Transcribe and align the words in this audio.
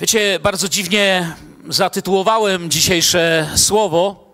Wiecie, 0.00 0.38
bardzo 0.38 0.68
dziwnie 0.68 1.36
zatytułowałem 1.68 2.70
dzisiejsze 2.70 3.50
słowo, 3.56 4.32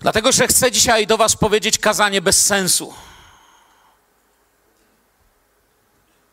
dlatego 0.00 0.32
że 0.32 0.48
chcę 0.48 0.72
dzisiaj 0.72 1.06
do 1.06 1.16
Was 1.16 1.36
powiedzieć 1.36 1.78
kazanie 1.78 2.20
bez 2.20 2.46
sensu. 2.46 2.94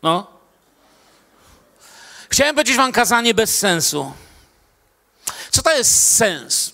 No. 0.03 0.27
Chciałem 2.29 2.55
powiedzieć 2.55 2.77
Wam 2.77 2.91
kazanie 2.91 3.33
bez 3.33 3.59
sensu. 3.59 4.13
Co 5.51 5.61
to 5.61 5.77
jest 5.77 6.15
sens? 6.15 6.73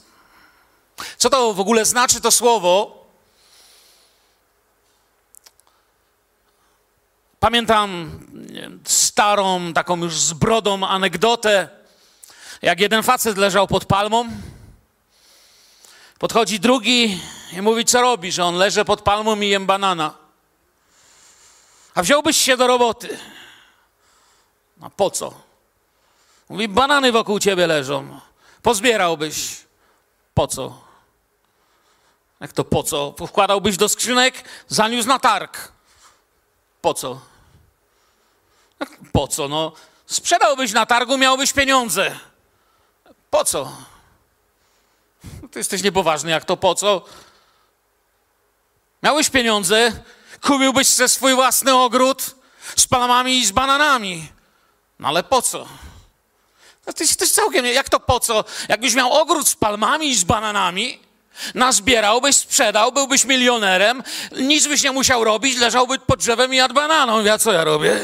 Co 1.17 1.29
to 1.29 1.53
w 1.53 1.59
ogóle 1.59 1.85
znaczy 1.85 2.21
to 2.21 2.31
słowo? 2.31 3.00
Pamiętam 7.41 8.19
starą, 8.83 9.73
taką 9.73 9.97
już 9.97 10.19
z 10.19 10.33
brodą 10.33 10.85
anegdotę, 10.87 11.69
jak 12.61 12.79
jeden 12.79 13.03
facet 13.03 13.37
leżał 13.37 13.67
pod 13.67 13.85
palmą. 13.85 14.29
Podchodzi 16.19 16.59
drugi 16.59 17.21
i 17.53 17.61
mówi, 17.61 17.85
co 17.85 18.01
robi, 18.01 18.31
że 18.31 18.45
on 18.45 18.55
leży 18.55 18.85
pod 18.85 19.01
palmą 19.01 19.41
i 19.41 19.47
jem 19.47 19.65
banana. 19.65 20.13
A 21.95 22.03
wziąłbyś 22.03 22.37
się 22.37 22.57
do 22.57 22.67
roboty. 22.67 23.19
A 24.81 24.89
po 24.89 25.11
co? 25.11 25.33
Mówi, 26.49 26.67
banany 26.67 27.11
wokół 27.11 27.39
ciebie 27.39 27.67
leżą. 27.67 28.19
Pozbierałbyś. 28.61 29.57
Po 30.33 30.47
co? 30.47 30.81
Jak 32.39 32.53
to 32.53 32.63
po 32.63 32.83
co? 32.83 33.15
Wkładałbyś 33.27 33.77
do 33.77 33.89
skrzynek, 33.89 34.43
zaniósł 34.67 35.07
na 35.07 35.19
targ. 35.19 35.71
Po 36.81 36.93
co? 36.93 37.30
Po 39.11 39.27
co? 39.27 39.47
No, 39.47 39.71
sprzedałbyś 40.05 40.71
na 40.73 40.85
targu, 40.85 41.17
miałbyś 41.17 41.53
pieniądze. 41.53 42.19
Po 43.29 43.45
co? 43.45 43.71
Ty 45.51 45.59
jesteś 45.59 45.83
niepoważny, 45.83 46.31
jak 46.31 46.45
to 46.45 46.57
po 46.57 46.75
co? 46.75 47.05
Miałeś 49.03 49.29
pieniądze, 49.29 49.91
kupiłbyś 50.41 50.87
sobie 50.87 51.09
swój 51.09 51.33
własny 51.33 51.75
ogród 51.75 52.35
z 52.75 52.87
palmami 52.87 53.37
i 53.37 53.45
z 53.45 53.51
bananami. 53.51 54.27
No 54.99 55.07
ale 55.07 55.23
po 55.23 55.41
co? 55.41 55.67
No 56.87 56.93
to 56.93 57.03
jest 57.03 57.35
całkiem, 57.35 57.65
jak 57.65 57.89
to 57.89 57.99
po 57.99 58.19
co? 58.19 58.43
Jakbyś 58.69 58.93
miał 58.95 59.13
ogród 59.13 59.47
z 59.47 59.55
palmami 59.55 60.09
i 60.09 60.15
z 60.15 60.23
bananami, 60.23 60.99
nazbierałbyś, 61.55 62.35
sprzedał, 62.35 62.91
byłbyś 62.91 63.25
milionerem, 63.25 64.03
nic 64.37 64.67
byś 64.67 64.83
nie 64.83 64.91
musiał 64.91 65.23
robić, 65.23 65.57
leżałbyś 65.57 65.99
pod 66.07 66.19
drzewem 66.19 66.53
i 66.53 66.57
jadł 66.57 66.73
bananą. 66.73 67.23
Ja 67.23 67.37
co 67.37 67.51
ja 67.51 67.63
robię? 67.63 67.99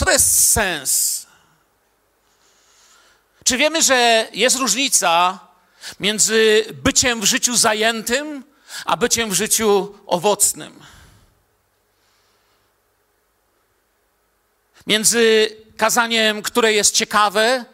Co 0.00 0.06
to 0.06 0.12
jest 0.12 0.50
sens? 0.50 1.26
Czy 3.44 3.56
wiemy, 3.56 3.82
że 3.82 4.28
jest 4.32 4.56
różnica 4.56 5.38
między 6.00 6.64
byciem 6.82 7.20
w 7.20 7.24
życiu 7.24 7.56
zajętym, 7.56 8.44
a 8.84 8.96
byciem 8.96 9.30
w 9.30 9.34
życiu 9.34 9.98
owocnym? 10.06 10.80
Między 14.86 15.56
kazaniem, 15.76 16.42
które 16.42 16.72
jest 16.72 16.94
ciekawe, 16.94 17.64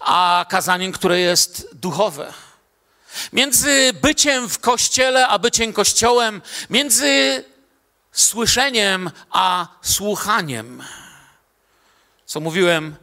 a 0.00 0.46
kazaniem, 0.48 0.92
które 0.92 1.20
jest 1.20 1.68
duchowe. 1.72 2.32
Między 3.32 3.92
byciem 3.92 4.48
w 4.48 4.58
kościele, 4.58 5.28
a 5.28 5.38
byciem 5.38 5.72
kościołem, 5.72 6.42
między 6.70 7.44
słyszeniem, 8.12 9.10
a 9.30 9.66
słuchaniem. 9.82 10.84
Co 12.34 12.40
mówiłem 12.40 12.96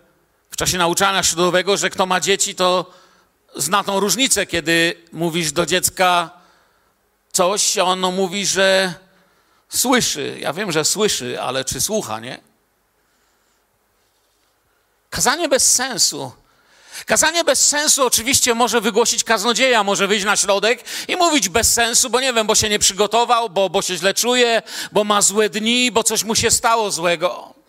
w 0.51 0.55
czasie 0.55 0.77
nauczania 0.77 1.23
śródowego, 1.23 1.77
że 1.77 1.89
kto 1.89 2.05
ma 2.05 2.19
dzieci, 2.19 2.55
to 2.55 2.93
zna 3.55 3.83
tą 3.83 3.99
różnicę, 3.99 4.45
kiedy 4.45 5.03
mówisz 5.11 5.51
do 5.51 5.65
dziecka 5.65 6.29
coś, 7.31 7.77
a 7.77 7.83
ono 7.83 8.11
mówi, 8.11 8.45
że 8.45 8.93
słyszy. 9.69 10.37
Ja 10.39 10.53
wiem, 10.53 10.71
że 10.71 10.85
słyszy, 10.85 11.41
ale 11.41 11.65
czy 11.65 11.81
słucha, 11.81 12.19
nie? 12.19 12.39
Kazanie 15.09 15.49
bez 15.49 15.75
sensu. 15.75 16.31
Kazanie 17.05 17.43
bez 17.43 17.67
sensu 17.67 18.05
oczywiście 18.05 18.53
może 18.53 18.81
wygłosić 18.81 19.23
kaznodzieja, 19.23 19.83
może 19.83 20.07
wyjść 20.07 20.25
na 20.25 20.37
środek 20.37 20.83
i 21.07 21.15
mówić 21.15 21.49
bez 21.49 21.73
sensu, 21.73 22.09
bo 22.09 22.19
nie 22.19 22.33
wiem, 22.33 22.47
bo 22.47 22.55
się 22.55 22.69
nie 22.69 22.79
przygotował, 22.79 23.49
bo, 23.49 23.69
bo 23.69 23.81
się 23.81 23.97
źle 23.97 24.13
czuje, 24.13 24.61
bo 24.91 25.03
ma 25.03 25.21
złe 25.21 25.49
dni, 25.49 25.91
bo 25.91 26.03
coś 26.03 26.23
mu 26.23 26.35
się 26.35 26.51
stało 26.51 26.91
złego. 26.91 27.60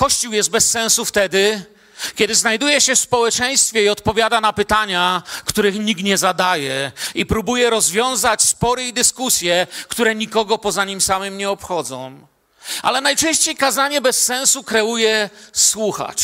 Kościół 0.00 0.32
jest 0.32 0.50
bez 0.50 0.70
sensu 0.70 1.04
wtedy, 1.04 1.64
kiedy 2.14 2.34
znajduje 2.34 2.80
się 2.80 2.94
w 2.94 2.98
społeczeństwie 2.98 3.84
i 3.84 3.88
odpowiada 3.88 4.40
na 4.40 4.52
pytania, 4.52 5.22
których 5.44 5.78
nikt 5.78 6.02
nie 6.02 6.18
zadaje, 6.18 6.92
i 7.14 7.26
próbuje 7.26 7.70
rozwiązać 7.70 8.42
spory 8.42 8.84
i 8.84 8.92
dyskusje, 8.92 9.66
które 9.88 10.14
nikogo 10.14 10.58
poza 10.58 10.84
nim 10.84 11.00
samym 11.00 11.38
nie 11.38 11.50
obchodzą. 11.50 12.26
Ale 12.82 13.00
najczęściej 13.00 13.56
kazanie 13.56 14.00
bez 14.00 14.22
sensu 14.22 14.64
kreuje 14.64 15.30
słuchacz. 15.52 16.22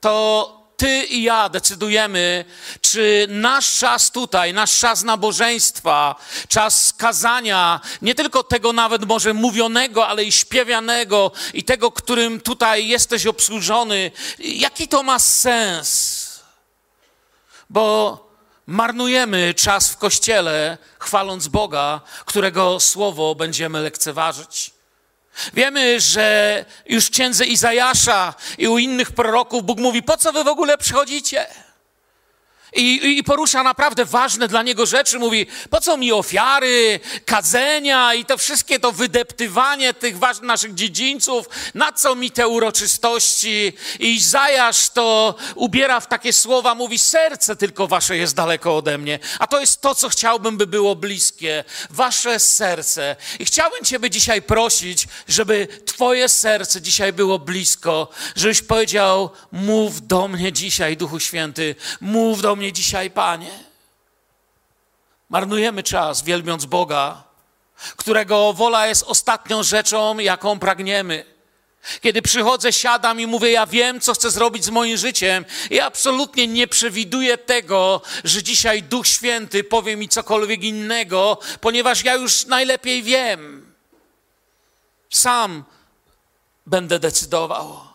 To 0.00 0.57
ty 0.78 1.04
i 1.04 1.22
ja 1.22 1.48
decydujemy, 1.48 2.44
czy 2.80 3.26
nasz 3.30 3.78
czas 3.78 4.10
tutaj, 4.10 4.54
nasz 4.54 4.78
czas 4.78 5.02
nabożeństwa, 5.02 6.14
czas 6.48 6.94
kazania, 6.98 7.80
nie 8.02 8.14
tylko 8.14 8.44
tego 8.44 8.72
nawet 8.72 9.04
może 9.04 9.34
mówionego, 9.34 10.08
ale 10.08 10.24
i 10.24 10.32
śpiewanego, 10.32 11.32
i 11.54 11.64
tego, 11.64 11.92
którym 11.92 12.40
tutaj 12.40 12.88
jesteś 12.88 13.26
obsłużony, 13.26 14.10
jaki 14.38 14.88
to 14.88 15.02
ma 15.02 15.18
sens? 15.18 16.24
Bo 17.70 18.18
marnujemy 18.66 19.54
czas 19.54 19.90
w 19.90 19.96
kościele, 19.96 20.78
chwaląc 20.98 21.48
Boga, 21.48 22.00
którego 22.24 22.80
słowo 22.80 23.34
będziemy 23.34 23.80
lekceważyć. 23.80 24.77
Wiemy, 25.54 26.00
że 26.00 26.64
już 26.86 27.10
księdze 27.10 27.46
Izajasza 27.46 28.34
i 28.58 28.68
u 28.68 28.78
innych 28.78 29.12
proroków 29.12 29.64
Bóg 29.64 29.78
mówi: 29.78 30.02
Po 30.02 30.16
co 30.16 30.32
wy 30.32 30.44
w 30.44 30.48
ogóle 30.48 30.78
przychodzicie? 30.78 31.46
I, 32.72 33.18
I, 33.18 33.24
porusza 33.24 33.62
naprawdę 33.62 34.04
ważne 34.04 34.48
dla 34.48 34.62
niego 34.62 34.86
rzeczy. 34.86 35.18
Mówi, 35.18 35.46
po 35.70 35.80
co 35.80 35.96
mi 35.96 36.12
ofiary, 36.12 37.00
kadzenia 37.24 38.14
i 38.14 38.24
to 38.24 38.38
wszystkie 38.38 38.80
to 38.80 38.92
wydeptywanie 38.92 39.94
tych 39.94 40.18
ważnych 40.18 40.46
naszych 40.46 40.74
dziedzińców, 40.74 41.46
na 41.74 41.92
co 41.92 42.14
mi 42.14 42.30
te 42.30 42.48
uroczystości? 42.48 43.72
I 43.98 44.14
Izajasz 44.14 44.90
to 44.90 45.34
ubiera 45.54 46.00
w 46.00 46.06
takie 46.06 46.32
słowa, 46.32 46.74
mówi, 46.74 46.98
serce 46.98 47.56
tylko 47.56 47.86
wasze 47.86 48.16
jest 48.16 48.34
daleko 48.34 48.76
ode 48.76 48.98
mnie. 48.98 49.18
A 49.38 49.46
to 49.46 49.60
jest 49.60 49.80
to, 49.80 49.94
co 49.94 50.08
chciałbym, 50.08 50.56
by 50.56 50.66
było 50.66 50.96
bliskie. 50.96 51.64
Wasze 51.90 52.40
serce. 52.40 53.16
I 53.38 53.44
chciałbym 53.44 53.84
Ciebie 53.84 54.10
dzisiaj 54.10 54.42
prosić, 54.42 55.08
żeby 55.28 55.68
Twoje 55.86 56.28
serce 56.28 56.82
dzisiaj 56.82 57.12
było 57.12 57.38
blisko, 57.38 58.08
żebyś 58.36 58.62
powiedział, 58.62 59.30
mów 59.52 60.06
do 60.06 60.28
mnie 60.28 60.52
dzisiaj, 60.52 60.96
Duchu 60.96 61.20
Święty, 61.20 61.74
mów 62.00 62.42
do 62.42 62.56
dzisiaj, 62.72 63.10
Panie. 63.10 63.50
Marnujemy 65.28 65.82
czas, 65.82 66.22
wielbiąc 66.22 66.64
Boga, 66.64 67.24
którego 67.96 68.52
wola 68.52 68.86
jest 68.86 69.02
ostatnią 69.02 69.62
rzeczą, 69.62 70.18
jaką 70.18 70.58
pragniemy. 70.58 71.24
Kiedy 72.00 72.22
przychodzę, 72.22 72.72
siadam 72.72 73.20
i 73.20 73.26
mówię, 73.26 73.50
ja 73.50 73.66
wiem, 73.66 74.00
co 74.00 74.14
chcę 74.14 74.30
zrobić 74.30 74.64
z 74.64 74.70
moim 74.70 74.96
życiem, 74.96 75.44
i 75.70 75.80
absolutnie 75.80 76.46
nie 76.46 76.68
przewiduję 76.68 77.38
tego, 77.38 78.02
że 78.24 78.42
dzisiaj 78.42 78.82
Duch 78.82 79.06
Święty 79.06 79.64
powie 79.64 79.96
mi 79.96 80.08
cokolwiek 80.08 80.62
innego, 80.62 81.38
ponieważ 81.60 82.04
ja 82.04 82.14
już 82.14 82.46
najlepiej 82.46 83.02
wiem. 83.02 83.74
Sam 85.10 85.64
będę 86.66 86.98
decydował. 86.98 87.87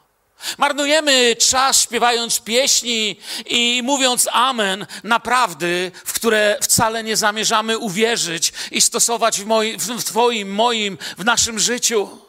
Marnujemy 0.57 1.35
czas 1.35 1.81
śpiewając 1.81 2.39
pieśni 2.39 3.19
i 3.45 3.81
mówiąc 3.83 4.27
amen 4.31 4.87
naprawdę, 5.03 5.67
w 6.05 6.13
które 6.13 6.57
wcale 6.61 7.03
nie 7.03 7.17
zamierzamy 7.17 7.77
uwierzyć 7.77 8.53
i 8.71 8.81
stosować 8.81 9.41
w, 9.41 9.47
w 9.77 10.03
Twoim, 10.03 10.55
moim, 10.55 10.97
w 11.17 11.25
naszym 11.25 11.59
życiu. 11.59 12.19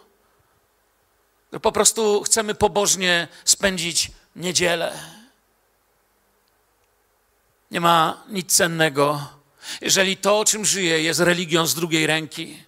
Po 1.62 1.72
prostu 1.72 2.22
chcemy 2.22 2.55
pobożnie 2.55 3.28
spędzić 3.44 4.11
niedzielę. 4.37 4.99
Nie 7.70 7.81
ma 7.81 8.22
nic 8.28 8.52
cennego, 8.52 9.28
jeżeli 9.81 10.16
to, 10.16 10.44
czym 10.44 10.64
żyje, 10.64 11.02
jest 11.02 11.20
religią 11.20 11.66
z 11.66 11.75
drugiej 11.75 12.06
ręki. 12.06 12.62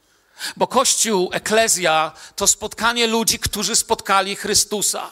Bo 0.56 0.66
Kościół, 0.66 1.30
Eklezja 1.32 2.12
to 2.36 2.46
spotkanie 2.46 3.06
ludzi, 3.06 3.38
którzy 3.38 3.76
spotkali 3.76 4.36
Chrystusa. 4.36 5.10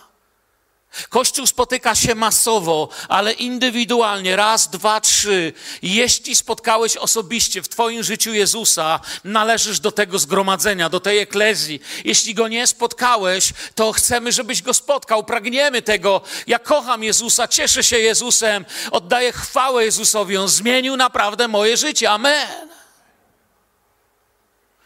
Kościół 1.08 1.46
spotyka 1.46 1.94
się 1.94 2.14
masowo, 2.14 2.88
ale 3.08 3.32
indywidualnie, 3.32 4.37
raz, 4.37 4.70
dwa, 4.70 5.00
trzy. 5.00 5.52
Jeśli 5.82 6.35
spotkałeś 6.35 6.96
osobiście 6.96 7.62
w 7.62 7.69
Twoim 7.69 8.02
życiu 8.02 8.35
Jezusa, 8.35 9.00
należysz 9.25 9.81
do 9.81 9.93
tego 9.93 10.19
zgromadzenia, 10.19 10.88
do 10.88 11.00
tej 11.00 11.19
eklezji. 11.19 11.81
Jeśli 12.05 12.35
go 12.35 12.49
nie 12.49 12.67
spotkałeś, 12.67 13.52
to 13.75 13.93
chcemy, 13.93 14.32
żebyś 14.32 14.62
go 14.62 14.75
spotkał. 14.75 15.25
Pragniemy 15.25 15.82
tego. 15.82 16.20
Ja 16.46 16.58
kocham 16.58 17.05
Jezusa, 17.05 17.49
cieszę 17.49 17.85
się 17.85 17.99
Jezusem, 17.99 18.64
oddaję 18.91 19.32
chwałę 19.32 19.85
Jezusowi. 19.85 20.37
On 20.37 20.49
zmienił 20.49 20.96
naprawdę 20.96 21.49
moje 21.49 21.76
życie. 21.76 22.11
Amen. 22.11 22.69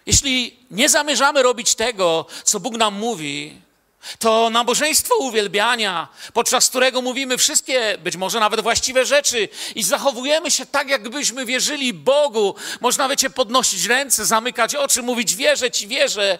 Jeśli 0.06 0.56
nie 0.70 0.88
zamierzamy 0.88 1.42
robić 1.42 1.74
tego, 1.74 2.26
co 2.44 2.60
Bóg 2.60 2.76
nam 2.76 2.94
mówi, 2.94 3.60
to 4.18 4.50
nabożeństwo 4.50 5.16
uwielbiania, 5.16 6.08
podczas 6.32 6.68
którego 6.68 7.02
mówimy 7.02 7.38
wszystkie, 7.38 7.98
być 7.98 8.16
może 8.16 8.40
nawet 8.40 8.60
właściwe 8.60 9.06
rzeczy 9.06 9.48
i 9.74 9.82
zachowujemy 9.82 10.50
się 10.50 10.66
tak, 10.66 10.88
jakbyśmy 10.88 11.46
wierzyli 11.46 11.94
Bogu. 11.94 12.54
Można, 12.80 13.08
wiecie, 13.08 13.30
podnosić 13.30 13.84
ręce, 13.84 14.26
zamykać 14.26 14.74
oczy, 14.74 15.02
mówić 15.02 15.36
wierzę 15.36 15.70
Ci, 15.70 15.88
wierzę. 15.88 16.38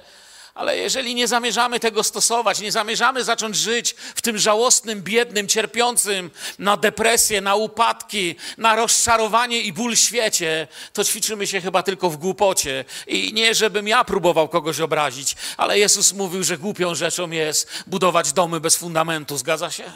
Ale 0.59 0.77
jeżeli 0.79 1.15
nie 1.15 1.29
zamierzamy 1.29 1.81
tego 1.81 2.05
stosować, 2.05 2.61
nie 2.61 2.73
zamierzamy 2.73 3.25
zacząć 3.25 3.57
żyć 3.57 3.95
w 4.15 4.23
tym 4.23 4.39
żałosnym, 4.39 5.03
biednym, 5.03 5.49
cierpiącym 5.49 6.31
na 6.59 6.77
depresję, 6.77 7.41
na 7.41 7.55
upadki, 7.55 8.37
na 8.57 8.77
rozczarowanie 8.77 9.61
i 9.61 9.73
ból 9.73 9.97
świecie, 9.97 10.69
to 10.93 11.05
ćwiczymy 11.05 11.47
się 11.47 11.61
chyba 11.61 11.83
tylko 11.83 12.11
w 12.11 12.17
głupocie. 12.17 12.85
I 13.07 13.33
nie, 13.33 13.55
żebym 13.55 13.89
ja 13.89 14.05
próbował 14.05 14.49
kogoś 14.49 14.81
obrazić, 14.81 15.37
ale 15.57 15.79
Jezus 15.79 16.13
mówił, 16.13 16.45
że 16.45 16.59
głupią 16.59 16.95
rzeczą 16.95 17.31
jest 17.31 17.85
budować 17.87 18.33
domy 18.33 18.61
bez 18.61 18.77
fundamentu. 18.77 19.37
Zgadza 19.37 19.71
się? 19.71 19.93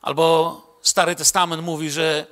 Albo 0.00 0.78
Stary 0.82 1.16
Testament 1.16 1.62
mówi, 1.62 1.90
że 1.90 2.26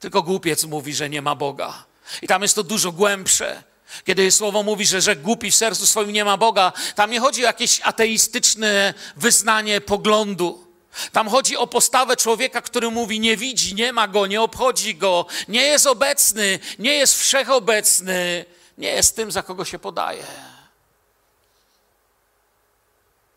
tylko 0.00 0.22
głupiec 0.22 0.64
mówi, 0.64 0.94
że 0.94 1.10
nie 1.10 1.22
ma 1.22 1.34
Boga. 1.34 1.84
I 2.22 2.26
tam 2.26 2.42
jest 2.42 2.54
to 2.54 2.62
dużo 2.62 2.92
głębsze. 2.92 3.73
Kiedy 4.04 4.30
słowo 4.30 4.62
mówi, 4.62 4.86
że, 4.86 5.00
że 5.00 5.16
głupi 5.16 5.50
w 5.50 5.56
sercu 5.56 5.86
swoim 5.86 6.12
nie 6.12 6.24
ma 6.24 6.36
Boga, 6.36 6.72
tam 6.94 7.10
nie 7.10 7.20
chodzi 7.20 7.42
o 7.42 7.46
jakieś 7.46 7.80
ateistyczne 7.80 8.94
wyznanie 9.16 9.80
poglądu. 9.80 10.64
Tam 11.12 11.28
chodzi 11.28 11.56
o 11.56 11.66
postawę 11.66 12.16
człowieka, 12.16 12.62
który 12.62 12.90
mówi: 12.90 13.20
Nie 13.20 13.36
widzi, 13.36 13.74
nie 13.74 13.92
ma 13.92 14.08
go, 14.08 14.26
nie 14.26 14.42
obchodzi 14.42 14.94
go, 14.94 15.26
nie 15.48 15.62
jest 15.62 15.86
obecny, 15.86 16.58
nie 16.78 16.92
jest 16.92 17.20
wszechobecny, 17.20 18.44
nie 18.78 18.88
jest 18.88 19.16
tym, 19.16 19.32
za 19.32 19.42
kogo 19.42 19.64
się 19.64 19.78
podaje. 19.78 20.26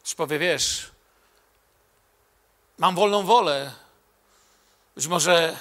Już 0.04 0.16
powie, 0.16 0.40
wiesz, 0.40 0.92
mam 2.78 2.96
wolną 2.96 3.24
wolę. 3.24 3.72
Być 4.96 5.08
może 5.08 5.58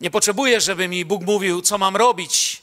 nie 0.00 0.10
potrzebuję, 0.10 0.60
żeby 0.60 0.88
mi 0.88 1.04
Bóg 1.04 1.22
mówił, 1.22 1.62
co 1.62 1.78
mam 1.78 1.96
robić. 1.96 2.62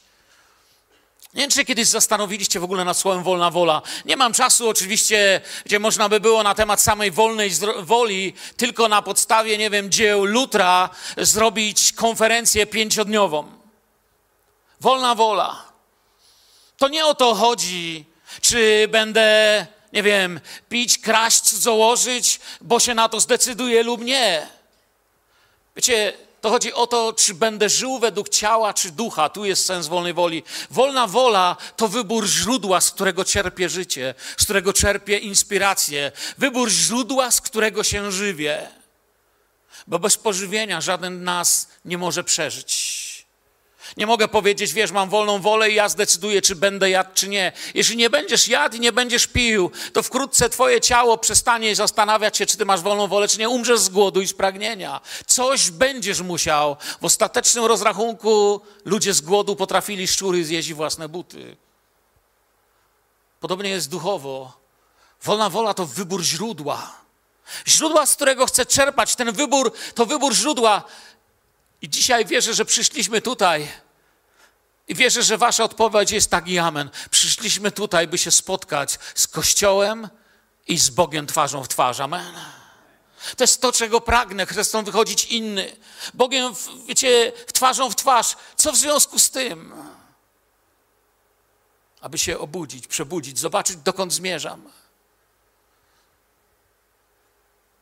Nie 1.34 1.40
wiem, 1.40 1.50
czy 1.50 1.64
kiedyś 1.64 1.88
zastanowiliście 1.88 2.60
w 2.60 2.64
ogóle 2.64 2.84
nad 2.84 2.96
słowem 2.96 3.22
wolna 3.22 3.50
wola. 3.50 3.82
Nie 4.04 4.16
mam 4.16 4.32
czasu 4.32 4.68
oczywiście, 4.68 5.40
gdzie 5.64 5.78
można 5.78 6.08
by 6.08 6.20
było 6.20 6.42
na 6.42 6.54
temat 6.54 6.80
samej 6.80 7.10
wolnej 7.10 7.50
woli, 7.82 8.34
tylko 8.56 8.88
na 8.88 9.02
podstawie, 9.02 9.58
nie 9.58 9.70
wiem, 9.70 9.90
dzieł 9.90 10.24
Lutra 10.24 10.90
zrobić 11.16 11.92
konferencję 11.92 12.66
pięciodniową. 12.66 13.52
Wolna 14.80 15.14
wola. 15.14 15.72
To 16.76 16.88
nie 16.88 17.06
o 17.06 17.14
to 17.14 17.34
chodzi, 17.34 18.04
czy 18.40 18.88
będę, 18.90 19.66
nie 19.92 20.02
wiem, 20.02 20.40
pić, 20.68 20.98
kraść, 20.98 21.52
założyć, 21.52 22.40
bo 22.60 22.80
się 22.80 22.94
na 22.94 23.08
to 23.08 23.20
zdecyduję 23.20 23.82
lub 23.82 24.04
nie. 24.04 24.46
Wiecie, 25.76 26.12
to 26.42 26.50
chodzi 26.50 26.72
o 26.72 26.86
to, 26.86 27.12
czy 27.12 27.34
będę 27.34 27.68
żył 27.68 27.98
według 27.98 28.28
ciała, 28.28 28.74
czy 28.74 28.90
ducha. 28.90 29.28
Tu 29.28 29.44
jest 29.44 29.66
sens 29.66 29.86
wolnej 29.86 30.14
woli. 30.14 30.42
Wolna 30.70 31.06
wola 31.06 31.56
to 31.76 31.88
wybór 31.88 32.26
źródła, 32.26 32.80
z 32.80 32.90
którego 32.90 33.24
czerpię 33.24 33.68
życie, 33.68 34.14
z 34.36 34.44
którego 34.44 34.72
czerpię 34.72 35.18
inspirację. 35.18 36.12
Wybór 36.38 36.70
źródła, 36.70 37.30
z 37.30 37.40
którego 37.40 37.84
się 37.84 38.12
żywię. 38.12 38.68
Bo 39.86 39.98
bez 39.98 40.16
pożywienia 40.16 40.80
żaden 40.80 41.24
nas 41.24 41.68
nie 41.84 41.98
może 41.98 42.24
przeżyć. 42.24 42.91
Nie 43.96 44.06
mogę 44.06 44.28
powiedzieć, 44.28 44.72
wiesz, 44.72 44.90
mam 44.90 45.10
wolną 45.10 45.40
wolę 45.40 45.70
i 45.70 45.74
ja 45.74 45.88
zdecyduję, 45.88 46.42
czy 46.42 46.56
będę 46.56 46.90
jadł, 46.90 47.10
czy 47.14 47.28
nie. 47.28 47.52
Jeśli 47.74 47.96
nie 47.96 48.10
będziesz 48.10 48.48
jadł 48.48 48.76
i 48.76 48.80
nie 48.80 48.92
będziesz 48.92 49.26
pił, 49.26 49.70
to 49.92 50.02
wkrótce 50.02 50.48
twoje 50.48 50.80
ciało 50.80 51.18
przestanie 51.18 51.76
zastanawiać 51.76 52.36
się, 52.36 52.46
czy 52.46 52.56
ty 52.56 52.64
masz 52.64 52.80
wolną 52.80 53.06
wolę, 53.06 53.28
czy 53.28 53.38
nie. 53.38 53.48
Umrzesz 53.48 53.80
z 53.80 53.88
głodu 53.88 54.20
i 54.20 54.28
z 54.28 54.32
pragnienia. 54.34 55.00
Coś 55.26 55.70
będziesz 55.70 56.20
musiał. 56.20 56.76
W 57.00 57.04
ostatecznym 57.04 57.64
rozrachunku 57.64 58.60
ludzie 58.84 59.14
z 59.14 59.20
głodu 59.20 59.56
potrafili 59.56 60.08
szczury 60.08 60.44
zjeść 60.44 60.72
własne 60.72 61.08
buty. 61.08 61.56
Podobnie 63.40 63.70
jest 63.70 63.90
duchowo. 63.90 64.52
Wolna 65.22 65.50
wola 65.50 65.74
to 65.74 65.86
wybór 65.86 66.22
źródła. 66.22 67.02
Źródła, 67.66 68.06
z 68.06 68.14
którego 68.14 68.46
chcę 68.46 68.66
czerpać. 68.66 69.16
Ten 69.16 69.32
wybór 69.32 69.72
to 69.94 70.06
wybór 70.06 70.34
źródła. 70.34 70.82
I 71.82 71.88
dzisiaj 71.88 72.26
wierzę, 72.26 72.54
że 72.54 72.64
przyszliśmy 72.64 73.20
tutaj 73.20 73.68
i 74.88 74.94
wierzę, 74.94 75.22
że 75.22 75.38
wasza 75.38 75.64
odpowiedź 75.64 76.10
jest 76.10 76.30
tak 76.30 76.48
i 76.48 76.58
amen. 76.58 76.90
Przyszliśmy 77.10 77.70
tutaj, 77.70 78.08
by 78.08 78.18
się 78.18 78.30
spotkać 78.30 78.98
z 79.14 79.26
Kościołem 79.26 80.08
i 80.68 80.78
z 80.78 80.90
Bogiem 80.90 81.26
twarzą 81.26 81.64
w 81.64 81.68
twarz. 81.68 82.00
Amen. 82.00 82.34
To 83.36 83.44
jest 83.44 83.60
to, 83.60 83.72
czego 83.72 84.00
pragnę. 84.00 84.46
Chcę 84.46 84.64
stąd 84.64 84.86
wychodzić 84.86 85.24
inny. 85.24 85.76
Bogiem, 86.14 86.54
wiecie, 86.86 87.32
twarzą 87.52 87.90
w 87.90 87.96
twarz. 87.96 88.36
Co 88.56 88.72
w 88.72 88.76
związku 88.76 89.18
z 89.18 89.30
tym? 89.30 89.72
Aby 92.00 92.18
się 92.18 92.38
obudzić, 92.38 92.86
przebudzić, 92.86 93.38
zobaczyć, 93.38 93.76
dokąd 93.76 94.12
zmierzam. 94.12 94.70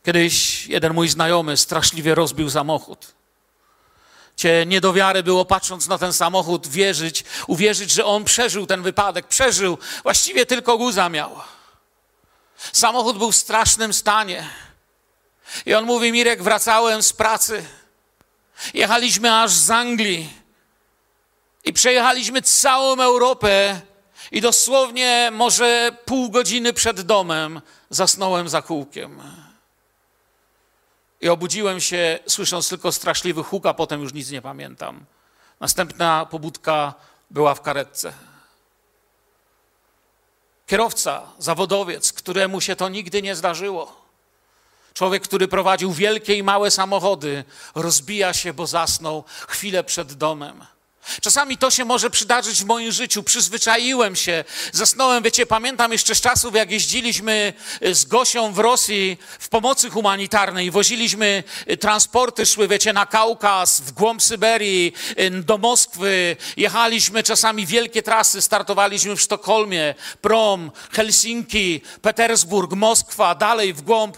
Kiedyś 0.05 0.67
jeden 0.67 0.93
mój 0.93 1.09
znajomy 1.09 1.57
straszliwie 1.57 2.15
rozbił 2.15 2.49
samochód 2.49 3.20
cię 4.41 4.65
niedowiary 4.65 5.23
było, 5.23 5.45
patrząc 5.45 5.87
na 5.87 5.97
ten 5.97 6.13
samochód, 6.13 6.67
wierzyć, 6.67 7.23
uwierzyć, 7.47 7.91
że 7.91 8.05
on 8.05 8.23
przeżył 8.23 8.65
ten 8.65 8.81
wypadek, 8.81 9.27
przeżył, 9.27 9.77
właściwie 10.03 10.45
tylko 10.45 10.77
guza 10.77 11.09
miał. 11.09 11.39
Samochód 12.73 13.17
był 13.17 13.31
w 13.31 13.35
strasznym 13.35 13.93
stanie. 13.93 14.49
I 15.65 15.73
on 15.73 15.85
mówi, 15.85 16.11
Mirek, 16.11 16.43
wracałem 16.43 17.03
z 17.03 17.13
pracy. 17.13 17.65
Jechaliśmy 18.73 19.41
aż 19.41 19.51
z 19.51 19.71
Anglii 19.71 20.29
i 21.63 21.73
przejechaliśmy 21.73 22.41
całą 22.41 23.01
Europę 23.01 23.81
i 24.31 24.41
dosłownie 24.41 25.29
może 25.33 25.97
pół 26.05 26.29
godziny 26.29 26.73
przed 26.73 27.01
domem 27.01 27.61
zasnąłem 27.89 28.49
za 28.49 28.61
kółkiem. 28.61 29.21
I 31.21 31.29
obudziłem 31.29 31.81
się, 31.81 32.19
słysząc 32.27 32.69
tylko 32.69 32.91
straszliwy 32.91 33.43
huk, 33.43 33.65
a 33.65 33.73
potem 33.73 34.01
już 34.01 34.13
nic 34.13 34.31
nie 34.31 34.41
pamiętam. 34.41 35.05
Następna 35.59 36.25
pobudka 36.25 36.93
była 37.31 37.55
w 37.55 37.61
karetce. 37.61 38.13
Kierowca, 40.67 41.21
zawodowiec, 41.39 42.13
któremu 42.13 42.61
się 42.61 42.75
to 42.75 42.89
nigdy 42.89 43.21
nie 43.21 43.35
zdarzyło. 43.35 44.01
Człowiek, 44.93 45.23
który 45.23 45.47
prowadził 45.47 45.91
wielkie 45.91 46.35
i 46.35 46.43
małe 46.43 46.71
samochody, 46.71 47.43
rozbija 47.75 48.33
się, 48.33 48.53
bo 48.53 48.67
zasnął 48.67 49.23
chwilę 49.47 49.83
przed 49.83 50.13
domem. 50.13 50.65
Czasami 51.21 51.57
to 51.57 51.71
się 51.71 51.85
może 51.85 52.09
przydarzyć 52.09 52.63
w 52.63 52.65
moim 52.65 52.91
życiu. 52.91 53.23
Przyzwyczaiłem 53.23 54.15
się, 54.15 54.43
zasnąłem. 54.71 55.23
Wiecie, 55.23 55.45
pamiętam 55.45 55.91
jeszcze 55.91 56.15
z 56.15 56.21
czasów, 56.21 56.55
jak 56.55 56.71
jeździliśmy 56.71 57.53
y, 57.85 57.95
z 57.95 58.05
Gosią 58.05 58.53
w 58.53 58.59
Rosji 58.59 59.17
w 59.39 59.49
pomocy 59.49 59.89
humanitarnej. 59.89 60.71
Woziliśmy 60.71 61.43
y, 61.69 61.77
transporty, 61.77 62.45
szły, 62.45 62.67
wiecie, 62.67 62.93
na 62.93 63.05
Kaukaz, 63.05 63.81
w 63.81 63.91
głąb 63.91 64.21
Syberii, 64.21 64.93
y, 65.19 65.29
do 65.29 65.57
Moskwy. 65.57 66.37
Jechaliśmy 66.57 67.23
czasami 67.23 67.65
wielkie 67.65 68.03
trasy. 68.03 68.41
Startowaliśmy 68.41 69.15
w 69.15 69.21
Sztokholmie, 69.21 69.95
Prom, 70.21 70.71
Helsinki, 70.91 71.81
Petersburg, 72.01 72.71
Moskwa, 72.71 73.35
dalej 73.35 73.73
w 73.73 73.81
głąb 73.81 74.17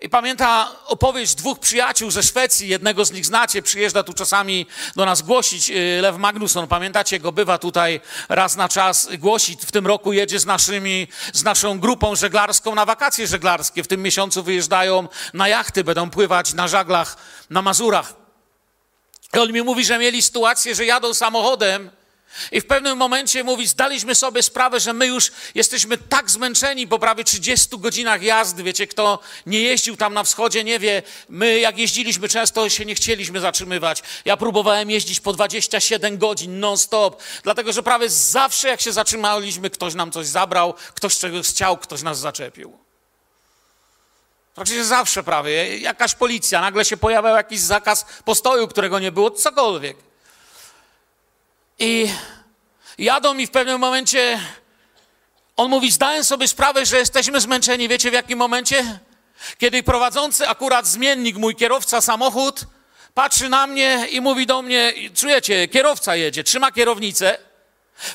i 0.00 0.08
pamięta 0.08 0.72
opowieść 0.86 1.34
dwóch 1.34 1.58
przyjaciół 1.58 2.10
ze 2.10 2.22
Szwecji, 2.22 2.68
jednego 2.68 3.04
z 3.04 3.12
nich 3.12 3.26
znacie, 3.26 3.62
przyjeżdża 3.62 4.02
tu 4.02 4.12
czasami 4.12 4.66
do 4.96 5.04
nas 5.04 5.22
głosić, 5.22 5.70
y, 5.70 5.98
Lew 6.02 6.16
Magnusson, 6.16 6.68
pamiętacie 6.68 7.20
go, 7.20 7.32
bywa 7.32 7.58
tutaj 7.58 8.00
raz 8.28 8.56
na 8.56 8.68
czas 8.68 9.08
głosić. 9.18 9.62
W 9.62 9.72
tym 9.72 9.86
roku 9.86 10.12
jedzie 10.12 10.38
z, 10.38 10.46
naszymi, 10.46 11.08
z 11.32 11.44
naszą 11.44 11.80
grupą 11.80 12.16
żeglarską 12.16 12.74
na 12.74 12.86
wakacje 12.86 13.26
żeglarskie. 13.26 13.82
W 13.82 13.88
tym 13.88 14.02
miesiącu 14.02 14.42
wyjeżdżają 14.42 15.08
na 15.34 15.48
jachty, 15.48 15.84
będą 15.84 16.10
pływać 16.10 16.54
na 16.54 16.68
żaglach 16.68 17.16
na 17.50 17.62
Mazurach. 17.62 18.14
I 19.34 19.38
on 19.38 19.52
mi 19.52 19.62
mówi, 19.62 19.84
że 19.84 19.98
mieli 19.98 20.22
sytuację, 20.22 20.74
że 20.74 20.84
jadą 20.84 21.14
samochodem 21.14 21.90
I 22.52 22.60
w 22.60 22.66
pewnym 22.66 22.98
momencie 22.98 23.44
mówi, 23.44 23.66
zdaliśmy 23.66 24.14
sobie 24.14 24.42
sprawę, 24.42 24.80
że 24.80 24.92
my 24.92 25.06
już 25.06 25.32
jesteśmy 25.54 25.98
tak 25.98 26.30
zmęczeni 26.30 26.86
po 26.86 26.98
prawie 26.98 27.24
30 27.24 27.78
godzinach 27.78 28.22
jazdy. 28.22 28.62
Wiecie, 28.62 28.86
kto 28.86 29.18
nie 29.46 29.60
jeździł 29.60 29.96
tam 29.96 30.14
na 30.14 30.24
wschodzie, 30.24 30.64
nie 30.64 30.78
wie. 30.78 31.02
My 31.28 31.58
jak 31.58 31.78
jeździliśmy, 31.78 32.28
często 32.28 32.68
się 32.68 32.84
nie 32.84 32.94
chcieliśmy 32.94 33.40
zatrzymywać. 33.40 34.02
Ja 34.24 34.36
próbowałem 34.36 34.90
jeździć 34.90 35.20
po 35.20 35.32
27 35.32 36.18
godzin 36.18 36.60
non-stop, 36.60 37.22
dlatego 37.42 37.72
że 37.72 37.82
prawie 37.82 38.10
zawsze 38.10 38.68
jak 38.68 38.80
się 38.80 38.92
zatrzymaliśmy, 38.92 39.70
ktoś 39.70 39.94
nam 39.94 40.12
coś 40.12 40.26
zabrał, 40.26 40.74
ktoś 40.94 41.18
czegoś 41.18 41.48
chciał, 41.48 41.76
ktoś 41.76 42.02
nas 42.02 42.18
zaczepił. 42.18 42.78
Praktycznie 44.54 44.84
zawsze 44.84 45.22
prawie. 45.22 45.78
Jakaś 45.78 46.14
policja, 46.14 46.60
nagle 46.60 46.84
się 46.84 46.96
pojawiał 46.96 47.36
jakiś 47.36 47.60
zakaz 47.60 48.06
postoju, 48.24 48.68
którego 48.68 48.98
nie 48.98 49.12
było, 49.12 49.30
cokolwiek. 49.30 50.09
I 51.80 52.08
jadą 52.98 53.34
mi 53.34 53.46
w 53.46 53.50
pewnym 53.50 53.80
momencie, 53.80 54.40
on 55.56 55.70
mówi, 55.70 55.90
zdałem 55.90 56.24
sobie 56.24 56.48
sprawę, 56.48 56.86
że 56.86 56.98
jesteśmy 56.98 57.40
zmęczeni. 57.40 57.88
Wiecie 57.88 58.10
w 58.10 58.14
jakim 58.14 58.38
momencie? 58.38 58.98
Kiedy 59.58 59.82
prowadzący 59.82 60.48
akurat 60.48 60.86
zmiennik, 60.86 61.36
mój 61.36 61.56
kierowca 61.56 62.00
samochód, 62.00 62.66
patrzy 63.14 63.48
na 63.48 63.66
mnie 63.66 64.06
i 64.10 64.20
mówi 64.20 64.46
do 64.46 64.62
mnie, 64.62 64.92
czujecie, 65.14 65.68
kierowca 65.68 66.16
jedzie, 66.16 66.44
trzyma 66.44 66.72
kierownicę, 66.72 67.38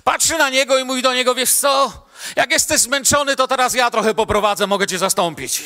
patrzy 0.04 0.38
na 0.38 0.50
niego 0.50 0.78
i 0.78 0.84
mówi 0.84 1.02
do 1.02 1.14
niego, 1.14 1.36
wiesz 1.36 1.54
co, 1.54 2.06
jak 2.36 2.52
jesteś 2.52 2.82
zmęczony, 2.82 3.36
to 3.36 3.48
teraz 3.48 3.74
ja 3.74 3.92
trochę 3.92 4.14
poprowadzę, 4.14 4.68
mogę 4.68 4.88
cię 4.88 4.98
zastąpić. 4.98 5.64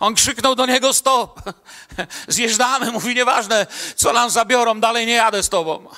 On 0.00 0.14
krzyknął 0.14 0.54
do 0.54 0.66
niego 0.66 0.92
stop. 0.92 1.40
Zjeżdżamy, 2.28 2.92
mówi 2.92 3.14
nieważne, 3.14 3.66
co 3.96 4.12
nam 4.12 4.30
zabiorą, 4.30 4.80
dalej 4.80 5.06
nie 5.06 5.12
jadę 5.12 5.42
z 5.42 5.48
tobą. 5.48 5.88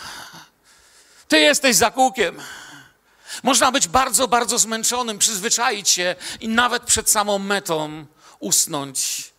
Ty 1.30 1.40
jesteś 1.40 1.76
za 1.76 1.90
kółkiem. 1.90 2.36
Można 3.42 3.72
być 3.72 3.88
bardzo, 3.88 4.28
bardzo 4.28 4.58
zmęczonym, 4.58 5.18
przyzwyczaić 5.18 5.88
się 5.88 6.16
i 6.40 6.48
nawet 6.48 6.82
przed 6.82 7.10
samą 7.10 7.38
metą 7.38 8.06
usnąć. 8.38 9.30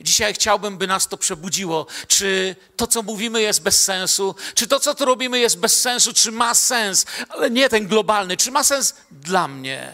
Dzisiaj 0.00 0.34
chciałbym, 0.34 0.78
by 0.78 0.86
nas 0.86 1.08
to 1.08 1.16
przebudziło. 1.16 1.86
Czy 2.08 2.56
to, 2.76 2.86
co 2.86 3.02
mówimy, 3.02 3.42
jest 3.42 3.62
bez 3.62 3.82
sensu? 3.82 4.34
Czy 4.54 4.66
to, 4.66 4.80
co 4.80 4.94
tu 4.94 5.04
robimy, 5.04 5.38
jest 5.38 5.58
bez 5.58 5.80
sensu? 5.80 6.12
Czy 6.12 6.32
ma 6.32 6.54
sens? 6.54 7.06
Ale 7.28 7.50
nie 7.50 7.68
ten 7.68 7.86
globalny. 7.86 8.36
Czy 8.36 8.50
ma 8.50 8.64
sens 8.64 8.94
dla 9.10 9.48
mnie? 9.48 9.92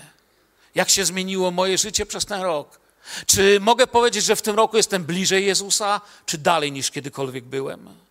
Jak 0.75 0.90
się 0.90 1.04
zmieniło 1.04 1.50
moje 1.50 1.78
życie 1.78 2.06
przez 2.06 2.26
ten 2.26 2.40
rok? 2.40 2.80
Czy 3.26 3.61
mogę 3.61 3.87
powiedzieć, 3.87 4.25
że 4.25 4.37
w 4.37 4.42
tym 4.42 4.56
roku 4.56 4.76
jestem 4.76 5.04
bliżej 5.04 5.46
Jezusa, 5.46 6.00
czy 6.26 6.38
dalej 6.38 6.72
niż 6.72 6.90
kiedykolwiek 6.90 7.44
byłem? 7.44 8.01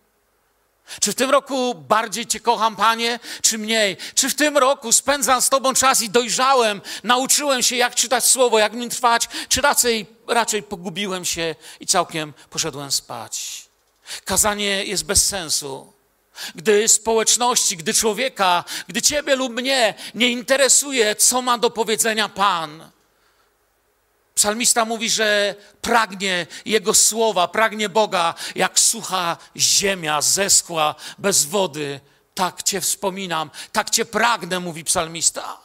Czy 1.00 1.12
w 1.12 1.14
tym 1.14 1.30
roku 1.30 1.74
bardziej 1.74 2.26
Cię 2.26 2.40
kocham, 2.40 2.76
Panie, 2.76 3.20
czy 3.42 3.58
mniej? 3.58 3.96
Czy 4.14 4.30
w 4.30 4.34
tym 4.34 4.58
roku 4.58 4.92
spędzam 4.92 5.42
z 5.42 5.48
Tobą 5.48 5.74
czas 5.74 6.02
i 6.02 6.10
dojrzałem, 6.10 6.80
nauczyłem 7.04 7.62
się, 7.62 7.76
jak 7.76 7.94
czytać 7.94 8.24
słowo, 8.24 8.58
jak 8.58 8.72
nim 8.72 8.90
trwać, 8.90 9.28
czy 9.48 9.60
raczej, 9.60 10.06
raczej 10.26 10.62
pogubiłem 10.62 11.24
się 11.24 11.54
i 11.80 11.86
całkiem 11.86 12.32
poszedłem 12.50 12.92
spać? 12.92 13.64
Kazanie 14.24 14.84
jest 14.84 15.04
bez 15.04 15.26
sensu. 15.26 15.92
Gdy 16.54 16.88
społeczności, 16.88 17.76
gdy 17.76 17.94
człowieka, 17.94 18.64
gdy 18.88 19.02
Ciebie 19.02 19.36
lub 19.36 19.52
mnie 19.52 19.94
nie 20.14 20.30
interesuje, 20.30 21.16
co 21.16 21.42
ma 21.42 21.58
do 21.58 21.70
powiedzenia 21.70 22.28
Pan, 22.28 22.90
Psalmista 24.42 24.84
mówi, 24.84 25.10
że 25.10 25.54
pragnie 25.80 26.46
Jego 26.64 26.94
słowa, 26.94 27.48
pragnie 27.48 27.88
Boga, 27.88 28.34
jak 28.54 28.80
sucha 28.80 29.36
ziemia 29.56 30.22
zeschła 30.22 30.94
bez 31.18 31.44
wody. 31.44 32.00
Tak 32.34 32.62
Cię 32.62 32.80
wspominam, 32.80 33.50
tak 33.72 33.90
Cię 33.90 34.04
pragnę, 34.04 34.60
mówi 34.60 34.84
psalmista. 34.84 35.58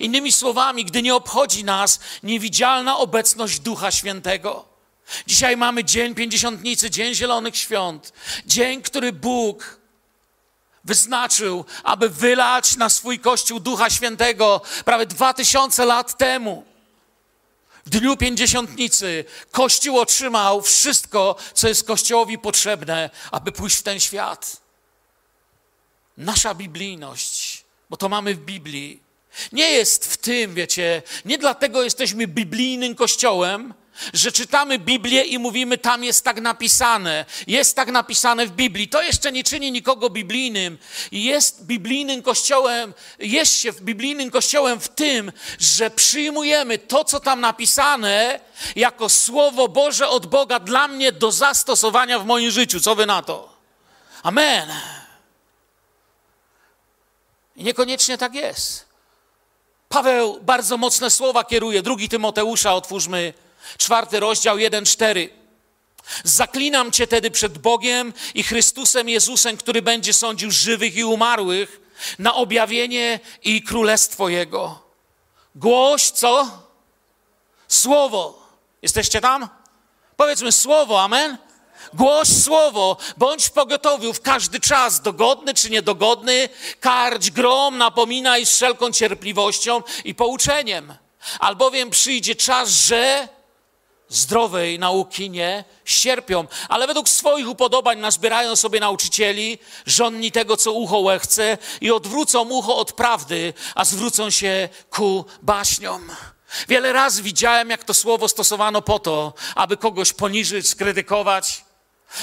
Innymi 0.00 0.32
słowami, 0.32 0.84
gdy 0.84 1.02
nie 1.02 1.14
obchodzi 1.14 1.64
nas 1.64 2.00
niewidzialna 2.22 2.98
obecność 2.98 3.60
Ducha 3.60 3.90
Świętego. 3.90 4.64
Dzisiaj 5.26 5.56
mamy 5.56 5.84
Dzień 5.84 6.14
Pięćdziesiątnicy, 6.14 6.90
Dzień 6.90 7.14
Zielonych 7.14 7.56
Świąt, 7.56 8.12
dzień, 8.46 8.82
który 8.82 9.12
Bóg 9.12 9.78
wyznaczył, 10.84 11.64
aby 11.84 12.08
wylać 12.08 12.76
na 12.76 12.88
swój 12.88 13.18
Kościół 13.18 13.60
Ducha 13.60 13.90
Świętego 13.90 14.60
prawie 14.84 15.06
dwa 15.06 15.34
tysiące 15.34 15.84
lat 15.84 16.18
temu. 16.18 16.73
W 17.86 17.90
dniu 17.90 18.16
pięćdziesiątnicy 18.16 19.24
Kościół 19.50 19.98
otrzymał 19.98 20.62
wszystko, 20.62 21.36
co 21.54 21.68
jest 21.68 21.86
Kościołowi 21.86 22.38
potrzebne, 22.38 23.10
aby 23.30 23.52
pójść 23.52 23.76
w 23.76 23.82
ten 23.82 24.00
świat. 24.00 24.56
Nasza 26.16 26.54
biblijność, 26.54 27.64
bo 27.90 27.96
to 27.96 28.08
mamy 28.08 28.34
w 28.34 28.44
Biblii, 28.44 29.02
nie 29.52 29.70
jest 29.70 30.12
w 30.12 30.16
tym, 30.16 30.54
wiecie, 30.54 31.02
nie 31.24 31.38
dlatego 31.38 31.82
jesteśmy 31.82 32.26
biblijnym 32.26 32.94
kościołem, 32.94 33.74
że 34.12 34.32
czytamy 34.32 34.78
Biblię 34.78 35.22
i 35.22 35.38
mówimy, 35.38 35.78
tam 35.78 36.04
jest 36.04 36.24
tak 36.24 36.40
napisane, 36.40 37.24
jest 37.46 37.76
tak 37.76 37.88
napisane 37.88 38.46
w 38.46 38.50
Biblii. 38.50 38.88
To 38.88 39.02
jeszcze 39.02 39.32
nie 39.32 39.44
czyni 39.44 39.72
nikogo 39.72 40.10
biblijnym. 40.10 40.78
Jest 41.12 41.66
biblijnym 41.66 42.22
kościołem, 42.22 42.94
jest 43.18 43.60
się 43.60 43.72
w 43.72 43.80
biblijnym 43.80 44.30
kościołem 44.30 44.80
w 44.80 44.88
tym, 44.88 45.32
że 45.58 45.90
przyjmujemy 45.90 46.78
to, 46.78 47.04
co 47.04 47.20
tam 47.20 47.40
napisane, 47.40 48.40
jako 48.76 49.08
Słowo 49.08 49.68
Boże 49.68 50.08
od 50.08 50.26
Boga 50.26 50.60
dla 50.60 50.88
mnie 50.88 51.12
do 51.12 51.32
zastosowania 51.32 52.18
w 52.18 52.26
moim 52.26 52.50
życiu. 52.50 52.80
Co 52.80 52.94
wy 52.94 53.06
na 53.06 53.22
to? 53.22 53.56
Amen. 54.22 54.72
I 57.56 57.64
niekoniecznie 57.64 58.18
tak 58.18 58.34
jest. 58.34 58.84
Paweł 59.88 60.38
bardzo 60.42 60.76
mocne 60.76 61.10
słowa 61.10 61.44
kieruje. 61.44 61.82
Drugi 61.82 62.08
Tymoteusza, 62.08 62.74
otwórzmy 62.74 63.34
Czwarty 63.78 64.20
rozdział 64.20 64.56
1-4. 64.56 65.28
Zaklinam 66.24 66.92
cię 66.92 67.06
tedy 67.06 67.30
przed 67.30 67.58
Bogiem 67.58 68.12
i 68.34 68.42
Chrystusem 68.42 69.08
Jezusem, 69.08 69.56
który 69.56 69.82
będzie 69.82 70.12
sądził 70.12 70.50
żywych 70.50 70.96
i 70.96 71.04
umarłych 71.04 71.80
na 72.18 72.34
objawienie 72.34 73.20
i 73.42 73.62
królestwo 73.62 74.28
Jego. 74.28 74.82
Głoś 75.54 76.10
co? 76.10 76.62
Słowo. 77.68 78.48
Jesteście 78.82 79.20
tam? 79.20 79.48
Powiedzmy 80.16 80.52
słowo, 80.52 81.02
amen? 81.02 81.38
Głoś 81.94 82.28
słowo, 82.28 82.96
bądź 83.16 83.46
w 83.46 83.50
pogotowiu 83.50 84.12
w 84.12 84.20
każdy 84.20 84.60
czas, 84.60 85.00
dogodny 85.00 85.54
czy 85.54 85.70
niedogodny, 85.70 86.48
karć 86.80 87.30
grom, 87.30 87.78
napominaj 87.78 88.46
z 88.46 88.50
wszelką 88.50 88.92
cierpliwością 88.92 89.82
i 90.04 90.14
pouczeniem. 90.14 90.94
Albowiem 91.38 91.90
przyjdzie 91.90 92.34
czas, 92.34 92.68
że 92.68 93.28
zdrowej 94.08 94.78
nauki 94.78 95.30
nie 95.30 95.64
ścierpią, 95.84 96.46
ale 96.68 96.86
według 96.86 97.08
swoich 97.08 97.48
upodobań 97.48 97.98
nazbierają 97.98 98.56
sobie 98.56 98.80
nauczycieli, 98.80 99.58
żonni 99.86 100.32
tego, 100.32 100.56
co 100.56 100.72
ucho 100.72 100.98
łechce 100.98 101.58
i 101.80 101.90
odwrócą 101.90 102.48
ucho 102.48 102.76
od 102.76 102.92
prawdy, 102.92 103.54
a 103.74 103.84
zwrócą 103.84 104.30
się 104.30 104.68
ku 104.90 105.24
baśniom. 105.42 106.10
Wiele 106.68 106.92
razy 106.92 107.22
widziałem, 107.22 107.70
jak 107.70 107.84
to 107.84 107.94
słowo 107.94 108.28
stosowano 108.28 108.82
po 108.82 108.98
to, 108.98 109.34
aby 109.54 109.76
kogoś 109.76 110.12
poniżyć, 110.12 110.68
skrytykować, 110.68 111.64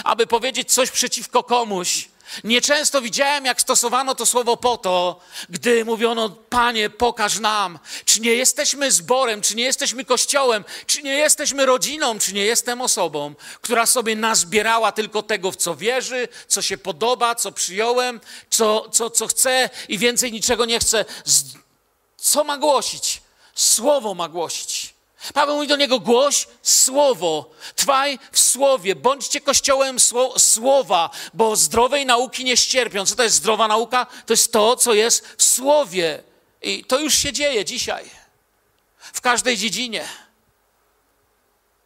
aby 0.04 0.28
powiedzieć 0.28 0.74
coś 0.74 0.92
przeciwko 0.92 1.44
komuś, 1.44 2.11
Nieczęsto 2.44 3.02
widziałem, 3.02 3.46
jak 3.46 3.62
stosowano 3.62 4.16
to 4.16 4.26
słowo 4.26 4.58
po 4.58 4.78
to, 4.78 5.20
gdy 5.50 5.86
mówiono: 5.86 6.30
Panie, 6.30 6.90
pokaż 6.90 7.40
nam, 7.40 7.80
czy 8.06 8.22
nie 8.22 8.34
jesteśmy 8.34 8.92
zborem, 8.92 9.42
czy 9.42 9.56
nie 9.56 9.64
jesteśmy 9.64 10.06
kościołem, 10.06 10.66
czy 10.86 11.04
nie 11.04 11.14
jesteśmy 11.14 11.66
rodziną, 11.66 12.20
czy 12.20 12.34
nie 12.34 12.46
jestem 12.46 12.82
osobą, 12.82 13.36
która 13.62 13.86
sobie 13.86 14.16
nazbierała 14.16 14.92
tylko 14.92 15.24
tego, 15.24 15.52
w 15.52 15.56
co 15.56 15.76
wierzy, 15.76 16.28
co 16.48 16.62
się 16.62 16.78
podoba, 16.78 17.36
co 17.36 17.52
przyjąłem, 17.52 18.22
co, 18.50 18.90
co, 18.90 19.10
co 19.10 19.28
chcę 19.28 19.70
i 19.90 19.98
więcej 19.98 20.32
niczego 20.32 20.66
nie 20.66 20.80
chcę. 20.80 21.06
Co 22.18 22.44
ma 22.44 22.58
głosić? 22.58 23.22
Słowo 23.56 24.14
ma 24.14 24.30
głosić. 24.30 24.81
Paweł 25.34 25.56
mówi 25.56 25.68
do 25.68 25.76
niego: 25.76 26.00
głoś 26.00 26.48
słowo, 26.62 27.50
trwaj 27.76 28.20
w 28.32 28.40
słowie, 28.40 28.96
bądźcie 28.96 29.42
kościołem 29.42 29.98
słowa, 30.38 31.10
bo 31.34 31.56
zdrowej 31.56 32.06
nauki 32.06 32.44
nie 32.44 32.58
ścierpią. 32.58 33.06
Co 33.06 33.16
to 33.16 33.24
jest 33.24 33.36
zdrowa 33.36 33.68
nauka? 33.68 34.06
To 34.06 34.34
jest 34.34 34.52
to, 34.52 34.76
co 34.76 34.94
jest 34.94 35.28
w 35.38 35.44
słowie. 35.44 36.24
I 36.62 36.84
to 36.84 37.00
już 37.00 37.16
się 37.16 37.34
dzieje 37.34 37.66
dzisiaj. 37.66 38.10
W 38.98 39.22
każdej 39.22 39.58
dziedzinie. 39.58 40.06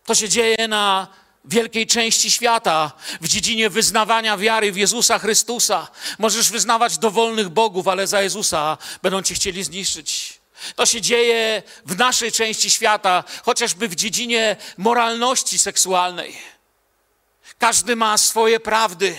To 0.05 0.15
się 0.15 0.29
dzieje 0.29 0.67
na 0.67 1.07
wielkiej 1.45 1.87
części 1.87 2.31
świata, 2.31 2.91
w 3.21 3.27
dziedzinie 3.27 3.69
wyznawania 3.69 4.37
wiary 4.37 4.71
w 4.71 4.77
Jezusa 4.77 5.19
Chrystusa. 5.19 5.87
Możesz 6.19 6.51
wyznawać 6.51 6.97
dowolnych 6.97 7.49
bogów, 7.49 7.87
ale 7.87 8.07
za 8.07 8.21
Jezusa 8.21 8.77
będą 9.01 9.21
cię 9.21 9.35
chcieli 9.35 9.63
zniszczyć. 9.63 10.34
To 10.75 10.85
się 10.85 11.01
dzieje 11.01 11.63
w 11.85 11.97
naszej 11.97 12.31
części 12.31 12.69
świata, 12.69 13.23
chociażby 13.43 13.87
w 13.87 13.95
dziedzinie 13.95 14.55
moralności 14.77 15.59
seksualnej. 15.59 16.37
Każdy 17.57 17.95
ma 17.95 18.17
swoje 18.17 18.59
prawdy. 18.59 19.15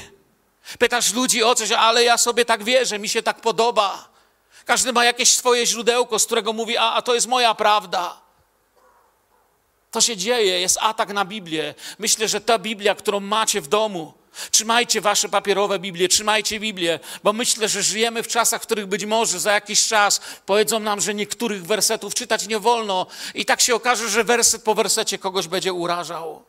Pytasz 0.78 1.12
ludzi 1.12 1.42
o 1.42 1.54
coś, 1.54 1.70
ale 1.70 2.04
ja 2.04 2.18
sobie 2.18 2.44
tak 2.44 2.64
wierzę, 2.64 2.98
mi 2.98 3.08
się 3.08 3.22
tak 3.22 3.40
podoba. 3.40 4.08
Każdy 4.64 4.92
ma 4.92 5.04
jakieś 5.04 5.34
swoje 5.34 5.66
źródełko, 5.66 6.18
z 6.18 6.26
którego 6.26 6.52
mówi, 6.52 6.76
a, 6.76 6.92
a 6.92 7.02
to 7.02 7.14
jest 7.14 7.26
moja 7.26 7.54
prawda. 7.54 8.20
To 9.90 10.00
się 10.00 10.16
dzieje, 10.16 10.60
jest 10.60 10.78
atak 10.80 11.08
na 11.08 11.24
Biblię. 11.24 11.74
Myślę, 11.98 12.28
że 12.28 12.40
ta 12.40 12.58
Biblia, 12.58 12.94
którą 12.94 13.20
macie 13.20 13.60
w 13.60 13.68
domu, 13.68 14.14
Trzymajcie 14.50 15.00
wasze 15.00 15.28
papierowe 15.28 15.78
Biblie, 15.78 16.09
trzymajcie 16.09 16.61
Biblię, 16.61 17.00
bo 17.25 17.33
myślę, 17.33 17.69
że 17.69 17.83
żyjemy 17.83 18.23
w 18.23 18.28
czasach, 18.28 18.62
w 18.62 18.66
których 18.66 18.87
być 18.87 19.05
może 19.05 19.40
za 19.40 19.52
jakiś 19.52 19.87
czas 19.87 20.21
powiedzą 20.47 20.81
nam, 20.81 21.00
że 21.00 21.14
niektórych 21.14 21.66
wersetów 21.66 22.14
czytać 22.14 22.47
nie 22.47 22.59
wolno 22.59 23.07
i 23.35 23.45
tak 23.45 23.61
się 23.61 23.75
okaże, 23.75 24.09
że 24.09 24.25
werset 24.25 24.62
po 24.62 24.75
wersecie 24.75 25.19
kogoś 25.19 25.49
będzie 25.49 25.73
urażał. 25.73 26.45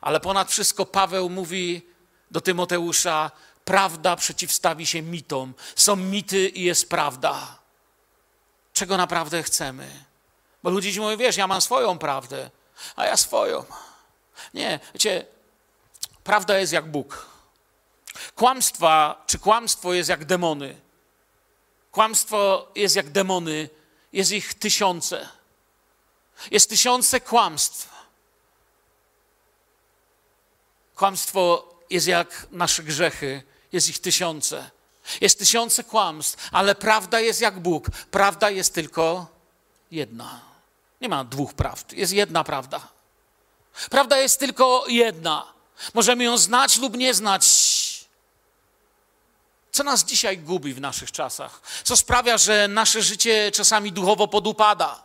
Ale 0.00 0.20
ponad 0.20 0.50
wszystko 0.50 0.86
Paweł 0.86 1.30
mówi 1.30 1.82
do 2.30 2.40
Tymoteusza: 2.40 3.30
prawda 3.64 4.16
przeciwstawi 4.16 4.86
się 4.86 5.02
mitom. 5.02 5.54
Są 5.76 5.96
mity 5.96 6.48
i 6.48 6.62
jest 6.62 6.88
prawda. 6.88 7.58
Czego 8.72 8.96
naprawdę 8.96 9.42
chcemy? 9.42 10.04
Bo 10.62 10.70
ludzie 10.70 10.92
ci 10.92 11.00
mówią, 11.00 11.16
wiesz, 11.16 11.36
ja 11.36 11.46
mam 11.46 11.60
swoją 11.60 11.98
prawdę, 11.98 12.50
a 12.96 13.06
ja 13.06 13.16
swoją. 13.16 13.64
Nie, 14.54 14.80
wiecie, 14.94 15.26
prawda 16.24 16.58
jest 16.58 16.72
jak 16.72 16.90
Bóg. 16.90 17.26
Kłamstwa, 18.34 19.24
czy 19.26 19.38
kłamstwo 19.38 19.92
jest 19.92 20.08
jak 20.08 20.24
demony. 20.24 20.80
Kłamstwo 21.90 22.68
jest 22.74 22.96
jak 22.96 23.10
demony, 23.10 23.68
jest 24.12 24.32
ich 24.32 24.54
tysiące. 24.54 25.28
Jest 26.50 26.70
tysiące 26.70 27.20
kłamstw. 27.20 27.88
Kłamstwo 30.94 31.74
jest 31.90 32.06
jak 32.06 32.46
nasze 32.50 32.82
grzechy, 32.82 33.42
jest 33.72 33.88
ich 33.88 33.98
tysiące. 33.98 34.70
Jest 35.20 35.38
tysiące 35.38 35.84
kłamstw, 35.84 36.48
ale 36.52 36.74
prawda 36.74 37.20
jest 37.20 37.40
jak 37.40 37.60
Bóg. 37.60 37.86
Prawda 38.10 38.50
jest 38.50 38.74
tylko 38.74 39.26
jedna. 39.90 40.40
Nie 41.00 41.08
ma 41.08 41.24
dwóch 41.24 41.54
prawd, 41.54 41.92
jest 41.92 42.12
jedna 42.12 42.44
prawda. 42.44 42.88
Prawda 43.90 44.16
jest 44.18 44.40
tylko 44.40 44.84
jedna. 44.88 45.52
Możemy 45.94 46.24
ją 46.24 46.38
znać 46.38 46.78
lub 46.78 46.96
nie 46.96 47.14
znać. 47.14 47.46
Co 49.72 49.84
nas 49.84 50.04
dzisiaj 50.04 50.38
gubi 50.38 50.74
w 50.74 50.80
naszych 50.80 51.12
czasach? 51.12 51.60
Co 51.84 51.96
sprawia, 51.96 52.38
że 52.38 52.68
nasze 52.68 53.02
życie 53.02 53.50
czasami 53.54 53.92
duchowo 53.92 54.28
podupada? 54.28 55.02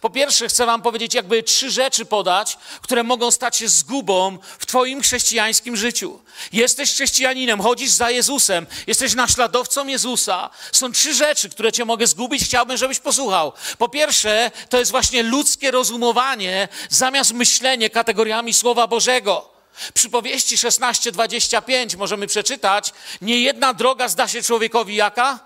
Po 0.00 0.10
pierwsze, 0.10 0.48
chcę 0.48 0.66
Wam 0.66 0.82
powiedzieć, 0.82 1.14
jakby 1.14 1.42
trzy 1.42 1.70
rzeczy 1.70 2.04
podać, 2.04 2.58
które 2.82 3.02
mogą 3.02 3.30
stać 3.30 3.56
się 3.56 3.68
zgubą 3.68 4.38
w 4.58 4.66
Twoim 4.66 5.02
chrześcijańskim 5.02 5.76
życiu. 5.76 6.20
Jesteś 6.52 6.92
chrześcijaninem, 6.92 7.60
chodzisz 7.60 7.90
za 7.90 8.10
Jezusem, 8.10 8.66
jesteś 8.86 9.14
naśladowcą 9.14 9.86
Jezusa. 9.86 10.50
Są 10.72 10.92
trzy 10.92 11.14
rzeczy, 11.14 11.48
które 11.48 11.72
Cię 11.72 11.84
mogę 11.84 12.06
zgubić, 12.06 12.44
chciałbym, 12.44 12.76
żebyś 12.76 12.98
posłuchał. 12.98 13.52
Po 13.78 13.88
pierwsze, 13.88 14.50
to 14.68 14.78
jest 14.78 14.90
właśnie 14.90 15.22
ludzkie 15.22 15.70
rozumowanie 15.70 16.68
zamiast 16.90 17.32
myślenie 17.32 17.90
kategoriami 17.90 18.54
Słowa 18.54 18.86
Bożego. 18.86 19.53
Przypowieści 19.94 20.56
16:25 20.56 21.96
możemy 21.96 22.26
przeczytać: 22.26 22.92
Nie 23.20 23.40
jedna 23.40 23.74
droga 23.74 24.08
zda 24.08 24.28
się 24.28 24.42
człowiekowi 24.42 24.94
jaka? 24.94 25.38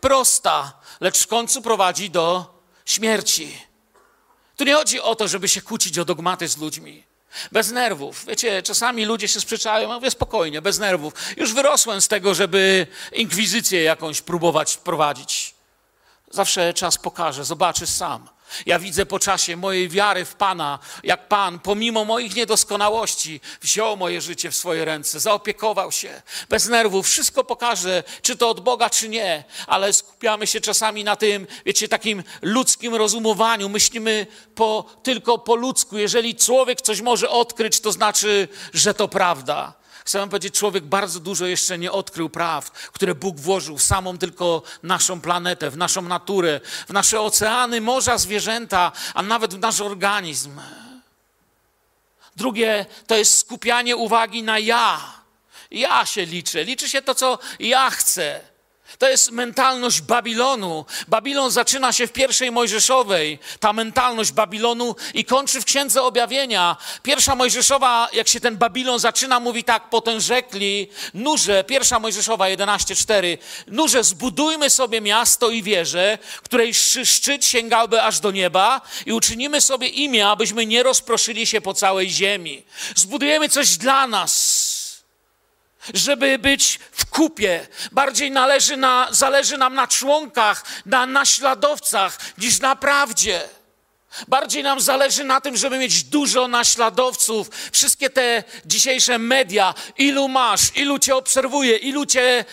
Prosta, 0.00 0.72
lecz 1.00 1.22
w 1.22 1.26
końcu 1.26 1.62
prowadzi 1.62 2.10
do 2.10 2.54
śmierci. 2.84 3.58
Tu 4.56 4.64
nie 4.64 4.74
chodzi 4.74 5.00
o 5.00 5.14
to, 5.14 5.28
żeby 5.28 5.48
się 5.48 5.62
kłócić 5.62 5.98
o 5.98 6.04
dogmaty 6.04 6.48
z 6.48 6.56
ludźmi. 6.56 7.04
Bez 7.52 7.70
nerwów. 7.70 8.24
Wiecie, 8.26 8.62
czasami 8.62 9.04
ludzie 9.04 9.28
się 9.28 9.40
sprzeczają, 9.40 9.88
ja 9.88 9.94
mówię 9.94 10.10
spokojnie, 10.10 10.62
bez 10.62 10.78
nerwów. 10.78 11.14
Już 11.36 11.54
wyrosłem 11.54 12.00
z 12.00 12.08
tego, 12.08 12.34
żeby 12.34 12.86
inkwizycję 13.12 13.82
jakąś 13.82 14.22
próbować 14.22 14.76
prowadzić. 14.76 15.54
Zawsze 16.30 16.74
czas 16.74 16.98
pokaże, 16.98 17.44
zobaczysz 17.44 17.88
sam. 17.88 18.28
Ja 18.66 18.78
widzę 18.78 19.06
po 19.06 19.18
czasie 19.18 19.56
mojej 19.56 19.88
wiary 19.88 20.24
w 20.24 20.34
Pana, 20.34 20.78
jak 21.02 21.28
Pan, 21.28 21.58
pomimo 21.58 22.04
moich 22.04 22.34
niedoskonałości, 22.34 23.40
wziął 23.62 23.96
moje 23.96 24.20
życie 24.20 24.50
w 24.50 24.56
swoje 24.56 24.84
ręce, 24.84 25.20
zaopiekował 25.20 25.92
się, 25.92 26.22
bez 26.48 26.68
nerwów, 26.68 27.06
wszystko 27.06 27.44
pokaże, 27.44 28.04
czy 28.22 28.36
to 28.36 28.50
od 28.50 28.60
Boga, 28.60 28.90
czy 28.90 29.08
nie, 29.08 29.44
ale 29.66 29.92
skupiamy 29.92 30.46
się 30.46 30.60
czasami 30.60 31.04
na 31.04 31.16
tym, 31.16 31.46
wiecie, 31.66 31.88
takim 31.88 32.22
ludzkim 32.42 32.94
rozumowaniu. 32.94 33.68
Myślimy 33.68 34.26
po, 34.54 34.84
tylko 35.02 35.38
po 35.38 35.54
ludzku. 35.54 35.98
Jeżeli 35.98 36.34
człowiek 36.34 36.82
coś 36.82 37.00
może 37.00 37.30
odkryć, 37.30 37.80
to 37.80 37.92
znaczy, 37.92 38.48
że 38.74 38.94
to 38.94 39.08
prawda. 39.08 39.85
Chcę 40.06 40.18
wam 40.18 40.28
powiedzieć, 40.28 40.54
człowiek 40.54 40.84
bardzo 40.84 41.20
dużo 41.20 41.46
jeszcze 41.46 41.78
nie 41.78 41.92
odkrył 41.92 42.30
praw, 42.30 42.70
które 42.70 43.14
Bóg 43.14 43.40
włożył 43.40 43.78
w 43.78 43.82
samą 43.82 44.18
tylko 44.18 44.62
naszą 44.82 45.20
planetę, 45.20 45.70
w 45.70 45.76
naszą 45.76 46.02
naturę, 46.02 46.60
w 46.88 46.92
nasze 46.92 47.20
oceany, 47.20 47.80
morza, 47.80 48.18
zwierzęta, 48.18 48.92
a 49.14 49.22
nawet 49.22 49.54
w 49.54 49.58
nasz 49.58 49.80
organizm. 49.80 50.60
Drugie 52.36 52.86
to 53.06 53.16
jest 53.16 53.38
skupianie 53.38 53.96
uwagi 53.96 54.42
na 54.42 54.58
ja. 54.58 55.00
Ja 55.70 56.06
się 56.06 56.24
liczę, 56.24 56.64
liczy 56.64 56.88
się 56.88 57.02
to, 57.02 57.14
co 57.14 57.38
ja 57.58 57.90
chcę. 57.90 58.40
To 58.98 59.08
jest 59.08 59.30
mentalność 59.30 60.00
Babilonu. 60.00 60.84
Babilon 61.08 61.50
zaczyna 61.50 61.92
się 61.92 62.06
w 62.06 62.12
pierwszej 62.12 62.50
Mojżeszowej, 62.50 63.38
ta 63.60 63.72
mentalność 63.72 64.32
Babilonu 64.32 64.96
i 65.14 65.24
kończy 65.24 65.60
w 65.60 65.64
Księdze 65.64 66.02
Objawienia. 66.02 66.76
Pierwsza 67.02 67.34
Mojżeszowa, 67.34 68.08
jak 68.12 68.28
się 68.28 68.40
ten 68.40 68.56
Babilon 68.56 68.98
zaczyna, 68.98 69.40
mówi 69.40 69.64
tak, 69.64 69.90
potem 69.90 70.20
rzekli, 70.20 70.88
nurze, 71.14 71.64
pierwsza 71.64 71.98
Mojżeszowa 71.98 72.44
11.4, 72.44 73.38
nurze, 73.66 74.04
zbudujmy 74.04 74.70
sobie 74.70 75.00
miasto 75.00 75.50
i 75.50 75.62
wieżę, 75.62 76.18
której 76.42 76.74
szczyt 77.04 77.44
sięgałby 77.44 78.02
aż 78.02 78.20
do 78.20 78.30
nieba 78.30 78.80
i 79.06 79.12
uczynimy 79.12 79.60
sobie 79.60 79.88
imię, 79.88 80.28
abyśmy 80.28 80.66
nie 80.66 80.82
rozproszyli 80.82 81.46
się 81.46 81.60
po 81.60 81.74
całej 81.74 82.10
ziemi. 82.10 82.64
Zbudujemy 82.94 83.48
coś 83.48 83.76
dla 83.76 84.06
nas 84.06 84.65
żeby 85.94 86.38
być 86.38 86.78
w 86.92 87.06
kupie. 87.06 87.66
Bardziej 87.92 88.30
należy 88.30 88.76
na, 88.76 89.08
zależy 89.10 89.58
nam 89.58 89.74
na 89.74 89.86
członkach, 89.86 90.64
na 90.86 91.06
naśladowcach 91.06 92.18
niż 92.38 92.60
na 92.60 92.76
prawdzie. 92.76 93.48
Bardziej 94.28 94.62
nam 94.62 94.80
zależy 94.80 95.24
na 95.24 95.40
tym, 95.40 95.56
żeby 95.56 95.78
mieć 95.78 96.04
dużo 96.04 96.48
naśladowców. 96.48 97.50
Wszystkie 97.72 98.10
te 98.10 98.44
dzisiejsze 98.64 99.18
media, 99.18 99.74
ilu 99.98 100.28
masz, 100.28 100.76
ilu 100.76 100.98
cię 100.98 101.16
obserwuje, 101.16 101.76
ilu 101.76 102.06
cię. 102.06 102.22
E, 102.22 102.44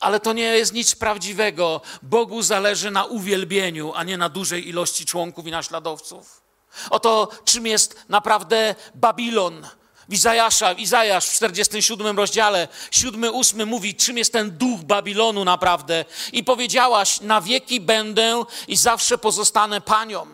ale 0.00 0.20
to 0.20 0.32
nie 0.32 0.42
jest 0.42 0.72
nic 0.72 0.94
prawdziwego. 0.94 1.80
Bogu 2.02 2.42
zależy 2.42 2.90
na 2.90 3.04
uwielbieniu, 3.04 3.92
a 3.94 4.04
nie 4.04 4.18
na 4.18 4.28
dużej 4.28 4.68
ilości 4.68 5.06
członków 5.06 5.46
i 5.46 5.50
naśladowców. 5.50 6.42
Oto 6.90 7.28
czym 7.44 7.66
jest 7.66 7.96
naprawdę 8.08 8.74
Babilon 8.94 9.66
w 10.08 10.14
Izajasza, 10.14 10.72
Izajasz 10.72 11.26
w 11.26 11.32
47 11.32 12.16
rozdziale, 12.16 12.68
7-8 12.90 13.66
mówi, 13.66 13.94
czym 13.94 14.18
jest 14.18 14.32
ten 14.32 14.50
duch 14.50 14.80
Babilonu 14.80 15.44
naprawdę. 15.44 16.04
I 16.32 16.44
powiedziałaś, 16.44 17.20
na 17.20 17.40
wieki 17.40 17.80
będę 17.80 18.44
i 18.68 18.76
zawsze 18.76 19.18
pozostanę 19.18 19.80
panią. 19.80 20.26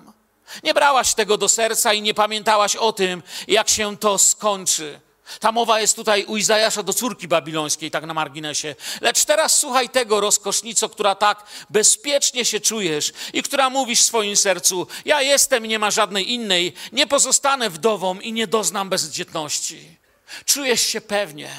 Nie 0.62 0.74
brałaś 0.74 1.14
tego 1.14 1.36
do 1.36 1.48
serca 1.48 1.92
i 1.92 2.02
nie 2.02 2.14
pamiętałaś 2.14 2.76
o 2.76 2.92
tym, 2.92 3.22
jak 3.48 3.68
się 3.68 3.96
to 3.96 4.18
skończy. 4.18 5.00
Ta 5.40 5.52
mowa 5.52 5.80
jest 5.80 5.96
tutaj 5.96 6.24
u 6.24 6.36
Izajasza 6.36 6.82
do 6.82 6.92
córki 6.92 7.28
babilońskiej, 7.28 7.90
tak 7.90 8.06
na 8.06 8.14
marginesie. 8.14 8.74
Lecz 9.00 9.24
teraz 9.24 9.58
słuchaj 9.58 9.88
tego, 9.88 10.20
rozkosznico, 10.20 10.88
która 10.88 11.14
tak 11.14 11.44
bezpiecznie 11.70 12.44
się 12.44 12.60
czujesz 12.60 13.12
i 13.32 13.42
która 13.42 13.70
mówisz 13.70 14.00
w 14.00 14.04
swoim 14.04 14.36
sercu: 14.36 14.86
Ja 15.04 15.22
jestem, 15.22 15.66
nie 15.66 15.78
ma 15.78 15.90
żadnej 15.90 16.32
innej, 16.32 16.72
nie 16.92 17.06
pozostanę 17.06 17.70
wdową 17.70 18.20
i 18.20 18.32
nie 18.32 18.46
doznam 18.46 18.88
bezdzietności. 18.88 19.96
Czujesz 20.44 20.80
się 20.80 21.00
pewnie. 21.00 21.50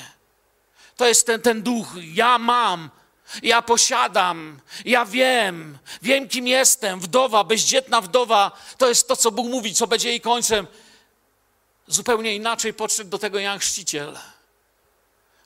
To 0.97 1.07
jest 1.07 1.25
ten, 1.25 1.41
ten 1.41 1.63
duch, 1.63 1.87
ja 2.13 2.37
mam, 2.37 2.89
ja 3.43 3.61
posiadam, 3.61 4.59
ja 4.85 5.05
wiem, 5.05 5.77
wiem 6.01 6.29
kim 6.29 6.47
jestem. 6.47 6.99
Wdowa, 6.99 7.43
bezdzietna 7.43 8.01
wdowa, 8.01 8.51
to 8.77 8.89
jest 8.89 9.07
to, 9.07 9.15
co 9.15 9.31
Bóg 9.31 9.47
mówi, 9.47 9.73
co 9.73 9.87
będzie 9.87 10.09
jej 10.09 10.21
końcem. 10.21 10.67
Zupełnie 11.91 12.35
inaczej 12.35 12.73
podszedł 12.73 13.09
do 13.09 13.19
tego 13.19 13.39
Jan 13.39 13.59
Chrzciciel. 13.59 14.19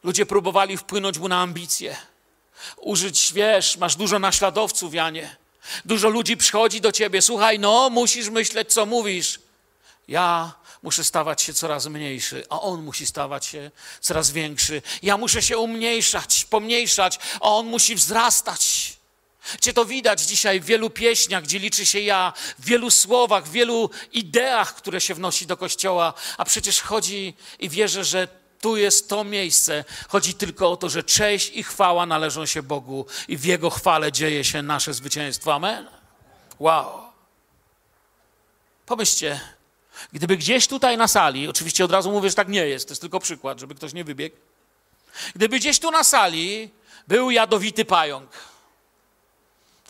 Ludzie 0.03 0.25
próbowali 0.25 0.77
wpłynąć 0.77 1.17
mu 1.17 1.27
na 1.27 1.41
ambicje. 1.41 1.97
Użyć, 2.77 3.33
wiesz, 3.33 3.77
masz 3.77 3.95
dużo 3.95 4.19
naśladowców, 4.19 4.93
Janie. 4.93 5.35
Dużo 5.85 6.09
ludzi 6.09 6.37
przychodzi 6.37 6.81
do 6.81 6.91
ciebie. 6.91 7.21
Słuchaj, 7.21 7.59
no, 7.59 7.89
musisz 7.89 8.29
myśleć, 8.29 8.73
co 8.73 8.85
mówisz. 8.85 9.39
Ja 10.07 10.53
muszę 10.83 11.03
stawać 11.03 11.41
się 11.41 11.53
coraz 11.53 11.87
mniejszy, 11.87 12.45
a 12.49 12.61
on 12.61 12.83
musi 12.83 13.05
stawać 13.05 13.45
się 13.45 13.71
coraz 14.01 14.31
większy. 14.31 14.81
Ja 15.03 15.17
muszę 15.17 15.41
się 15.41 15.57
umniejszać, 15.57 16.45
pomniejszać, 16.49 17.19
a 17.35 17.49
on 17.49 17.67
musi 17.67 17.95
wzrastać. 17.95 18.93
Gdzie 19.57 19.73
to 19.73 19.85
widać 19.85 20.21
dzisiaj 20.21 20.59
w 20.59 20.65
wielu 20.65 20.89
pieśniach, 20.89 21.43
gdzie 21.43 21.59
liczy 21.59 21.85
się 21.85 21.99
ja, 21.99 22.33
w 22.59 22.65
wielu 22.65 22.91
słowach, 22.91 23.45
w 23.45 23.51
wielu 23.51 23.89
ideach, 24.11 24.75
które 24.75 25.01
się 25.01 25.13
wnosi 25.13 25.45
do 25.45 25.57
kościoła, 25.57 26.13
a 26.37 26.45
przecież 26.45 26.81
chodzi 26.81 27.33
i 27.59 27.69
wierzę, 27.69 28.03
że 28.03 28.27
tu 28.61 28.77
jest 28.77 29.09
to 29.09 29.23
miejsce. 29.23 29.83
Chodzi 30.09 30.33
tylko 30.33 30.71
o 30.71 30.77
to, 30.77 30.89
że 30.89 31.03
cześć 31.03 31.51
i 31.53 31.63
chwała 31.63 32.05
należą 32.05 32.45
się 32.45 32.63
Bogu 32.63 33.05
i 33.27 33.37
w 33.37 33.45
Jego 33.45 33.69
chwale 33.69 34.11
dzieje 34.11 34.43
się 34.43 34.61
nasze 34.61 34.93
zwycięstwo. 34.93 35.53
Amen. 35.53 35.87
Wow. 36.59 37.01
Pomyślcie, 38.85 39.39
gdyby 40.13 40.37
gdzieś 40.37 40.67
tutaj 40.67 40.97
na 40.97 41.07
sali, 41.07 41.47
oczywiście 41.47 41.85
od 41.85 41.91
razu 41.91 42.11
mówię, 42.11 42.29
że 42.29 42.35
tak 42.35 42.47
nie 42.47 42.67
jest, 42.67 42.87
to 42.87 42.91
jest 42.91 43.01
tylko 43.01 43.19
przykład, 43.19 43.59
żeby 43.59 43.75
ktoś 43.75 43.93
nie 43.93 44.03
wybiegł. 44.03 44.35
Gdyby 45.35 45.59
gdzieś 45.59 45.79
tu 45.79 45.91
na 45.91 46.03
sali 46.03 46.69
był 47.07 47.31
jadowity 47.31 47.85
pająk. 47.85 48.29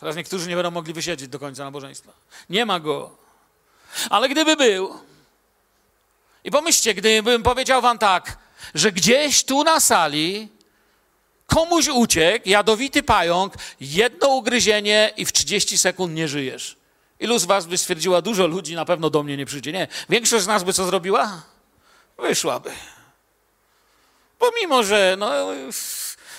Teraz 0.00 0.16
niektórzy 0.16 0.48
nie 0.48 0.54
będą 0.54 0.70
mogli 0.70 0.92
wysiedzieć 0.92 1.28
do 1.28 1.38
końca 1.38 1.64
nabożeństwa. 1.64 2.12
Nie 2.50 2.66
ma 2.66 2.80
go. 2.80 3.16
Ale 4.10 4.28
gdyby 4.28 4.56
był, 4.56 4.98
i 6.44 6.50
pomyślcie, 6.50 6.94
gdybym 6.94 7.42
powiedział 7.42 7.82
wam 7.82 7.98
tak, 7.98 8.38
że 8.74 8.92
gdzieś 8.92 9.44
tu 9.44 9.64
na 9.64 9.80
sali 9.80 10.48
komuś 11.46 11.88
uciekł 11.88 12.48
jadowity 12.48 13.02
pająk, 13.02 13.54
jedno 13.80 14.28
ugryzienie 14.28 15.12
i 15.16 15.24
w 15.24 15.32
30 15.32 15.78
sekund 15.78 16.14
nie 16.14 16.28
żyjesz. 16.28 16.76
Ilu 17.20 17.38
z 17.38 17.44
was 17.44 17.66
by 17.66 17.78
stwierdziła, 17.78 18.22
dużo 18.22 18.46
ludzi 18.46 18.74
na 18.74 18.84
pewno 18.84 19.10
do 19.10 19.22
mnie 19.22 19.36
nie 19.36 19.46
przyjdzie? 19.46 19.72
Nie. 19.72 19.88
Większość 20.08 20.44
z 20.44 20.46
nas 20.46 20.64
by 20.64 20.72
co 20.72 20.84
zrobiła? 20.84 21.42
Wyszłaby. 22.18 22.70
Pomimo, 24.38 24.82
że 24.82 25.16
no, 25.18 25.46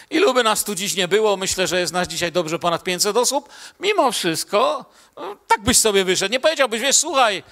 ilu 0.09 0.33
by 0.33 0.43
nas 0.43 0.63
tu 0.63 0.75
dziś 0.75 0.95
nie 0.95 1.07
było, 1.07 1.37
myślę, 1.37 1.67
że 1.67 1.79
jest 1.79 1.93
nas 1.93 2.07
dzisiaj 2.07 2.31
dobrze 2.31 2.59
ponad 2.59 2.83
500 2.83 3.17
osób, 3.17 3.49
mimo 3.79 4.11
wszystko, 4.11 4.85
no, 5.15 5.37
tak 5.47 5.61
byś 5.61 5.77
sobie 5.77 6.05
wyszedł. 6.05 6.31
Nie 6.31 6.39
powiedziałbyś, 6.39 6.81
wiesz, 6.81 6.95
słuchaj, 6.95 7.43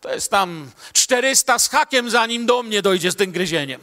to 0.00 0.14
jest 0.14 0.30
tam 0.30 0.70
400 0.92 1.58
z 1.58 1.68
hakiem, 1.68 2.10
zanim 2.10 2.46
do 2.46 2.62
mnie 2.62 2.82
dojdzie 2.82 3.10
z 3.10 3.16
tym 3.16 3.32
gryzieniem. 3.32 3.80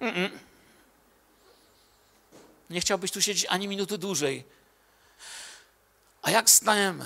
Mm 0.00 0.14
-mm. 0.14 0.30
Nie 2.70 2.80
chciałbyś 2.80 3.10
tu 3.10 3.22
siedzieć 3.22 3.46
ani 3.48 3.68
minuty 3.68 3.98
dłużej. 3.98 4.44
A 6.22 6.30
jak 6.30 6.50
znałem 6.50 7.04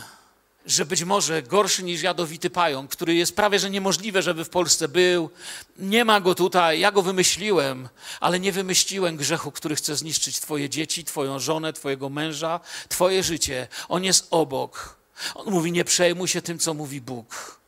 że 0.66 0.84
być 0.84 1.04
może 1.04 1.42
gorszy 1.42 1.82
niż 1.82 2.02
jadowity 2.02 2.50
pająk, 2.50 2.90
który 2.90 3.14
jest 3.14 3.36
prawie 3.36 3.58
że 3.58 3.70
niemożliwe, 3.70 4.22
żeby 4.22 4.44
w 4.44 4.48
Polsce 4.48 4.88
był. 4.88 5.30
Nie 5.78 6.04
ma 6.04 6.20
go 6.20 6.34
tutaj, 6.34 6.80
ja 6.80 6.92
go 6.92 7.02
wymyśliłem, 7.02 7.88
ale 8.20 8.40
nie 8.40 8.52
wymyśliłem 8.52 9.16
grzechu, 9.16 9.52
który 9.52 9.76
chce 9.76 9.96
zniszczyć 9.96 10.40
Twoje 10.40 10.70
dzieci, 10.70 11.04
Twoją 11.04 11.38
żonę, 11.38 11.72
Twojego 11.72 12.08
męża, 12.08 12.60
Twoje 12.88 13.22
życie. 13.22 13.68
On 13.88 14.04
jest 14.04 14.26
obok. 14.30 14.96
On 15.34 15.52
mówi: 15.52 15.72
Nie 15.72 15.84
przejmuj 15.84 16.28
się 16.28 16.42
tym, 16.42 16.58
co 16.58 16.74
mówi 16.74 17.00
Bóg. 17.00 17.60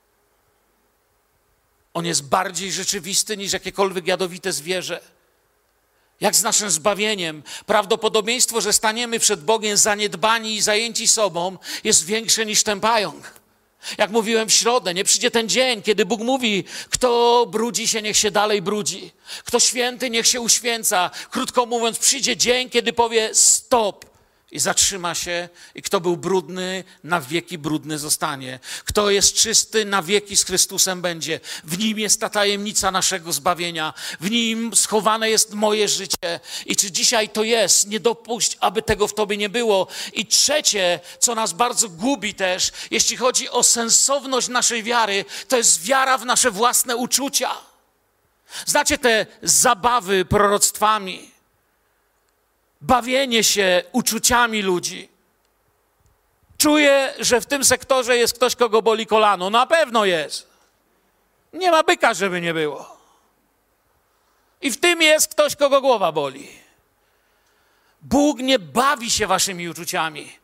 On 1.95 2.07
jest 2.07 2.29
bardziej 2.29 2.73
rzeczywisty 2.73 3.37
niż 3.37 3.53
jakiekolwiek 3.53 4.07
jadowite 4.07 4.53
zwierzę. 4.53 5.01
Jak 6.25 6.37
z 6.37 6.43
naszym 6.43 6.71
zbawieniem, 6.71 7.43
prawdopodobieństwo, 7.67 8.61
że 8.61 8.73
staniemy 8.73 9.19
przed 9.19 9.45
Bogiem 9.45 9.77
zaniedbani 9.77 10.55
i 10.55 10.61
zajęci 10.61 11.09
sobą, 11.09 11.57
jest 11.85 12.05
większe 12.05 12.47
niż 12.47 12.63
ten 12.63 12.81
pająk. 12.81 13.33
Jak 13.99 14.11
mówiłem 14.11 14.49
w 14.49 14.53
środę, 14.53 14.95
nie 14.95 15.05
przyjdzie 15.05 15.31
ten 15.31 15.49
dzień, 15.49 15.83
kiedy 15.83 16.07
Bóg 16.07 16.21
mówi, 16.21 16.65
kto 16.91 17.47
brudzi 17.51 17.89
się, 17.89 18.03
niech 18.03 18.17
się 18.17 18.31
dalej 18.31 18.63
brudzi. 18.63 19.13
Kto 19.45 19.61
święty, 19.61 20.11
niech 20.11 20.27
się 20.27 20.41
uświęca. 20.41 21.11
Krótko 21.31 21.67
mówiąc, 21.67 21.99
przyjdzie 21.99 22.37
dzień, 22.37 22.71
kiedy 22.71 22.93
powie 22.93 23.31
stop 23.33 24.14
i 24.55 24.61
zatrzyma 24.61 25.15
się, 25.15 25.49
i 25.75 25.83
kto 25.83 26.01
był 26.01 26.17
brudny, 26.17 26.85
na 27.05 27.21
wieki 27.21 27.59
brudny 27.59 27.99
zostanie. 27.99 28.59
Kto 28.85 29.11
jest 29.11 29.35
czysty, 29.35 29.85
na 29.85 30.03
wieki 30.03 30.37
z 30.37 30.45
Chrystusem 30.45 31.03
będzie. 31.03 31.41
W 31.65 31.79
nim 31.79 31.99
jest 31.99 32.21
ta 32.21 32.29
tajemnica 32.29 32.91
naszego 32.91 33.33
zbawienia, 33.33 33.95
w 34.21 34.31
nim 34.31 34.77
schowane 34.77 35.31
jest 35.31 35.55
moje 35.55 35.89
życie. 35.89 36.41
I 36.67 36.77
czy 36.77 36.91
dzisiaj 36.91 37.29
to 37.29 37.43
jest? 37.43 37.89
Nie 37.89 38.01
dopuść, 38.01 38.57
aby 38.61 38.83
tego 38.83 39.09
w 39.09 39.15
tobie 39.15 39.37
nie 39.37 39.49
było. 39.49 39.87
I 40.13 40.27
trzecie, 40.27 41.01
co 41.19 41.35
nas 41.35 41.53
bardzo 41.53 41.89
gubi 41.89 42.35
też, 42.35 42.73
jeśli 42.91 43.17
chodzi 43.17 43.49
o 43.49 43.63
sensowność 43.63 44.49
naszej 44.49 44.83
wiary, 44.83 45.25
to 45.49 45.57
jest 45.57 45.83
wiara 45.83 46.19
w 46.19 46.27
nasze 46.27 46.51
własne 46.51 46.97
uczucia. 46.97 47.51
Znacie 48.67 48.99
te 48.99 49.27
zabawy 49.43 50.25
proroctwami 50.25 51.34
bawienie 52.87 53.45
się 53.45 53.83
uczuciami 53.93 54.63
ludzi. 54.63 55.09
Czuję, 56.59 57.15
że 57.19 57.41
w 57.41 57.47
tym 57.47 57.65
sektorze 57.65 58.17
jest 58.17 58.35
ktoś, 58.35 58.57
kogo 58.57 58.83
boli 58.83 59.07
kolano. 59.07 59.51
Na 59.51 59.67
pewno 59.67 60.05
jest. 60.05 60.49
Nie 61.53 61.71
ma 61.71 61.83
byka, 61.83 62.15
żeby 62.15 62.41
nie 62.41 62.55
było. 62.55 62.97
I 64.61 64.71
w 64.71 64.81
tym 64.81 65.03
jest 65.03 65.29
ktoś, 65.29 65.57
kogo 65.57 65.81
głowa 65.81 66.13
boli. 66.13 66.49
Bóg 68.03 68.39
nie 68.39 68.59
bawi 68.59 69.11
się 69.11 69.27
waszymi 69.27 69.69
uczuciami. 69.69 70.44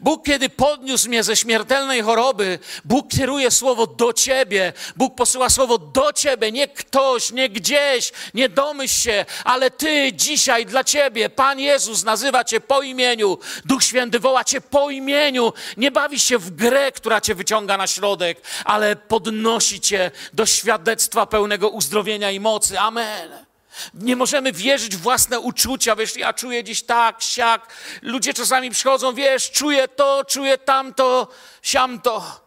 Bóg, 0.00 0.24
kiedy 0.24 0.48
podniósł 0.48 1.08
mnie 1.08 1.22
ze 1.22 1.36
śmiertelnej 1.36 2.02
choroby, 2.02 2.58
Bóg 2.84 3.08
kieruje 3.08 3.50
słowo 3.50 3.86
do 3.86 4.12
ciebie. 4.12 4.72
Bóg 4.96 5.14
posyła 5.14 5.50
słowo 5.50 5.78
do 5.78 6.12
ciebie, 6.12 6.52
nie 6.52 6.68
ktoś, 6.68 7.32
nie 7.32 7.48
gdzieś, 7.48 8.12
nie 8.34 8.48
domyśl 8.48 9.00
się, 9.00 9.24
ale 9.44 9.70
ty 9.70 10.12
dzisiaj 10.12 10.66
dla 10.66 10.84
ciebie, 10.84 11.28
Pan 11.28 11.60
Jezus 11.60 12.04
nazywa 12.04 12.44
cię 12.44 12.60
po 12.60 12.82
imieniu, 12.82 13.38
Duch 13.64 13.84
Święty 13.84 14.18
woła 14.18 14.44
cię 14.44 14.60
po 14.60 14.90
imieniu. 14.90 15.52
Nie 15.76 15.90
bawi 15.90 16.20
się 16.20 16.38
w 16.38 16.50
grę, 16.50 16.92
która 16.92 17.20
cię 17.20 17.34
wyciąga 17.34 17.76
na 17.76 17.86
środek, 17.86 18.40
ale 18.64 18.96
podnosi 18.96 19.80
cię 19.80 20.10
do 20.32 20.46
świadectwa 20.46 21.26
pełnego 21.26 21.68
uzdrowienia 21.68 22.30
i 22.30 22.40
mocy. 22.40 22.78
Amen. 22.78 23.49
Nie 23.94 24.16
możemy 24.16 24.52
wierzyć 24.52 24.96
w 24.96 25.00
własne 25.00 25.40
uczucia, 25.40 25.96
wiesz, 25.96 26.16
ja 26.16 26.32
czuję 26.32 26.64
dziś 26.64 26.82
tak, 26.82 27.22
siak. 27.22 27.74
Ludzie 28.02 28.34
czasami 28.34 28.70
przychodzą, 28.70 29.14
wiesz, 29.14 29.50
czuję 29.50 29.88
to, 29.88 30.24
czuję 30.24 30.58
tamto, 30.58 31.28
siamto. 31.62 32.40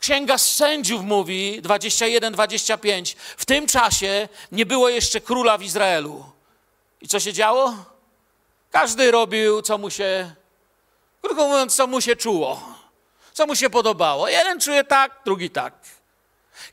Księga 0.00 0.38
Sędziów 0.38 1.02
mówi, 1.02 1.62
21-25, 1.62 3.16
w 3.36 3.44
tym 3.44 3.66
czasie 3.66 4.28
nie 4.52 4.66
było 4.66 4.88
jeszcze 4.88 5.20
króla 5.20 5.58
w 5.58 5.62
Izraelu. 5.62 6.24
I 7.00 7.08
co 7.08 7.20
się 7.20 7.32
działo? 7.32 7.74
Każdy 8.70 9.10
robił, 9.10 9.62
co 9.62 9.78
mu 9.78 9.90
się, 9.90 10.34
krótko 11.22 11.48
mówiąc, 11.48 11.74
co 11.74 11.86
mu 11.86 12.00
się 12.00 12.16
czuło, 12.16 12.74
co 13.32 13.46
mu 13.46 13.56
się 13.56 13.70
podobało. 13.70 14.28
Jeden 14.28 14.60
czuje 14.60 14.84
tak, 14.84 15.20
drugi 15.24 15.50
tak. 15.50 15.74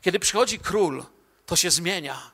Kiedy 0.02 0.18
przychodzi 0.18 0.58
król, 0.58 1.04
to 1.46 1.56
się 1.56 1.70
zmienia. 1.70 2.30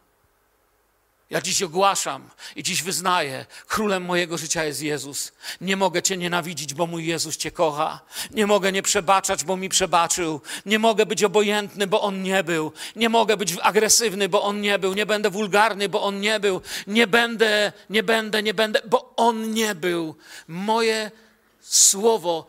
Ja 1.31 1.41
dziś 1.41 1.63
ogłaszam 1.63 2.31
i 2.57 2.63
dziś 2.63 2.83
wyznaję, 2.83 3.47
królem 3.67 4.05
mojego 4.05 4.39
życia 4.39 4.65
jest 4.65 4.83
Jezus. 4.83 5.33
Nie 5.61 5.77
mogę 5.77 6.03
Cię 6.03 6.17
nienawidzić, 6.17 6.75
bo 6.75 6.87
mój 6.87 7.07
Jezus 7.07 7.37
Cię 7.37 7.51
kocha. 7.51 8.01
Nie 8.31 8.47
mogę 8.47 8.73
nie 8.73 8.83
przebaczać, 8.83 9.45
bo 9.45 9.57
mi 9.57 9.69
przebaczył. 9.69 10.41
Nie 10.67 10.79
mogę 10.79 11.07
być 11.07 11.25
obojętny, 11.25 11.87
bo 11.87 12.03
On 12.03 12.23
nie 12.23 12.45
był. 12.45 12.73
Nie 12.97 13.09
mogę 13.09 13.37
być 13.37 13.55
agresywny, 13.63 14.29
bo 14.29 14.43
On 14.43 14.61
nie 14.61 14.79
był. 14.79 14.95
Nie 14.95 15.07
będę 15.07 15.31
wulgarny, 15.31 15.89
bo 15.89 16.03
On 16.03 16.21
nie 16.21 16.41
był. 16.41 16.61
Nie 16.87 17.07
będę, 17.07 17.73
nie 17.91 18.03
będę, 18.03 18.43
nie 18.43 18.55
będę, 18.55 18.81
bo 18.85 19.17
On 19.17 19.53
nie 19.53 19.75
był. 19.75 20.17
Moje 20.49 21.11
słowo 21.61 22.47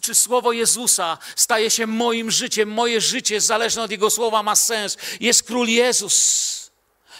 czy 0.00 0.14
słowo 0.14 0.52
Jezusa 0.52 1.18
staje 1.36 1.70
się 1.70 1.86
moim 1.86 2.30
życiem, 2.30 2.68
moje 2.68 3.00
życie 3.00 3.40
zależne 3.40 3.82
od 3.82 3.90
Jego 3.90 4.10
słowa 4.10 4.42
ma 4.42 4.56
sens. 4.56 4.96
Jest 5.20 5.42
Król 5.42 5.68
Jezus. 5.68 6.57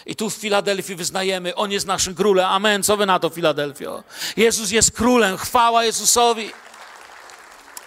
I 0.05 0.15
tu 0.15 0.29
w 0.29 0.33
Filadelfii 0.33 0.95
wyznajemy, 0.95 1.55
On 1.55 1.71
jest 1.71 1.87
naszym 1.87 2.15
królem. 2.15 2.45
Amen. 2.45 2.83
Co 2.83 2.97
wy 2.97 3.05
na 3.05 3.19
to, 3.19 3.29
Filadelfio? 3.29 4.03
Jezus 4.37 4.71
jest 4.71 4.91
królem. 4.91 5.37
Chwała 5.37 5.83
Jezusowi. 5.83 6.51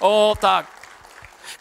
O 0.00 0.36
tak. 0.40 0.66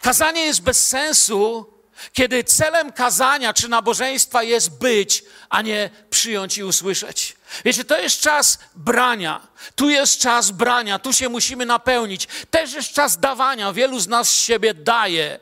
Kazanie 0.02 0.42
jest 0.42 0.62
bez 0.62 0.88
sensu, 0.88 1.74
kiedy 2.14 2.44
celem 2.44 2.92
kazania 2.92 3.54
czy 3.54 3.70
nabożeństwa 3.70 4.44
jest 4.44 4.80
być, 4.80 5.24
a 5.50 5.62
nie 5.62 5.90
przyjąć 6.10 6.58
i 6.58 6.64
usłyszeć. 6.64 7.36
Wiecie, 7.66 7.84
to 7.84 8.00
jest 8.00 8.22
czas 8.22 8.60
brania. 8.76 9.48
Tu 9.76 9.90
jest 9.90 10.20
czas 10.20 10.52
brania, 10.52 11.00
tu 11.00 11.14
się 11.14 11.30
musimy 11.30 11.66
napełnić. 11.66 12.28
Też 12.52 12.74
jest 12.74 12.94
czas 12.94 13.20
dawania. 13.20 13.74
Wielu 13.74 14.00
z 14.00 14.08
nas 14.08 14.34
siebie 14.34 14.74
daje 14.74 15.40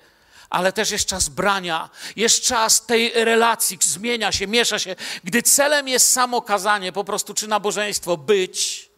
ale 0.49 0.73
też 0.73 0.91
jest 0.91 1.05
czas 1.05 1.29
brania, 1.29 1.89
jest 2.15 2.43
czas 2.43 2.85
tej 2.85 3.11
relacji, 3.13 3.77
zmienia 3.81 4.31
się, 4.31 4.47
miesza 4.47 4.79
się. 4.79 4.95
Gdy 5.23 5.43
celem 5.43 5.87
jest 5.87 6.11
samo 6.11 6.41
kazanie, 6.41 6.91
po 6.91 7.03
prostu 7.03 7.33
czy 7.33 7.47
nabożeństwo, 7.47 8.17
być, 8.17 8.89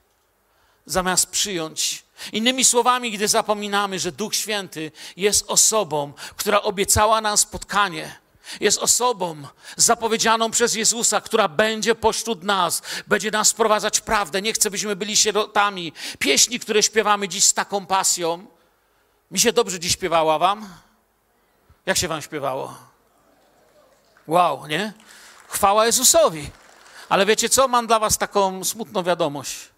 zamiast 0.85 1.25
przyjąć. 1.29 2.03
Innymi 2.31 2.65
słowami, 2.65 3.11
gdy 3.11 3.27
zapominamy, 3.27 3.99
że 3.99 4.11
Duch 4.11 4.35
Święty 4.35 4.91
jest 5.17 5.45
osobą, 5.47 6.13
która 6.35 6.61
obiecała 6.61 7.21
nam 7.21 7.37
spotkanie, 7.37 8.15
jest 8.59 8.77
osobą 8.77 9.43
zapowiedzianą 9.77 10.51
przez 10.51 10.75
Jezusa, 10.75 11.21
która 11.21 11.47
będzie 11.47 11.95
pośród 11.95 12.43
nas, 12.43 12.81
będzie 13.07 13.31
nas 13.31 13.51
wprowadzać 13.51 14.01
prawdę. 14.01 14.41
Nie 14.41 14.53
chcę, 14.53 14.71
byśmy 14.71 14.95
byli 14.95 15.17
sierotami. 15.17 15.93
Pieśni, 16.19 16.59
które 16.59 16.83
śpiewamy 16.83 17.27
dziś 17.27 17.43
z 17.43 17.53
taką 17.53 17.85
pasją. 17.85 18.45
Mi 19.31 19.39
się 19.39 19.53
dobrze 19.53 19.79
dziś 19.79 19.91
śpiewała 19.93 20.39
wam? 20.39 20.69
Jak 21.91 21.97
się 21.97 22.07
wam 22.07 22.21
śpiewało? 22.21 22.77
Wow, 24.27 24.67
nie? 24.67 24.93
Chwała 25.47 25.85
Jezusowi. 25.85 26.49
Ale 27.09 27.25
wiecie 27.25 27.49
co? 27.49 27.67
Mam 27.67 27.87
dla 27.87 27.99
was 27.99 28.17
taką 28.17 28.63
smutną 28.63 29.03
wiadomość. 29.03 29.69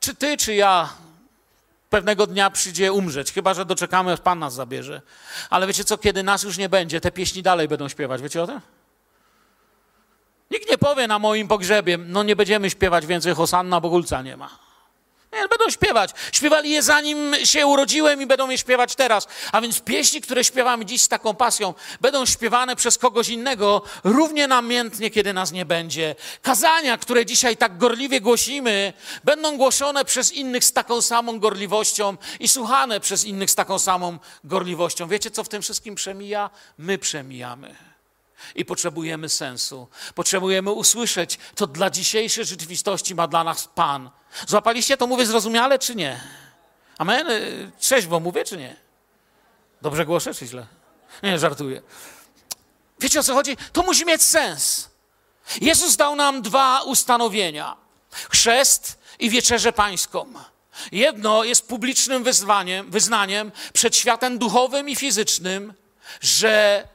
Czy 0.00 0.14
ty, 0.14 0.36
czy 0.36 0.54
ja 0.54 0.88
pewnego 1.90 2.26
dnia 2.26 2.50
przyjdzie 2.50 2.92
umrzeć, 2.92 3.32
chyba 3.32 3.54
że 3.54 3.64
doczekamy, 3.64 4.12
aż 4.12 4.20
Pan 4.20 4.38
nas 4.38 4.54
zabierze. 4.54 5.02
Ale 5.50 5.66
wiecie 5.66 5.84
co, 5.84 5.98
kiedy 5.98 6.22
nas 6.22 6.42
już 6.42 6.58
nie 6.58 6.68
będzie, 6.68 7.00
te 7.00 7.10
pieśni 7.10 7.42
dalej 7.42 7.68
będą 7.68 7.88
śpiewać. 7.88 8.22
Wiecie 8.22 8.42
o 8.42 8.46
tym? 8.46 8.60
Nikt 10.50 10.70
nie 10.70 10.78
powie 10.78 11.06
na 11.06 11.18
moim 11.18 11.48
pogrzebie, 11.48 11.98
no 11.98 12.22
nie 12.22 12.36
będziemy 12.36 12.70
śpiewać 12.70 13.06
więcej 13.06 13.34
Hosanna, 13.34 13.80
bo 13.80 13.88
Gulca 13.88 14.22
nie 14.22 14.36
ma. 14.36 14.71
Nie, 15.32 15.48
będą 15.48 15.70
śpiewać. 15.70 16.10
Śpiewali 16.32 16.70
je 16.70 16.82
zanim 16.82 17.34
się 17.44 17.66
urodziłem 17.66 18.22
i 18.22 18.26
będą 18.26 18.50
je 18.50 18.58
śpiewać 18.58 18.94
teraz. 18.94 19.28
A 19.52 19.60
więc 19.60 19.80
pieśni, 19.80 20.20
które 20.20 20.44
śpiewamy 20.44 20.84
dziś 20.84 21.02
z 21.02 21.08
taką 21.08 21.34
pasją, 21.34 21.74
będą 22.00 22.26
śpiewane 22.26 22.76
przez 22.76 22.98
kogoś 22.98 23.28
innego 23.28 23.82
równie 24.04 24.48
namiętnie, 24.48 25.10
kiedy 25.10 25.32
nas 25.32 25.52
nie 25.52 25.64
będzie. 25.64 26.14
Kazania, 26.42 26.98
które 26.98 27.26
dzisiaj 27.26 27.56
tak 27.56 27.78
gorliwie 27.78 28.20
głosimy, 28.20 28.92
będą 29.24 29.56
głoszone 29.56 30.04
przez 30.04 30.32
innych 30.32 30.64
z 30.64 30.72
taką 30.72 31.02
samą 31.02 31.38
gorliwością 31.38 32.16
i 32.40 32.48
słuchane 32.48 33.00
przez 33.00 33.24
innych 33.24 33.50
z 33.50 33.54
taką 33.54 33.78
samą 33.78 34.18
gorliwością. 34.44 35.08
Wiecie, 35.08 35.30
co 35.30 35.44
w 35.44 35.48
tym 35.48 35.62
wszystkim 35.62 35.94
przemija? 35.94 36.50
My 36.78 36.98
przemijamy 36.98 37.91
i 38.54 38.64
potrzebujemy 38.64 39.28
sensu. 39.28 39.88
Potrzebujemy 40.14 40.70
usłyszeć, 40.70 41.38
co 41.56 41.66
dla 41.66 41.90
dzisiejszej 41.90 42.44
rzeczywistości 42.44 43.14
ma 43.14 43.28
dla 43.28 43.44
nas 43.44 43.68
Pan. 43.74 44.10
Złapaliście 44.46 44.96
to, 44.96 45.06
mówię 45.06 45.26
zrozumiale, 45.26 45.78
czy 45.78 45.94
nie? 45.94 46.20
Amen? 46.98 47.26
Trzeźwo 47.78 48.20
mówię, 48.20 48.44
czy 48.44 48.56
nie? 48.56 48.76
Dobrze 49.82 50.06
głoszę, 50.06 50.34
czy 50.34 50.46
źle? 50.46 50.66
Nie, 51.22 51.38
żartuję. 51.38 51.82
Wiecie 53.00 53.20
o 53.20 53.22
co 53.22 53.34
chodzi? 53.34 53.56
To 53.72 53.82
musi 53.82 54.04
mieć 54.04 54.22
sens. 54.22 54.90
Jezus 55.60 55.96
dał 55.96 56.16
nam 56.16 56.42
dwa 56.42 56.82
ustanowienia: 56.82 57.76
chrzest 58.30 58.98
i 59.18 59.30
wieczerzę 59.30 59.72
pańską. 59.72 60.32
Jedno 60.92 61.44
jest 61.44 61.68
publicznym 61.68 62.24
wyzwaniem, 62.24 62.90
wyznaniem 62.90 63.52
przed 63.72 63.96
światem 63.96 64.38
duchowym 64.38 64.88
i 64.88 64.96
fizycznym, 64.96 65.74
że 66.20 66.88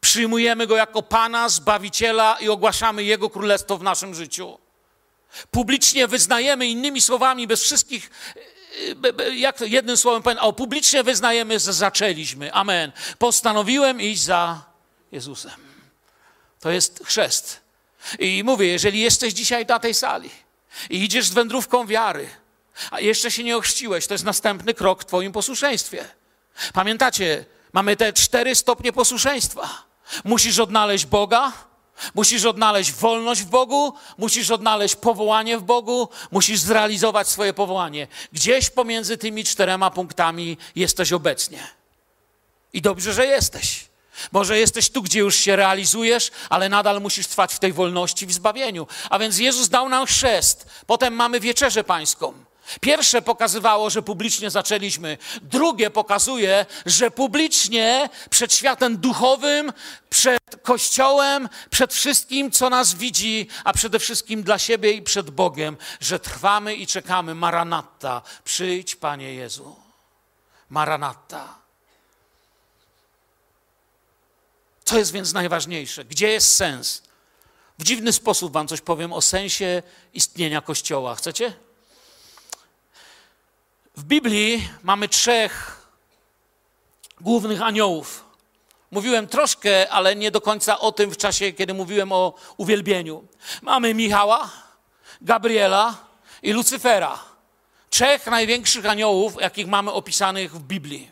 przyjmujemy 0.00 0.66
Go 0.66 0.76
jako 0.76 1.02
Pana, 1.02 1.48
Zbawiciela 1.48 2.36
i 2.40 2.48
ogłaszamy 2.48 3.04
Jego 3.04 3.30
Królestwo 3.30 3.78
w 3.78 3.82
naszym 3.82 4.14
życiu. 4.14 4.58
Publicznie 5.50 6.08
wyznajemy 6.08 6.66
innymi 6.66 7.00
słowami, 7.00 7.46
bez 7.46 7.62
wszystkich, 7.62 8.10
e, 9.18 9.36
jak 9.36 9.58
to 9.58 9.64
jednym 9.64 9.96
słowem 9.96 10.22
powiem, 10.22 10.38
o 10.38 10.52
publicznie 10.52 11.02
wyznajemy, 11.02 11.58
że 11.58 11.72
zaczęliśmy. 11.72 12.52
Amen. 12.52 12.92
Postanowiłem 13.18 14.00
iść 14.00 14.22
za 14.22 14.62
Jezusem. 15.12 15.70
To 16.60 16.70
jest 16.70 17.02
chrzest. 17.04 17.60
I 18.18 18.44
mówię, 18.44 18.66
jeżeli 18.66 19.00
jesteś 19.00 19.34
dzisiaj 19.34 19.66
na 19.66 19.78
tej 19.78 19.94
sali 19.94 20.30
i 20.90 21.04
idziesz 21.04 21.26
z 21.26 21.32
wędrówką 21.32 21.86
wiary, 21.86 22.28
a 22.90 23.00
jeszcze 23.00 23.30
się 23.30 23.44
nie 23.44 23.56
ochrzciłeś, 23.56 24.06
to 24.06 24.14
jest 24.14 24.24
następny 24.24 24.74
krok 24.74 25.02
w 25.02 25.06
Twoim 25.06 25.32
posłuszeństwie. 25.32 26.08
Pamiętacie, 26.72 27.44
mamy 27.72 27.96
te 27.96 28.12
cztery 28.12 28.54
stopnie 28.54 28.92
posłuszeństwa. 28.92 29.89
Musisz 30.24 30.58
odnaleźć 30.58 31.06
Boga, 31.06 31.52
musisz 32.14 32.44
odnaleźć 32.44 32.92
wolność 32.92 33.42
w 33.42 33.46
Bogu, 33.46 33.94
musisz 34.18 34.50
odnaleźć 34.50 34.96
powołanie 34.96 35.58
w 35.58 35.62
Bogu, 35.62 36.08
musisz 36.30 36.60
zrealizować 36.60 37.28
swoje 37.28 37.52
powołanie. 37.52 38.06
Gdzieś 38.32 38.70
pomiędzy 38.70 39.18
tymi 39.18 39.44
czterema 39.44 39.90
punktami 39.90 40.56
jesteś 40.76 41.12
obecnie. 41.12 41.68
I 42.72 42.82
dobrze, 42.82 43.12
że 43.12 43.26
jesteś. 43.26 43.90
Może 44.32 44.58
jesteś 44.58 44.90
tu, 44.90 45.02
gdzie 45.02 45.20
już 45.20 45.36
się 45.36 45.56
realizujesz, 45.56 46.30
ale 46.48 46.68
nadal 46.68 47.00
musisz 47.00 47.26
trwać 47.26 47.54
w 47.54 47.58
tej 47.58 47.72
wolności, 47.72 48.26
w 48.26 48.32
zbawieniu. 48.32 48.86
A 49.10 49.18
więc 49.18 49.38
Jezus 49.38 49.68
dał 49.68 49.88
nam 49.88 50.06
chrzest. 50.06 50.66
Potem 50.86 51.14
mamy 51.14 51.40
wieczerzę 51.40 51.84
pańską. 51.84 52.49
Pierwsze 52.80 53.22
pokazywało, 53.22 53.90
że 53.90 54.02
publicznie 54.02 54.50
zaczęliśmy. 54.50 55.18
Drugie 55.42 55.90
pokazuje, 55.90 56.66
że 56.86 57.10
publicznie 57.10 58.08
przed 58.30 58.54
światem 58.54 58.96
duchowym, 58.96 59.72
przed 60.10 60.40
Kościołem, 60.62 61.48
przed 61.70 61.94
wszystkim, 61.94 62.50
co 62.50 62.70
nas 62.70 62.94
widzi, 62.94 63.48
a 63.64 63.72
przede 63.72 63.98
wszystkim 63.98 64.42
dla 64.42 64.58
siebie 64.58 64.92
i 64.92 65.02
przed 65.02 65.30
Bogiem, 65.30 65.76
że 66.00 66.18
trwamy 66.18 66.74
i 66.74 66.86
czekamy. 66.86 67.34
Maranatta, 67.34 68.22
przyjdź, 68.44 68.96
Panie 68.96 69.34
Jezu. 69.34 69.76
Maranatta. 70.68 71.58
Co 74.84 74.98
jest 74.98 75.12
więc 75.12 75.32
najważniejsze? 75.32 76.04
Gdzie 76.04 76.28
jest 76.28 76.54
sens? 76.54 77.02
W 77.78 77.82
dziwny 77.82 78.12
sposób 78.12 78.52
Wam 78.52 78.68
coś 78.68 78.80
powiem 78.80 79.12
o 79.12 79.20
sensie 79.20 79.82
istnienia 80.14 80.60
Kościoła. 80.60 81.14
Chcecie? 81.14 81.52
W 84.00 84.04
Biblii 84.04 84.68
mamy 84.82 85.08
trzech 85.08 85.86
głównych 87.20 87.62
aniołów. 87.62 88.24
Mówiłem 88.90 89.28
troszkę, 89.28 89.90
ale 89.90 90.16
nie 90.16 90.30
do 90.30 90.40
końca 90.40 90.78
o 90.78 90.92
tym 90.92 91.10
w 91.10 91.16
czasie, 91.16 91.52
kiedy 91.52 91.74
mówiłem 91.74 92.12
o 92.12 92.34
uwielbieniu. 92.56 93.24
Mamy 93.62 93.94
Michała, 93.94 94.50
Gabriela 95.20 95.96
i 96.42 96.52
Lucyfera. 96.52 97.18
Trzech 97.90 98.26
największych 98.26 98.86
aniołów, 98.86 99.40
jakich 99.40 99.66
mamy 99.66 99.92
opisanych 99.92 100.54
w 100.54 100.60
Biblii. 100.60 101.10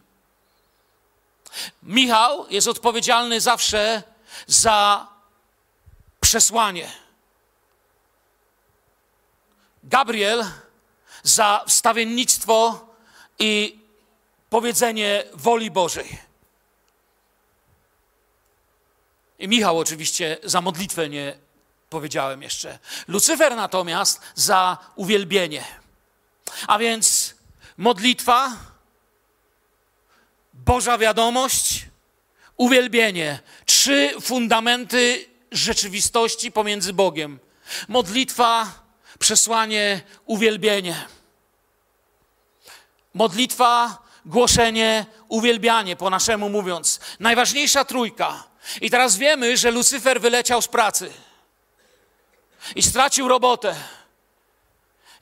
Michał 1.83 2.46
jest 2.51 2.68
odpowiedzialny 2.68 3.40
zawsze 3.40 4.03
za 4.46 5.07
przesłanie. 6.20 6.92
Gabriel 9.85 10.44
za 11.28 11.64
wstawiennictwo 11.66 12.86
i 13.38 13.78
powiedzenie 14.50 15.24
woli 15.34 15.70
Bożej. 15.70 16.18
I 19.38 19.48
Michał 19.48 19.78
oczywiście 19.78 20.36
za 20.44 20.60
modlitwę 20.60 21.08
nie 21.08 21.38
powiedziałem 21.90 22.42
jeszcze. 22.42 22.78
Lucyfer 23.08 23.56
natomiast 23.56 24.20
za 24.34 24.78
uwielbienie. 24.96 25.64
A 26.66 26.78
więc 26.78 27.34
modlitwa, 27.76 28.56
Boża 30.54 30.98
wiadomość, 30.98 31.86
uwielbienie. 32.56 33.38
Trzy 33.66 34.14
fundamenty 34.20 35.28
rzeczywistości 35.52 36.52
pomiędzy 36.52 36.92
Bogiem. 36.92 37.38
Modlitwa, 37.88 38.72
przesłanie, 39.18 40.00
uwielbienie. 40.26 41.06
Modlitwa, 43.14 43.98
głoszenie, 44.26 45.06
uwielbianie, 45.28 45.96
po 45.96 46.10
naszemu 46.10 46.48
mówiąc. 46.48 47.00
Najważniejsza 47.20 47.84
trójka. 47.84 48.44
I 48.80 48.90
teraz 48.90 49.16
wiemy, 49.16 49.56
że 49.56 49.70
Lucyfer 49.70 50.20
wyleciał 50.20 50.62
z 50.62 50.68
pracy 50.68 51.12
i 52.76 52.82
stracił 52.82 53.28
robotę 53.28 53.74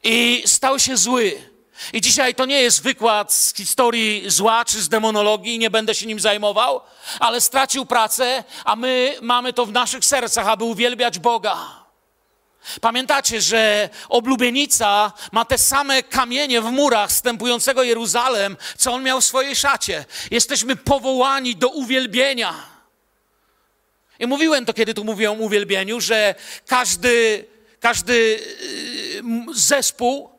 i 0.05 0.43
stał 0.47 0.79
się 0.79 0.97
zły. 0.97 1.51
I 1.93 2.01
dzisiaj 2.01 2.35
to 2.35 2.45
nie 2.45 2.63
jest 2.63 2.83
wykład 2.83 3.33
z 3.33 3.55
historii 3.55 4.31
zła 4.31 4.65
czy 4.65 4.83
z 4.83 4.89
demonologii, 4.89 5.59
nie 5.59 5.71
będę 5.71 5.95
się 5.95 6.07
nim 6.07 6.21
zajmował, 6.21 6.81
ale 7.21 7.41
stracił 7.41 7.87
pracę, 7.87 8.45
a 8.65 8.77
my 8.77 9.17
mamy 9.23 9.53
to 9.53 9.67
w 9.67 9.73
naszych 9.73 10.05
sercach, 10.05 10.49
aby 10.49 10.65
uwielbiać 10.65 11.19
Boga. 11.19 11.86
Pamiętacie, 12.81 13.41
że 13.41 13.89
oblubienica 14.09 15.13
ma 15.33 15.45
te 15.45 15.59
same 15.59 16.03
kamienie 16.03 16.61
w 16.61 16.65
murach 16.65 17.11
wstępującego 17.11 17.83
Jeruzalem, 17.83 18.57
co 18.79 18.93
on 18.93 19.03
miał 19.03 19.21
w 19.21 19.25
swojej 19.25 19.57
szacie. 19.57 20.05
Jesteśmy 20.31 20.77
powołani 20.77 21.57
do 21.57 21.69
uwielbienia. 21.69 22.55
I 24.19 24.27
mówiłem 24.27 24.65
to, 24.65 24.75
kiedy 24.75 24.95
tu 24.95 25.05
mówiłem 25.05 25.41
o 25.41 25.45
uwielbieniu, 25.45 26.01
że 26.01 26.35
każdy, 26.67 27.45
każdy 27.81 28.13
y, 28.13 29.23
zespół, 29.55 30.31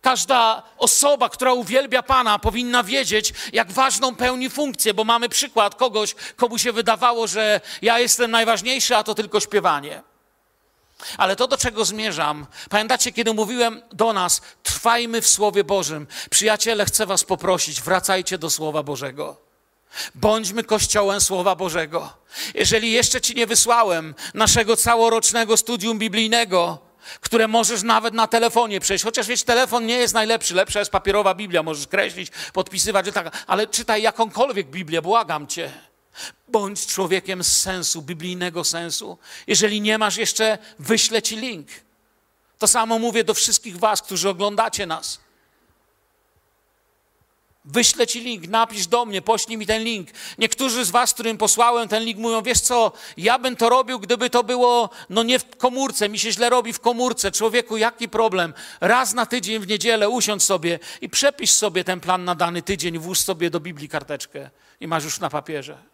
każda 0.00 0.62
osoba, 0.78 1.28
która 1.28 1.52
uwielbia 1.52 2.02
Pana, 2.02 2.38
powinna 2.38 2.82
wiedzieć, 2.82 3.32
jak 3.52 3.72
ważną 3.72 4.16
pełni 4.16 4.50
funkcję, 4.50 4.94
bo 4.94 5.04
mamy 5.04 5.28
przykład 5.28 5.74
kogoś, 5.74 6.14
komu 6.36 6.58
się 6.58 6.72
wydawało, 6.72 7.26
że 7.26 7.60
ja 7.82 7.98
jestem 7.98 8.30
najważniejszy, 8.30 8.96
a 8.96 9.02
to 9.02 9.14
tylko 9.14 9.40
śpiewanie. 9.40 10.09
Ale 11.18 11.36
to, 11.36 11.48
do 11.48 11.56
czego 11.56 11.84
zmierzam, 11.84 12.46
pamiętacie, 12.70 13.12
kiedy 13.12 13.34
mówiłem 13.34 13.82
do 13.92 14.12
nas, 14.12 14.40
trwajmy 14.62 15.20
w 15.20 15.28
Słowie 15.28 15.64
Bożym. 15.64 16.06
Przyjaciele, 16.30 16.84
chcę 16.84 17.06
Was 17.06 17.24
poprosić, 17.24 17.82
wracajcie 17.82 18.38
do 18.38 18.50
Słowa 18.50 18.82
Bożego. 18.82 19.36
Bądźmy 20.14 20.64
Kościołem 20.64 21.20
Słowa 21.20 21.56
Bożego. 21.56 22.12
Jeżeli 22.54 22.92
jeszcze 22.92 23.20
Ci 23.20 23.34
nie 23.34 23.46
wysłałem 23.46 24.14
naszego 24.34 24.76
całorocznego 24.76 25.56
studium 25.56 25.98
biblijnego, 25.98 26.78
które 27.20 27.48
możesz 27.48 27.82
nawet 27.82 28.14
na 28.14 28.26
telefonie 28.26 28.80
przejść, 28.80 29.04
chociaż 29.04 29.26
wiesz, 29.26 29.42
telefon 29.42 29.86
nie 29.86 29.98
jest 29.98 30.14
najlepszy, 30.14 30.54
lepsza 30.54 30.78
jest 30.78 30.90
papierowa 30.90 31.34
Biblia, 31.34 31.62
możesz 31.62 31.86
kreślić, 31.86 32.30
podpisywać, 32.52 33.06
tak, 33.14 33.44
ale 33.46 33.66
czytaj 33.66 34.02
jakąkolwiek 34.02 34.70
Biblię, 34.70 35.02
błagam 35.02 35.46
Cię. 35.46 35.89
Bądź 36.48 36.86
człowiekiem 36.86 37.44
z 37.44 37.60
sensu, 37.60 38.02
biblijnego 38.02 38.64
sensu. 38.64 39.18
Jeżeli 39.46 39.80
nie 39.80 39.98
masz 39.98 40.16
jeszcze, 40.16 40.58
wyślę 40.78 41.22
ci 41.22 41.36
link. 41.36 41.68
To 42.58 42.68
samo 42.68 42.98
mówię 42.98 43.24
do 43.24 43.34
wszystkich 43.34 43.78
Was, 43.78 44.02
którzy 44.02 44.28
oglądacie 44.28 44.86
nas. 44.86 45.20
Wyślę 47.64 48.06
ci 48.06 48.20
link, 48.20 48.48
napisz 48.48 48.86
do 48.86 49.04
mnie, 49.04 49.22
poślij 49.22 49.58
mi 49.58 49.66
ten 49.66 49.82
link. 49.82 50.08
Niektórzy 50.38 50.84
z 50.84 50.90
was, 50.90 51.14
którym 51.14 51.38
posłałem 51.38 51.88
ten 51.88 52.04
link, 52.04 52.18
mówią, 52.18 52.42
wiesz 52.42 52.60
co, 52.60 52.92
ja 53.16 53.38
bym 53.38 53.56
to 53.56 53.68
robił, 53.68 53.98
gdyby 53.98 54.30
to 54.30 54.44
było, 54.44 54.90
no 55.10 55.22
nie 55.22 55.38
w 55.38 55.56
komórce, 55.56 56.08
mi 56.08 56.18
się 56.18 56.32
źle 56.32 56.50
robi 56.50 56.72
w 56.72 56.80
komórce. 56.80 57.32
Człowieku, 57.32 57.76
jaki 57.76 58.08
problem? 58.08 58.54
Raz 58.80 59.14
na 59.14 59.26
tydzień 59.26 59.58
w 59.58 59.66
niedzielę 59.66 60.08
usiądź 60.08 60.42
sobie 60.42 60.78
i 61.00 61.08
przepisz 61.08 61.50
sobie 61.50 61.84
ten 61.84 62.00
plan 62.00 62.24
na 62.24 62.34
dany 62.34 62.62
tydzień, 62.62 62.98
włóż 62.98 63.20
sobie 63.20 63.50
do 63.50 63.60
Biblii 63.60 63.88
karteczkę 63.88 64.50
i 64.80 64.86
masz 64.86 65.04
już 65.04 65.20
na 65.20 65.30
papierze. 65.30 65.89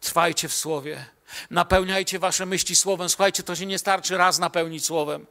Trwajcie 0.00 0.48
w 0.48 0.54
słowie, 0.54 1.04
napełniajcie 1.50 2.18
wasze 2.18 2.46
myśli 2.46 2.76
słowem. 2.76 3.08
Słuchajcie, 3.08 3.42
to 3.42 3.56
się 3.56 3.66
nie 3.66 3.78
starczy 3.78 4.16
raz 4.16 4.38
napełnić 4.38 4.86
słowem. 4.86 5.26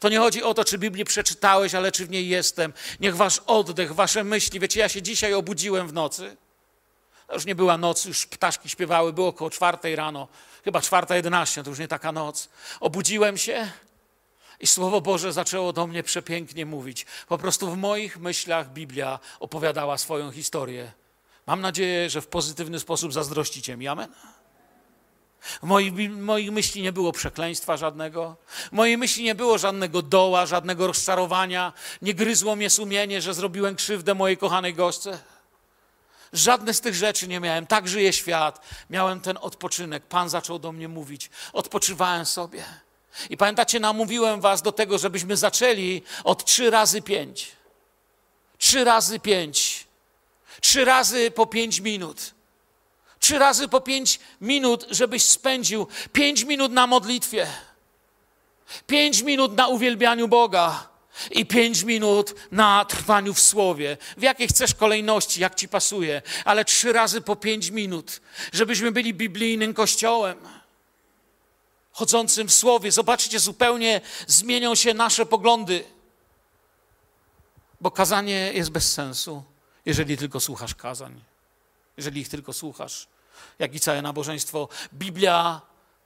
To 0.00 0.08
nie 0.08 0.18
chodzi 0.18 0.42
o 0.42 0.54
to, 0.54 0.64
czy 0.64 0.78
Biblię 0.78 1.04
przeczytałeś, 1.04 1.74
ale 1.74 1.92
czy 1.92 2.06
w 2.06 2.10
niej 2.10 2.28
jestem. 2.28 2.72
Niech 3.00 3.16
wasz 3.16 3.38
oddech, 3.46 3.94
wasze 3.94 4.24
myśli. 4.24 4.60
Wiecie, 4.60 4.80
ja 4.80 4.88
się 4.88 5.02
dzisiaj 5.02 5.34
obudziłem 5.34 5.88
w 5.88 5.92
nocy. 5.92 6.36
To 7.26 7.34
już 7.34 7.46
nie 7.46 7.54
była 7.54 7.78
noc, 7.78 8.04
już 8.04 8.26
ptaszki 8.26 8.68
śpiewały, 8.68 9.12
było 9.12 9.28
około 9.28 9.50
czwartej 9.50 9.96
rano, 9.96 10.28
chyba 10.64 10.80
czwarta 10.80 11.16
jedenaście, 11.16 11.62
to 11.62 11.70
już 11.70 11.78
nie 11.78 11.88
taka 11.88 12.12
noc. 12.12 12.48
Obudziłem 12.80 13.38
się 13.38 13.70
i 14.60 14.66
Słowo 14.66 15.00
Boże 15.00 15.32
zaczęło 15.32 15.72
do 15.72 15.86
mnie 15.86 16.02
przepięknie 16.02 16.66
mówić. 16.66 17.06
Po 17.28 17.38
prostu 17.38 17.70
w 17.70 17.76
moich 17.76 18.18
myślach 18.18 18.72
Biblia 18.72 19.18
opowiadała 19.40 19.98
swoją 19.98 20.32
historię. 20.32 20.92
Mam 21.46 21.60
nadzieję, 21.60 22.10
że 22.10 22.20
w 22.20 22.26
pozytywny 22.26 22.80
sposób 22.80 23.12
zazdrościcie 23.12 23.76
mi. 23.76 23.88
Amen. 23.88 24.12
W 25.40 25.62
moich, 25.62 26.10
moich 26.10 26.52
myśli 26.52 26.82
nie 26.82 26.92
było 26.92 27.12
przekleństwa 27.12 27.76
żadnego. 27.76 28.36
W 28.48 28.72
mojej 28.72 28.98
myśli 28.98 29.24
nie 29.24 29.34
było 29.34 29.58
żadnego 29.58 30.02
doła, 30.02 30.46
żadnego 30.46 30.86
rozczarowania. 30.86 31.72
Nie 32.02 32.14
gryzło 32.14 32.56
mnie 32.56 32.70
sumienie, 32.70 33.22
że 33.22 33.34
zrobiłem 33.34 33.76
krzywdę 33.76 34.14
mojej 34.14 34.36
kochanej 34.36 34.74
gośce. 34.74 35.18
Żadne 36.32 36.74
z 36.74 36.80
tych 36.80 36.94
rzeczy 36.94 37.28
nie 37.28 37.40
miałem. 37.40 37.66
Tak 37.66 37.88
żyje 37.88 38.12
świat. 38.12 38.60
Miałem 38.90 39.20
ten 39.20 39.38
odpoczynek. 39.40 40.06
Pan 40.06 40.28
zaczął 40.28 40.58
do 40.58 40.72
mnie 40.72 40.88
mówić. 40.88 41.30
Odpoczywałem 41.52 42.26
sobie. 42.26 42.64
I 43.30 43.36
pamiętacie, 43.36 43.80
namówiłem 43.80 44.40
was 44.40 44.62
do 44.62 44.72
tego, 44.72 44.98
żebyśmy 44.98 45.36
zaczęli 45.36 46.02
od 46.24 46.44
trzy 46.44 46.70
razy 46.70 47.02
pięć. 47.02 47.52
Trzy 48.58 48.84
razy 48.84 49.20
pięć. 49.20 49.65
Trzy 50.60 50.84
razy 50.84 51.30
po 51.30 51.46
pięć 51.46 51.80
minut. 51.80 52.34
Trzy 53.20 53.38
razy 53.38 53.68
po 53.68 53.80
pięć 53.80 54.20
minut, 54.40 54.86
żebyś 54.90 55.24
spędził 55.24 55.86
pięć 56.12 56.44
minut 56.44 56.72
na 56.72 56.86
modlitwie, 56.86 57.46
pięć 58.86 59.22
minut 59.22 59.56
na 59.56 59.68
uwielbianiu 59.68 60.28
Boga 60.28 60.88
i 61.30 61.46
pięć 61.46 61.82
minut 61.82 62.34
na 62.52 62.84
trwaniu 62.84 63.34
w 63.34 63.40
słowie. 63.40 63.96
W 64.16 64.22
jakiej 64.22 64.48
chcesz 64.48 64.74
kolejności, 64.74 65.40
jak 65.40 65.54
ci 65.54 65.68
pasuje, 65.68 66.22
ale 66.44 66.64
trzy 66.64 66.92
razy 66.92 67.20
po 67.20 67.36
pięć 67.36 67.70
minut, 67.70 68.20
żebyśmy 68.52 68.92
byli 68.92 69.14
biblijnym 69.14 69.74
kościołem. 69.74 70.38
Chodzącym 71.92 72.48
w 72.48 72.54
słowie, 72.54 72.92
zobaczcie, 72.92 73.40
zupełnie 73.40 74.00
zmienią 74.26 74.74
się 74.74 74.94
nasze 74.94 75.26
poglądy, 75.26 75.84
bo 77.80 77.90
kazanie 77.90 78.50
jest 78.54 78.70
bez 78.70 78.92
sensu, 78.92 79.42
jeżeli 79.86 80.16
tylko 80.16 80.40
słuchasz 80.40 80.74
kazań 80.74 81.20
jeżeli 81.96 82.20
ich 82.20 82.28
tylko 82.28 82.52
słuchasz, 82.52 83.06
jak 83.58 83.74
i 83.74 83.80
całe 83.80 84.02
nabożeństwo. 84.02 84.68
Biblia, 84.94 85.60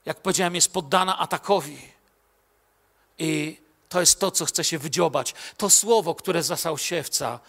jak 0.05 0.21
powiedziałem, 0.21 0.55
jest 0.55 0.73
poddana 0.73 1.19
atakowi. 1.19 1.81
I 3.19 3.61
to 3.89 3.99
jest 3.99 4.19
to, 4.19 4.31
co 4.31 4.45
chce 4.45 4.63
się 4.63 4.79
wydziobać. 4.79 5.33
To 5.57 5.69
słowo, 5.69 6.15
które 6.15 6.43
zasał 6.43 6.77
siewca, 6.77 7.39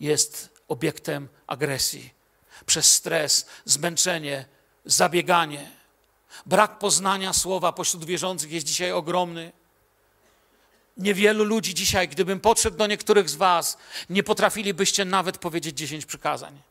jest 0.00 0.48
obiektem 0.68 1.28
agresji. 1.46 2.14
Przez 2.66 2.92
stres, 2.92 3.46
zmęczenie, 3.64 4.44
zabieganie. 4.84 5.70
Brak 6.46 6.78
poznania 6.78 7.32
słowa 7.32 7.72
pośród 7.72 8.04
wierzących 8.04 8.52
jest 8.52 8.66
dzisiaj 8.66 8.92
ogromny. 8.92 9.52
Niewielu 10.96 11.44
ludzi 11.44 11.74
dzisiaj, 11.74 12.08
gdybym 12.08 12.40
podszedł 12.40 12.76
do 12.76 12.86
niektórych 12.86 13.30
z 13.30 13.34
Was, 13.34 13.78
nie 14.10 14.22
potrafilibyście 14.22 15.04
nawet 15.04 15.38
powiedzieć 15.38 15.78
dziesięć 15.78 16.06
przykazań. 16.06 16.62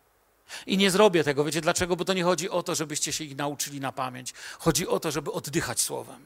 I 0.65 0.77
nie 0.77 0.91
zrobię 0.91 1.23
tego. 1.23 1.43
Wiecie 1.43 1.61
dlaczego? 1.61 1.95
Bo 1.95 2.05
to 2.05 2.13
nie 2.13 2.23
chodzi 2.23 2.49
o 2.49 2.63
to, 2.63 2.75
żebyście 2.75 3.13
się 3.13 3.23
ich 3.23 3.37
nauczyli 3.37 3.79
na 3.79 3.91
pamięć. 3.91 4.33
Chodzi 4.59 4.87
o 4.87 4.99
to, 4.99 5.11
żeby 5.11 5.31
oddychać 5.31 5.81
słowem. 5.81 6.25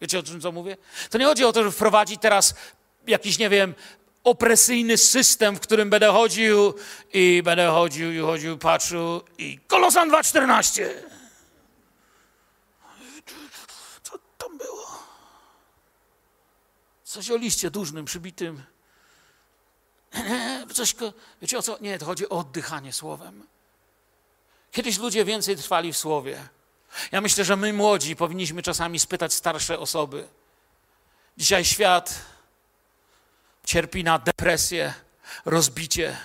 Wiecie 0.00 0.18
o 0.18 0.22
czym 0.22 0.40
co 0.40 0.52
mówię? 0.52 0.76
To 1.10 1.18
nie 1.18 1.24
chodzi 1.24 1.44
o 1.44 1.52
to, 1.52 1.60
żeby 1.60 1.72
wprowadzić 1.72 2.20
teraz 2.20 2.54
jakiś, 3.06 3.38
nie 3.38 3.50
wiem, 3.50 3.74
opresyjny 4.24 4.96
system, 4.96 5.56
w 5.56 5.60
którym 5.60 5.90
będę 5.90 6.06
chodził 6.06 6.74
i 7.12 7.42
będę 7.44 7.66
chodził 7.66 8.12
i 8.12 8.18
chodził, 8.18 8.58
patrzył 8.58 9.22
i 9.38 9.58
Kolosan 9.66 10.10
2.14. 10.10 10.84
Co 14.02 14.18
tam 14.38 14.58
było? 14.58 14.98
Coś 17.08 17.30
o 17.30 17.36
liście 17.36 17.70
dużnym, 17.70 18.04
przybitym. 18.04 18.62
Coś, 20.74 20.94
wiecie 21.42 21.58
o 21.58 21.62
co? 21.62 21.78
Nie, 21.80 21.98
to 21.98 22.06
chodzi 22.06 22.28
o 22.28 22.38
oddychanie 22.38 22.92
słowem. 22.92 23.46
Kiedyś 24.72 24.98
ludzie 24.98 25.24
więcej 25.24 25.56
trwali 25.56 25.92
w 25.92 25.96
słowie. 25.96 26.48
Ja 27.12 27.20
myślę, 27.20 27.44
że 27.44 27.56
my 27.56 27.72
młodzi 27.72 28.16
powinniśmy 28.16 28.62
czasami 28.62 28.98
spytać 28.98 29.34
starsze 29.34 29.78
osoby. 29.78 30.28
Dzisiaj 31.36 31.64
świat 31.64 32.14
cierpi 33.64 34.04
na 34.04 34.18
depresję, 34.18 34.94
rozbicie. 35.44 36.16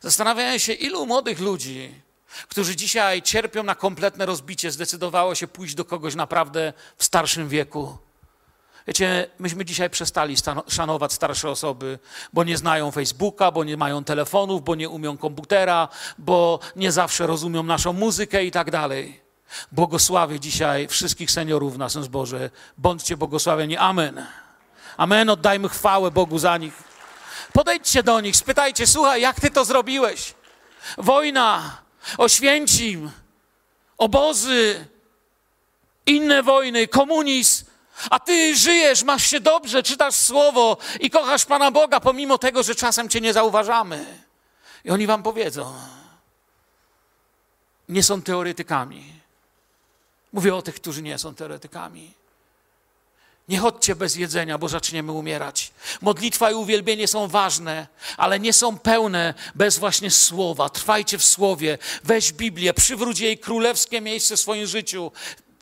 Zastanawiałem 0.00 0.58
się, 0.58 0.72
ilu 0.72 1.06
młodych 1.06 1.40
ludzi, 1.40 2.02
którzy 2.48 2.76
dzisiaj 2.76 3.22
cierpią 3.22 3.62
na 3.62 3.74
kompletne 3.74 4.26
rozbicie, 4.26 4.70
zdecydowało 4.70 5.34
się 5.34 5.46
pójść 5.46 5.74
do 5.74 5.84
kogoś 5.84 6.14
naprawdę 6.14 6.72
w 6.96 7.04
starszym 7.04 7.48
wieku. 7.48 7.98
Wiecie, 8.86 9.30
myśmy 9.38 9.64
dzisiaj 9.64 9.90
przestali 9.90 10.36
szanować 10.68 11.12
starsze 11.12 11.50
osoby, 11.50 11.98
bo 12.32 12.44
nie 12.44 12.56
znają 12.56 12.90
Facebooka, 12.90 13.50
bo 13.50 13.64
nie 13.64 13.76
mają 13.76 14.04
telefonów, 14.04 14.64
bo 14.64 14.74
nie 14.74 14.88
umią 14.88 15.16
komputera, 15.16 15.88
bo 16.18 16.58
nie 16.76 16.92
zawsze 16.92 17.26
rozumią 17.26 17.62
naszą 17.62 17.92
muzykę 17.92 18.44
i 18.44 18.50
tak 18.50 18.70
dalej. 18.70 19.20
Błogosławię 19.72 20.40
dzisiaj 20.40 20.88
wszystkich 20.88 21.30
seniorów 21.30 21.74
w 21.74 21.78
naszym 21.78 22.04
zborze. 22.04 22.50
Bądźcie 22.78 23.16
błogosławieni. 23.16 23.76
Amen. 23.76 24.26
Amen. 24.96 25.30
Oddajmy 25.30 25.68
chwałę 25.68 26.10
Bogu 26.10 26.38
za 26.38 26.56
nich. 26.56 26.82
Podejdźcie 27.52 28.02
do 28.02 28.20
nich, 28.20 28.36
spytajcie, 28.36 28.86
słuchaj, 28.86 29.20
jak 29.20 29.40
ty 29.40 29.50
to 29.50 29.64
zrobiłeś? 29.64 30.34
Wojna, 30.98 31.76
Oświęcim, 32.18 33.10
obozy, 33.98 34.86
inne 36.06 36.42
wojny, 36.42 36.88
komunizm, 36.88 37.64
a 38.10 38.18
ty 38.20 38.56
żyjesz, 38.56 39.02
masz 39.02 39.26
się 39.26 39.40
dobrze, 39.40 39.82
czytasz 39.82 40.14
słowo 40.14 40.76
i 41.00 41.10
kochasz 41.10 41.44
Pana 41.44 41.70
Boga, 41.70 42.00
pomimo 42.00 42.38
tego, 42.38 42.62
że 42.62 42.74
czasem 42.74 43.08
cię 43.08 43.20
nie 43.20 43.32
zauważamy. 43.32 44.24
I 44.84 44.90
oni 44.90 45.06
wam 45.06 45.22
powiedzą: 45.22 45.74
Nie 47.88 48.02
są 48.02 48.22
teoretykami. 48.22 49.12
Mówię 50.32 50.54
o 50.54 50.62
tych, 50.62 50.74
którzy 50.74 51.02
nie 51.02 51.18
są 51.18 51.34
teoretykami. 51.34 52.14
Nie 53.48 53.58
chodźcie 53.58 53.94
bez 53.94 54.16
jedzenia, 54.16 54.58
bo 54.58 54.68
zaczniemy 54.68 55.12
umierać. 55.12 55.72
Modlitwa 56.00 56.50
i 56.50 56.54
uwielbienie 56.54 57.08
są 57.08 57.28
ważne, 57.28 57.86
ale 58.16 58.40
nie 58.40 58.52
są 58.52 58.78
pełne 58.78 59.34
bez 59.54 59.78
właśnie 59.78 60.10
słowa. 60.10 60.68
Trwajcie 60.68 61.18
w 61.18 61.24
słowie, 61.24 61.78
weź 62.04 62.32
Biblię, 62.32 62.74
przywróć 62.74 63.20
jej 63.20 63.38
królewskie 63.38 64.00
miejsce 64.00 64.36
w 64.36 64.40
swoim 64.40 64.66
życiu. 64.66 65.12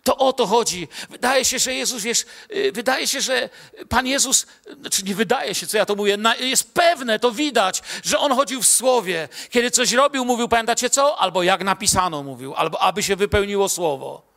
To 0.05 0.17
o 0.17 0.33
to 0.33 0.47
chodzi. 0.47 0.89
Wydaje 1.11 1.45
się, 1.45 1.59
że 1.59 1.75
Jezus, 1.75 2.03
wiesz, 2.03 2.25
y, 2.57 2.73
wydaje 2.73 3.07
się, 3.07 3.21
że 3.21 3.49
Pan 3.89 4.07
Jezus, 4.07 4.47
znaczy 4.81 5.03
nie 5.03 5.15
wydaje 5.15 5.55
się, 5.55 5.67
co 5.67 5.77
ja 5.77 5.87
to 5.87 5.97
mówię, 5.97 6.19
jest 6.41 6.75
pewne, 6.75 7.19
to 7.19 7.33
widać, 7.33 7.83
że 8.05 8.19
On 8.19 8.33
chodził 8.33 8.63
w 8.63 8.67
Słowie. 8.67 9.29
Kiedy 9.51 9.71
coś 9.71 9.93
robił, 9.93 10.25
mówił, 10.25 10.49
pamiętacie 10.49 10.91
co? 10.91 11.19
Albo 11.19 11.43
jak 11.43 11.65
napisano 11.65 12.23
mówił, 12.23 12.55
albo 12.55 12.83
aby 12.83 13.03
się 13.03 13.17
wypełniło 13.17 13.69
Słowo. 13.69 14.33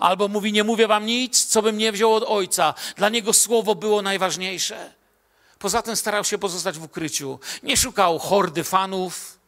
Albo 0.00 0.28
mówi, 0.28 0.52
nie 0.52 0.64
mówię 0.64 0.86
wam 0.86 1.06
nic, 1.06 1.46
co 1.46 1.62
bym 1.62 1.78
nie 1.78 1.92
wziął 1.92 2.14
od 2.14 2.24
Ojca. 2.26 2.74
Dla 2.96 3.08
Niego 3.08 3.32
Słowo 3.32 3.74
było 3.74 4.02
najważniejsze. 4.02 4.92
Poza 5.58 5.82
tym 5.82 5.96
starał 5.96 6.24
się 6.24 6.38
pozostać 6.38 6.78
w 6.78 6.84
ukryciu. 6.84 7.38
Nie 7.62 7.76
szukał 7.76 8.18
hordy 8.18 8.64
fanów, 8.64 9.39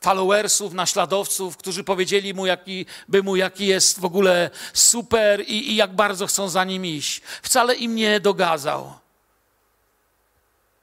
followersów, 0.00 0.72
naśladowców, 0.72 1.56
którzy 1.56 1.84
powiedzieli 1.84 2.34
mu, 2.34 2.46
jaki, 2.46 2.86
by 3.08 3.22
mu, 3.22 3.36
jaki 3.36 3.66
jest 3.66 4.00
w 4.00 4.04
ogóle 4.04 4.50
super 4.72 5.40
i, 5.40 5.72
i 5.72 5.76
jak 5.76 5.94
bardzo 5.94 6.26
chcą 6.26 6.48
za 6.48 6.64
nim 6.64 6.86
iść. 6.86 7.20
Wcale 7.42 7.74
im 7.74 7.94
nie 7.94 8.20
dogadzał. 8.20 8.92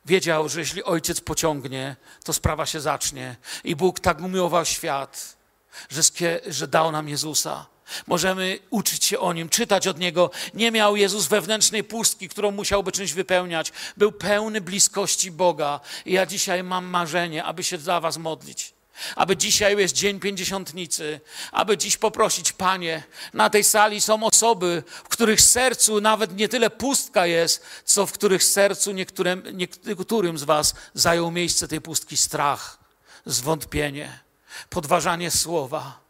Wiedział, 0.06 0.50
że 0.50 0.60
jeśli 0.60 0.84
ojciec 0.84 1.22
pociągnie, 1.22 1.96
to 2.24 2.34
sprawa 2.34 2.66
się 2.66 2.82
zacznie. 2.82 3.36
I 3.64 3.76
Bóg 3.76 4.00
tak 4.00 4.20
umiłował 4.20 4.66
świat, 4.66 5.36
że, 5.90 6.02
że 6.48 6.68
dał 6.68 6.92
nam 6.92 7.10
Jezusa. 7.10 7.66
Możemy 8.08 8.60
uczyć 8.70 9.06
się 9.06 9.20
o 9.20 9.34
nim, 9.34 9.50
czytać 9.50 9.88
od 9.88 10.00
niego. 10.00 10.32
Nie 10.54 10.72
miał 10.72 10.96
Jezus 10.96 11.28
wewnętrznej 11.28 11.84
pustki, 11.84 12.30
którą 12.30 12.52
musiałby 12.52 12.92
czymś 12.92 13.14
wypełniać. 13.14 13.72
Był 13.98 14.12
pełny 14.12 14.62
bliskości 14.62 15.32
Boga. 15.32 15.80
I 16.06 16.14
ja 16.14 16.26
dzisiaj 16.26 16.64
mam 16.64 16.86
marzenie, 16.86 17.44
aby 17.44 17.64
się 17.64 17.78
dla 17.78 18.00
Was 18.00 18.18
modlić. 18.18 18.75
Aby 19.16 19.38
dzisiaj 19.38 19.78
jest 19.78 19.96
dzień 19.96 20.20
pięćdziesiątnicy, 20.20 21.20
aby 21.52 21.78
dziś 21.78 21.98
poprosić, 21.98 22.52
Panie, 22.54 23.04
na 23.34 23.50
tej 23.50 23.64
sali 23.64 24.02
są 24.02 24.24
osoby, 24.24 24.84
w 25.04 25.10
których 25.10 25.42
sercu 25.42 26.02
nawet 26.02 26.38
nie 26.38 26.50
tyle 26.50 26.70
pustka 26.70 27.26
jest, 27.26 27.64
co 27.86 28.06
w 28.06 28.12
których 28.12 28.44
sercu 28.44 28.92
niektórym, 28.92 29.44
niektórym 29.86 30.38
z 30.38 30.44
Was 30.44 30.74
zajął 30.94 31.32
miejsce 31.32 31.68
tej 31.68 31.82
pustki 31.82 32.18
strach, 32.18 32.80
zwątpienie, 33.26 34.20
podważanie 34.70 35.32
słowa. 35.32 36.06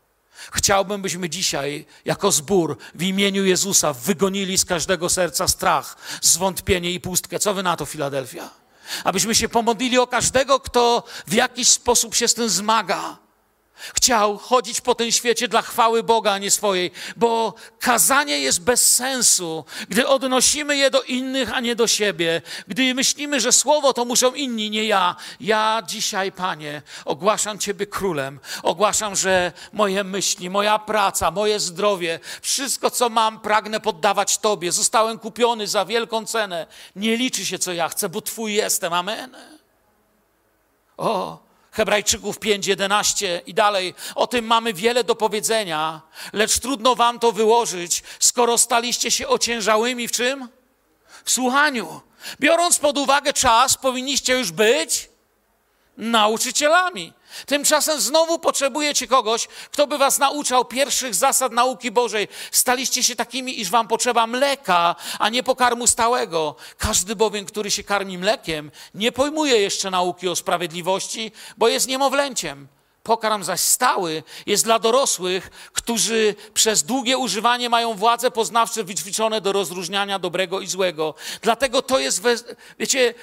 Chciałbym, 0.53 1.01
byśmy 1.01 1.29
dzisiaj, 1.29 1.85
jako 2.05 2.31
zbór, 2.31 2.77
w 2.95 3.01
imieniu 3.01 3.45
Jezusa, 3.45 3.93
wygonili 3.93 4.57
z 4.57 4.65
każdego 4.65 5.09
serca 5.09 5.47
strach, 5.47 5.97
zwątpienie 6.21 6.91
i 6.91 6.99
pustkę. 6.99 7.39
Co 7.39 7.53
wy 7.53 7.63
na 7.63 7.77
to, 7.77 7.85
Filadelfia? 7.85 8.64
Abyśmy 9.03 9.35
się 9.35 9.49
pomodlili 9.49 9.97
o 9.97 10.07
każdego, 10.07 10.59
kto 10.59 11.03
w 11.27 11.33
jakiś 11.33 11.67
sposób 11.67 12.15
się 12.15 12.27
z 12.27 12.33
tym 12.33 12.49
zmaga. 12.49 13.24
Chciał 13.75 14.37
chodzić 14.37 14.81
po 14.81 14.95
tym 14.95 15.11
świecie 15.11 15.47
dla 15.47 15.61
chwały 15.61 16.03
Boga, 16.03 16.31
a 16.31 16.37
nie 16.37 16.51
swojej, 16.51 16.91
bo 17.15 17.53
kazanie 17.79 18.39
jest 18.39 18.61
bez 18.61 18.95
sensu, 18.95 19.65
gdy 19.89 20.07
odnosimy 20.07 20.77
je 20.77 20.91
do 20.91 21.01
innych, 21.01 21.53
a 21.53 21.59
nie 21.59 21.75
do 21.75 21.87
siebie. 21.87 22.41
Gdy 22.67 22.93
myślimy, 22.93 23.39
że 23.39 23.51
słowo 23.51 23.93
to 23.93 24.05
muszą 24.05 24.33
inni, 24.33 24.69
nie 24.69 24.85
ja. 24.85 25.15
Ja 25.39 25.81
dzisiaj, 25.87 26.31
Panie, 26.31 26.81
ogłaszam 27.05 27.59
Ciebie 27.59 27.87
królem. 27.87 28.39
Ogłaszam, 28.63 29.15
że 29.15 29.51
moje 29.73 30.03
myśli, 30.03 30.49
moja 30.49 30.79
praca, 30.79 31.31
moje 31.31 31.59
zdrowie, 31.59 32.19
wszystko, 32.41 32.91
co 32.91 33.09
mam, 33.09 33.39
pragnę 33.39 33.79
poddawać 33.79 34.37
Tobie. 34.37 34.71
Zostałem 34.71 35.19
kupiony 35.19 35.67
za 35.67 35.85
wielką 35.85 36.25
cenę. 36.25 36.67
Nie 36.95 37.17
liczy 37.17 37.45
się, 37.45 37.59
co 37.59 37.73
ja 37.73 37.89
chcę, 37.89 38.09
bo 38.09 38.21
Twój 38.21 38.53
jestem. 38.53 38.93
Amen. 38.93 39.35
O, 40.97 41.39
Hebrajczyków 41.75 42.39
5, 42.39 42.67
11 42.67 43.41
i 43.45 43.53
dalej. 43.53 43.93
O 44.15 44.27
tym 44.27 44.45
mamy 44.45 44.73
wiele 44.73 45.03
do 45.03 45.15
powiedzenia, 45.15 46.01
lecz 46.33 46.59
trudno 46.59 46.95
wam 46.95 47.19
to 47.19 47.31
wyłożyć, 47.31 48.03
skoro 48.19 48.57
staliście 48.57 49.11
się 49.11 49.27
ociężałymi 49.27 50.07
w 50.07 50.11
czym? 50.11 50.49
W 51.23 51.31
słuchaniu. 51.31 52.01
Biorąc 52.39 52.79
pod 52.79 52.97
uwagę 52.97 53.33
czas, 53.33 53.77
powinniście 53.77 54.33
już 54.33 54.51
być 54.51 55.09
nauczycielami. 55.97 57.13
Tymczasem 57.45 58.01
znowu 58.01 58.39
potrzebujecie 58.39 59.07
kogoś, 59.07 59.47
kto 59.47 59.87
by 59.87 59.97
was 59.97 60.19
nauczał 60.19 60.65
pierwszych 60.65 61.15
zasad 61.15 61.51
nauki 61.51 61.91
Bożej. 61.91 62.27
Staliście 62.51 63.03
się 63.03 63.15
takimi, 63.15 63.61
iż 63.61 63.69
wam 63.69 63.87
potrzeba 63.87 64.27
mleka, 64.27 64.95
a 65.19 65.29
nie 65.29 65.43
pokarmu 65.43 65.87
stałego. 65.87 66.55
Każdy 66.77 67.15
bowiem, 67.15 67.45
który 67.45 67.71
się 67.71 67.83
karmi 67.83 68.17
mlekiem, 68.17 68.71
nie 68.93 69.11
pojmuje 69.11 69.61
jeszcze 69.61 69.91
nauki 69.91 70.27
o 70.27 70.35
sprawiedliwości, 70.35 71.31
bo 71.57 71.67
jest 71.67 71.87
niemowlęciem. 71.87 72.67
Pokarm 73.03 73.43
zaś 73.43 73.59
stały 73.59 74.23
jest 74.45 74.63
dla 74.63 74.79
dorosłych, 74.79 75.69
którzy 75.73 76.35
przez 76.53 76.83
długie 76.83 77.17
używanie 77.17 77.69
mają 77.69 77.93
władze 77.93 78.31
poznawcze 78.31 78.83
wyćwiczone 78.83 79.41
do 79.41 79.51
rozróżniania 79.51 80.19
dobrego 80.19 80.61
i 80.61 80.67
złego. 80.67 81.13
Dlatego 81.41 81.81
to 81.81 81.99
jest, 81.99 82.23
wiecie, 82.79 83.13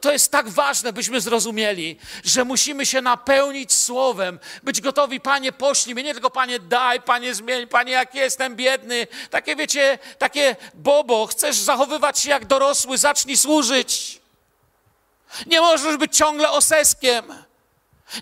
to, 0.00 0.12
jest 0.12 0.32
tak 0.32 0.48
ważne, 0.48 0.92
byśmy 0.92 1.20
zrozumieli, 1.20 1.96
że 2.24 2.44
musimy 2.44 2.86
się 2.86 3.02
napełnić 3.02 3.72
słowem, 3.72 4.38
być 4.62 4.80
gotowi, 4.80 5.20
Panie, 5.20 5.52
poślij 5.52 5.94
mnie, 5.94 6.04
nie 6.04 6.12
tylko 6.12 6.30
Panie, 6.30 6.58
daj, 6.58 7.02
Panie, 7.02 7.34
zmień, 7.34 7.66
Panie, 7.66 7.92
jak 7.92 8.14
jestem 8.14 8.56
biedny. 8.56 9.06
Takie, 9.30 9.56
wiecie, 9.56 9.98
takie 10.18 10.56
bobo, 10.74 11.26
chcesz 11.26 11.56
zachowywać 11.56 12.18
się 12.18 12.30
jak 12.30 12.46
dorosły, 12.46 12.98
zacznij 12.98 13.36
służyć. 13.36 14.20
Nie 15.46 15.60
możesz 15.60 15.96
być 15.96 16.16
ciągle 16.16 16.50
oseskiem. 16.50 17.34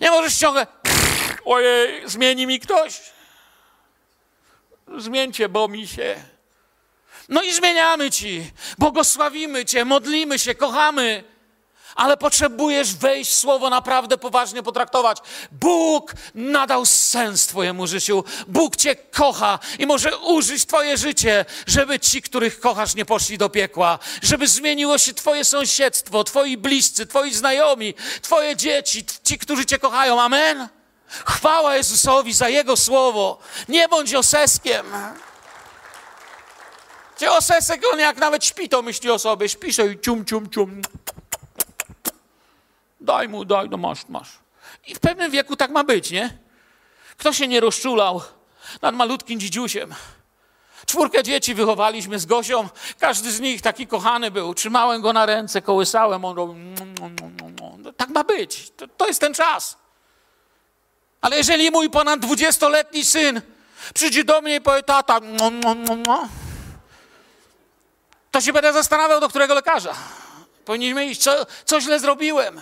Nie 0.01 0.11
możesz 0.11 0.35
ciągle, 0.35 0.67
ojej, 1.45 2.09
zmieni 2.09 2.47
mi 2.47 2.59
ktoś. 2.59 3.01
Zmieńcie, 4.97 5.49
bo 5.49 5.67
mi 5.67 5.87
się. 5.87 6.15
No 7.29 7.43
i 7.43 7.53
zmieniamy 7.53 8.11
ci, 8.11 8.51
błogosławimy 8.77 9.65
cię, 9.65 9.85
modlimy 9.85 10.39
się, 10.39 10.55
kochamy. 10.55 11.23
Ale 11.97 12.17
potrzebujesz 12.17 12.93
wejść 12.93 13.31
w 13.31 13.37
słowo 13.37 13.69
naprawdę 13.69 14.17
poważnie 14.17 14.63
potraktować. 14.63 15.17
Bóg 15.51 16.13
nadał 16.35 16.85
sens 16.85 17.47
Twojemu 17.47 17.87
życiu. 17.87 18.23
Bóg 18.47 18.75
Cię 18.75 18.95
kocha 18.95 19.59
i 19.79 19.85
może 19.85 20.17
użyć 20.17 20.65
Twoje 20.65 20.97
życie, 20.97 21.45
żeby 21.67 21.99
ci, 21.99 22.21
których 22.21 22.59
kochasz, 22.59 22.95
nie 22.95 23.05
poszli 23.05 23.37
do 23.37 23.49
piekła. 23.49 23.99
Żeby 24.21 24.47
zmieniło 24.47 24.97
się 24.97 25.13
Twoje 25.13 25.45
sąsiedztwo, 25.45 26.23
Twoi 26.23 26.57
bliscy, 26.57 27.05
Twoi 27.05 27.33
znajomi, 27.33 27.93
Twoje 28.21 28.55
dzieci, 28.55 29.05
ci, 29.23 29.37
którzy 29.37 29.65
Cię 29.65 29.79
kochają. 29.79 30.21
Amen. 30.21 30.67
Chwała 31.07 31.75
Jezusowi 31.75 32.33
za 32.33 32.49
Jego 32.49 32.77
słowo. 32.77 33.39
Nie 33.69 33.87
bądź 33.87 34.13
oseskiem. 34.13 34.85
Gdzie 37.17 37.31
osesek, 37.31 37.81
on 37.93 37.99
jak 37.99 38.17
nawet 38.17 38.45
śpi, 38.45 38.69
to 38.69 38.81
myśli 38.81 39.11
o 39.11 39.19
sobie. 39.19 39.49
Śpi 39.49 39.67
i 39.67 39.99
cium, 39.99 40.25
cium, 40.25 40.49
cium. 40.49 40.81
Daj 43.07 43.29
mu, 43.29 43.45
daj, 43.45 43.69
no 43.69 43.77
masz, 43.77 44.07
masz. 44.09 44.29
I 44.87 44.95
w 44.95 44.99
pewnym 44.99 45.31
wieku 45.31 45.55
tak 45.55 45.71
ma 45.71 45.83
być, 45.83 46.11
nie? 46.11 46.37
Kto 47.17 47.33
się 47.33 47.47
nie 47.47 47.59
rozczulał 47.59 48.21
nad 48.81 48.95
malutkim 48.95 49.39
dzidziusiem? 49.39 49.95
Czwórkę 50.85 51.23
dzieci 51.23 51.55
wychowaliśmy 51.55 52.19
z 52.19 52.25
Gosią. 52.25 52.69
Każdy 52.99 53.31
z 53.31 53.39
nich 53.39 53.61
taki 53.61 53.87
kochany 53.87 54.31
był. 54.31 54.53
Trzymałem 54.53 55.01
go 55.01 55.13
na 55.13 55.25
ręce, 55.25 55.61
kołysałem. 55.61 56.25
On 56.25 56.37
robił... 56.37 56.55
No, 57.77 57.93
tak 57.93 58.09
ma 58.09 58.23
być. 58.23 58.71
To, 58.77 58.87
to 58.87 59.07
jest 59.07 59.21
ten 59.21 59.33
czas. 59.33 59.77
Ale 61.21 61.37
jeżeli 61.37 61.71
mój 61.71 61.89
ponad 61.89 62.19
dwudziestoletni 62.19 63.05
syn 63.05 63.41
przyjdzie 63.93 64.23
do 64.23 64.41
mnie 64.41 64.55
i 64.55 64.61
powie, 64.61 64.83
tata, 64.83 65.19
to 68.31 68.41
się 68.41 68.53
będę 68.53 68.73
zastanawiał, 68.73 69.19
do 69.19 69.29
którego 69.29 69.53
lekarza. 69.53 69.93
Powinniśmy 70.65 71.05
iść, 71.05 71.21
co, 71.21 71.45
co 71.65 71.81
źle 71.81 71.99
zrobiłem. 71.99 72.61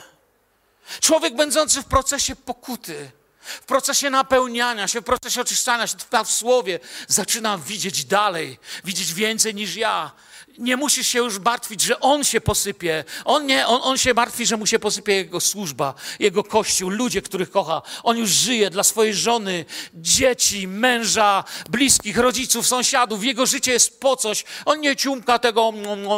Człowiek 1.02 1.36
będący 1.36 1.82
w 1.82 1.86
procesie 1.86 2.36
pokuty, 2.36 3.12
w 3.42 3.66
procesie 3.66 4.10
napełniania 4.10 4.88
się, 4.88 5.02
w 5.02 5.04
procesie 5.04 5.42
oczyszczania 5.42 5.88
się 5.88 5.98
w 6.24 6.32
słowie, 6.32 6.80
zaczyna 7.08 7.58
widzieć 7.58 8.06
dalej, 8.06 8.60
widzieć 8.84 9.14
więcej 9.14 9.56
niż 9.56 9.76
ja. 9.76 10.12
Nie 10.58 10.78
musisz 10.78 11.08
się 11.08 11.20
już 11.20 11.40
martwić, 11.40 11.82
że 11.82 12.00
on 12.00 12.24
się 12.24 12.42
posypie. 12.42 13.04
On 13.26 13.46
nie, 13.46 13.68
on, 13.68 13.80
on 13.84 13.98
się 13.98 14.14
martwi, 14.14 14.46
że 14.46 14.58
mu 14.58 14.66
się 14.66 14.80
posypie 14.80 15.16
jego 15.16 15.40
służba, 15.40 15.94
jego 16.20 16.44
kościół, 16.44 16.90
ludzie, 16.90 17.22
których 17.22 17.52
kocha. 17.52 17.82
On 18.04 18.18
już 18.18 18.30
żyje 18.30 18.70
dla 18.70 18.84
swojej 18.84 19.14
żony, 19.14 19.66
dzieci, 19.94 20.68
męża, 20.68 21.44
bliskich, 21.70 22.18
rodziców, 22.18 22.68
sąsiadów. 22.68 23.24
Jego 23.24 23.46
życie 23.46 23.72
jest 23.72 24.00
po 24.00 24.16
coś. 24.16 24.44
On 24.66 24.82
nie 24.82 24.96
ciumka 24.96 25.40
tego, 25.40 25.74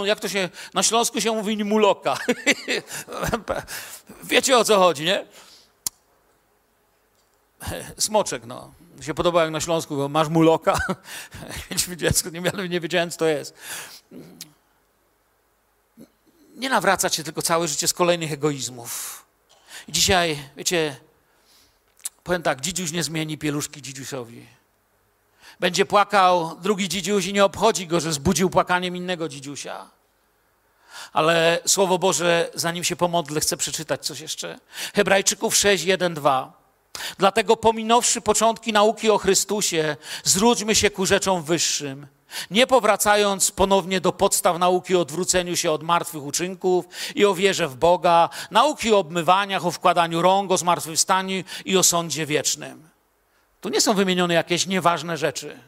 jak 0.06 0.20
to 0.20 0.30
się 0.30 0.50
na 0.74 0.84
Śląsku 0.84 1.22
się 1.22 1.32
mówi, 1.32 1.64
muloka. 1.64 2.18
Wiecie 4.24 4.58
o 4.58 4.64
co 4.64 4.78
chodzi, 4.78 5.04
nie? 5.04 5.26
Smoczek, 7.98 8.46
no. 8.46 8.77
Się 9.02 9.14
podoba 9.14 9.44
jak 9.44 9.52
na 9.52 9.62
Śląsku, 9.62 9.96
bo 9.96 10.10
masz 10.10 10.28
muloka. 10.28 10.78
Mieliśmy 11.72 11.98
dziecko, 11.98 12.30
nie, 12.30 12.42
nie 12.70 12.80
wiedziałem, 12.80 13.12
co 13.12 13.18
to 13.18 13.26
jest. 13.26 13.54
Nie 16.56 16.70
nawracać 16.70 17.16
się 17.16 17.24
tylko 17.24 17.42
całe 17.42 17.68
życie 17.68 17.88
z 17.88 17.94
kolejnych 17.94 18.32
egoizmów. 18.32 19.26
I 19.88 19.92
dzisiaj, 19.92 20.40
wiecie, 20.58 20.96
powiem 22.24 22.44
tak, 22.44 22.62
dzidziuś 22.62 22.92
nie 22.92 23.04
zmieni 23.04 23.38
pieluszki 23.38 23.82
dzidziusiowi. 23.82 24.46
Będzie 25.60 25.86
płakał 25.86 26.58
drugi 26.62 26.90
dzidziuś 26.90 27.26
i 27.26 27.34
nie 27.34 27.46
obchodzi 27.46 27.88
go, 27.88 28.00
że 28.00 28.14
zbudził 28.14 28.50
płakaniem 28.50 28.96
innego 28.96 29.30
dzidziusia. 29.30 29.90
Ale 31.14 31.60
Słowo 31.66 32.00
Boże, 32.00 32.52
zanim 32.54 32.84
się 32.84 32.96
pomodlę, 32.96 33.42
chcę 33.42 33.58
przeczytać 33.58 34.06
coś 34.06 34.20
jeszcze. 34.20 34.60
Hebrajczyków 34.96 35.56
6, 35.56 35.84
1, 35.84 36.14
2. 36.14 36.67
Dlatego 37.18 37.58
pominąwszy 37.58 38.22
początki 38.22 38.74
nauki 38.74 39.10
o 39.10 39.18
Chrystusie, 39.18 39.96
zwróćmy 40.24 40.76
się 40.76 40.90
ku 40.90 41.06
rzeczom 41.06 41.44
wyższym. 41.44 42.08
Nie 42.52 42.68
powracając 42.68 43.52
ponownie 43.52 44.02
do 44.02 44.12
podstaw 44.12 44.60
nauki 44.60 44.96
o 44.96 45.02
odwróceniu 45.02 45.56
się 45.56 45.72
od 45.72 45.84
martwych 45.84 46.24
uczynków 46.24 46.86
i 47.16 47.26
o 47.26 47.34
wierze 47.34 47.68
w 47.68 47.76
Boga, 47.76 48.30
nauki 48.52 48.94
o 48.94 49.00
obmywaniach, 49.00 49.66
o 49.66 49.72
wkładaniu 49.72 50.22
rąk, 50.22 50.52
o 50.52 50.58
zmartwychwstaniu 50.58 51.44
i 51.66 51.78
o 51.78 51.84
sądzie 51.84 52.26
wiecznym. 52.26 52.90
Tu 53.62 53.70
nie 53.70 53.82
są 53.82 53.94
wymienione 53.94 54.34
jakieś 54.34 54.68
nieważne 54.68 55.18
rzeczy. 55.18 55.60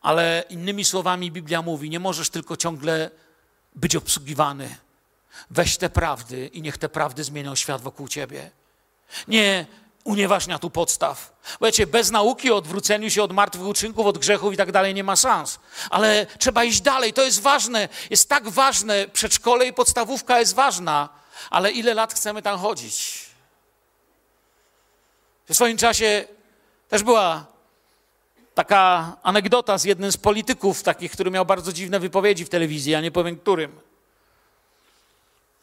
Ale 0.00 0.44
innymi 0.50 0.84
słowami 0.84 1.30
Biblia 1.30 1.62
mówi: 1.62 1.90
nie 1.90 2.00
możesz 2.00 2.30
tylko 2.30 2.56
ciągle 2.56 3.10
być 3.74 3.96
obsługiwany. 3.96 4.76
Weź 5.50 5.76
te 5.76 5.90
prawdy 5.90 6.46
i 6.46 6.62
niech 6.62 6.78
te 6.78 6.88
prawdy 6.88 7.24
zmienią 7.24 7.54
świat 7.54 7.80
wokół 7.80 8.08
ciebie. 8.08 8.50
Nie 9.28 9.66
unieważnia 10.04 10.58
tu 10.58 10.70
podstaw. 10.70 11.32
Wiecie, 11.60 11.86
bez 11.86 12.10
nauki 12.10 12.50
o 12.50 12.56
odwróceniu 12.56 13.10
się 13.10 13.22
od 13.22 13.32
martwych 13.32 13.66
uczynków, 13.66 14.06
od 14.06 14.18
grzechów 14.18 14.54
i 14.54 14.56
tak 14.56 14.72
dalej 14.72 14.94
nie 14.94 15.04
ma 15.04 15.16
szans. 15.16 15.58
Ale 15.90 16.26
trzeba 16.38 16.64
iść 16.64 16.80
dalej, 16.80 17.12
to 17.12 17.24
jest 17.24 17.40
ważne. 17.40 17.88
Jest 18.10 18.28
tak 18.28 18.48
ważne, 18.48 19.08
przedszkole 19.08 19.66
i 19.66 19.72
podstawówka 19.72 20.38
jest 20.40 20.54
ważna, 20.54 21.08
ale 21.50 21.70
ile 21.70 21.94
lat 21.94 22.14
chcemy 22.14 22.42
tam 22.42 22.58
chodzić? 22.58 23.26
W 25.48 25.54
swoim 25.54 25.76
czasie 25.76 26.24
też 26.88 27.02
była 27.02 27.46
taka 28.54 29.12
anegdota 29.22 29.78
z 29.78 29.84
jednym 29.84 30.12
z 30.12 30.16
polityków, 30.16 30.82
takich, 30.82 31.12
który 31.12 31.30
miał 31.30 31.46
bardzo 31.46 31.72
dziwne 31.72 32.00
wypowiedzi 32.00 32.44
w 32.44 32.48
telewizji, 32.48 32.92
ja 32.92 33.00
nie 33.00 33.10
powiem 33.10 33.36
którym. 33.36 33.80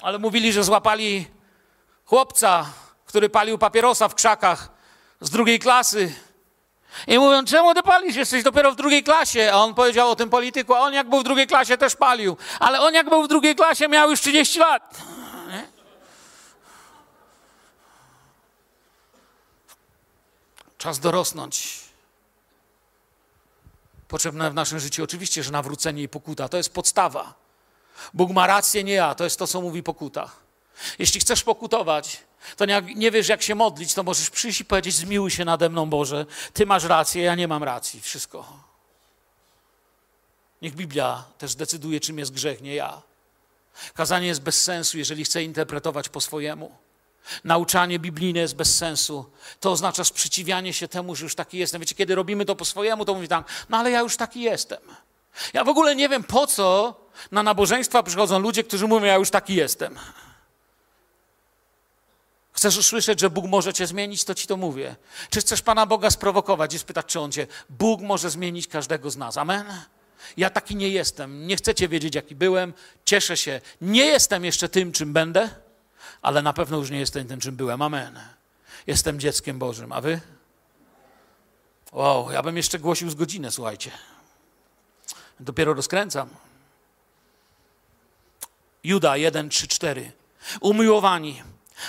Ale 0.01 0.19
mówili, 0.19 0.53
że 0.53 0.63
złapali 0.63 1.27
chłopca, 2.05 2.65
który 3.05 3.29
palił 3.29 3.57
papierosa 3.57 4.07
w 4.07 4.15
krzakach 4.15 4.69
z 5.21 5.29
drugiej 5.29 5.59
klasy. 5.59 6.13
I 7.07 7.19
mówią, 7.19 7.45
czemu 7.45 7.73
ty 7.73 7.83
palisz? 7.83 8.15
Jesteś 8.15 8.43
dopiero 8.43 8.71
w 8.71 8.75
drugiej 8.75 9.03
klasie. 9.03 9.51
A 9.53 9.57
on 9.57 9.73
powiedział 9.73 10.09
o 10.09 10.15
tym 10.15 10.29
polityku, 10.29 10.73
a 10.73 10.79
on 10.79 10.93
jak 10.93 11.09
był 11.09 11.19
w 11.19 11.23
drugiej 11.23 11.47
klasie 11.47 11.77
też 11.77 11.95
palił. 11.95 12.37
Ale 12.59 12.81
on 12.81 12.93
jak 12.93 13.09
był 13.09 13.23
w 13.23 13.27
drugiej 13.27 13.55
klasie 13.55 13.87
miał 13.87 14.09
już 14.09 14.21
30 14.21 14.59
lat. 14.59 15.01
Czas 20.77 20.99
dorosnąć. 20.99 21.79
Potrzebne 24.07 24.51
w 24.51 24.53
naszym 24.53 24.79
życiu 24.79 25.03
oczywiście, 25.03 25.43
że 25.43 25.51
nawrócenie 25.51 26.03
i 26.03 26.09
pokuta 26.09 26.49
to 26.49 26.57
jest 26.57 26.73
podstawa. 26.73 27.38
Bóg 28.13 28.31
ma 28.31 28.47
rację, 28.47 28.83
nie 28.83 28.93
ja. 28.93 29.15
To 29.15 29.23
jest 29.23 29.39
to, 29.39 29.47
co 29.47 29.61
mówi 29.61 29.83
pokuta. 29.83 30.31
Jeśli 30.99 31.19
chcesz 31.19 31.43
pokutować, 31.43 32.19
to 32.57 32.65
nie, 32.65 32.81
nie 32.95 33.11
wiesz, 33.11 33.27
jak 33.27 33.41
się 33.41 33.55
modlić, 33.55 33.93
to 33.93 34.03
możesz 34.03 34.29
przyjść 34.29 34.61
i 34.61 34.65
powiedzieć: 34.65 34.95
Zmiłuj 34.95 35.31
się 35.31 35.45
nade 35.45 35.69
mną, 35.69 35.89
Boże. 35.89 36.25
Ty 36.53 36.65
masz 36.65 36.83
rację, 36.83 37.23
ja 37.23 37.35
nie 37.35 37.47
mam 37.47 37.63
racji. 37.63 38.01
Wszystko. 38.01 38.45
Niech 40.61 40.75
Biblia 40.75 41.23
też 41.37 41.55
decyduje, 41.55 41.99
czym 41.99 42.19
jest 42.19 42.33
grzech, 42.33 42.61
nie 42.61 42.75
ja. 42.75 43.01
Kazanie 43.93 44.27
jest 44.27 44.41
bez 44.41 44.63
sensu, 44.63 44.97
jeżeli 44.97 45.25
chcę 45.25 45.43
interpretować 45.43 46.09
po 46.09 46.21
swojemu. 46.21 46.71
Nauczanie 47.43 47.99
biblijne 47.99 48.39
jest 48.39 48.55
bez 48.55 48.77
sensu. 48.77 49.25
To 49.59 49.71
oznacza 49.71 50.03
sprzeciwianie 50.03 50.73
się 50.73 50.87
temu, 50.87 51.15
że 51.15 51.23
już 51.23 51.35
taki 51.35 51.57
jestem. 51.57 51.81
Wiecie, 51.81 51.95
kiedy 51.95 52.15
robimy 52.15 52.45
to 52.45 52.55
po 52.55 52.65
swojemu, 52.65 53.05
to 53.05 53.13
mówi 53.13 53.27
tak, 53.27 53.45
no 53.69 53.77
ale 53.77 53.91
ja 53.91 53.99
już 53.99 54.17
taki 54.17 54.41
jestem. 54.41 54.79
Ja 55.53 55.63
w 55.63 55.69
ogóle 55.69 55.95
nie 55.95 56.09
wiem, 56.09 56.23
po 56.23 56.47
co 56.47 56.95
na 57.31 57.43
nabożeństwa 57.43 58.03
przychodzą 58.03 58.39
ludzie, 58.39 58.63
którzy 58.63 58.87
mówią, 58.87 59.05
ja 59.05 59.15
już 59.15 59.29
taki 59.29 59.55
jestem. 59.55 59.99
Chcesz 62.51 62.77
usłyszeć, 62.77 63.19
że 63.19 63.29
Bóg 63.29 63.45
może 63.45 63.73
cię 63.73 63.87
zmienić, 63.87 64.23
to 64.23 64.35
ci 64.35 64.47
to 64.47 64.57
mówię. 64.57 64.95
Czy 65.29 65.41
chcesz 65.41 65.61
Pana 65.61 65.85
Boga 65.85 66.09
sprowokować 66.11 66.73
i 66.73 66.79
spytać, 66.79 67.05
czy 67.05 67.19
On 67.19 67.31
cię... 67.31 67.47
Bóg 67.69 68.01
może 68.01 68.29
zmienić 68.29 68.67
każdego 68.67 69.11
z 69.11 69.17
nas. 69.17 69.37
Amen? 69.37 69.65
Ja 70.37 70.49
taki 70.49 70.75
nie 70.75 70.89
jestem. 70.89 71.47
Nie 71.47 71.55
chcecie 71.55 71.87
wiedzieć, 71.87 72.15
jaki 72.15 72.35
byłem. 72.35 72.73
Cieszę 73.05 73.37
się. 73.37 73.61
Nie 73.81 74.05
jestem 74.05 74.45
jeszcze 74.45 74.69
tym, 74.69 74.91
czym 74.91 75.13
będę, 75.13 75.49
ale 76.21 76.41
na 76.41 76.53
pewno 76.53 76.77
już 76.77 76.89
nie 76.89 76.99
jestem 76.99 77.27
tym, 77.27 77.39
czym 77.39 77.55
byłem. 77.55 77.81
Amen. 77.81 78.19
Jestem 78.87 79.19
dzieckiem 79.19 79.59
Bożym. 79.59 79.91
A 79.91 80.01
wy? 80.01 80.19
Wow, 81.91 82.31
ja 82.31 82.43
bym 82.43 82.57
jeszcze 82.57 82.79
głosił 82.79 83.09
z 83.09 83.15
godzinę, 83.15 83.51
słuchajcie. 83.51 83.91
Dopiero 85.39 85.73
rozkręcam. 85.73 86.29
Juda 88.83 89.17
1, 89.17 89.49
3, 89.49 89.67
4. 89.67 90.11
Umiłowani 90.61 91.43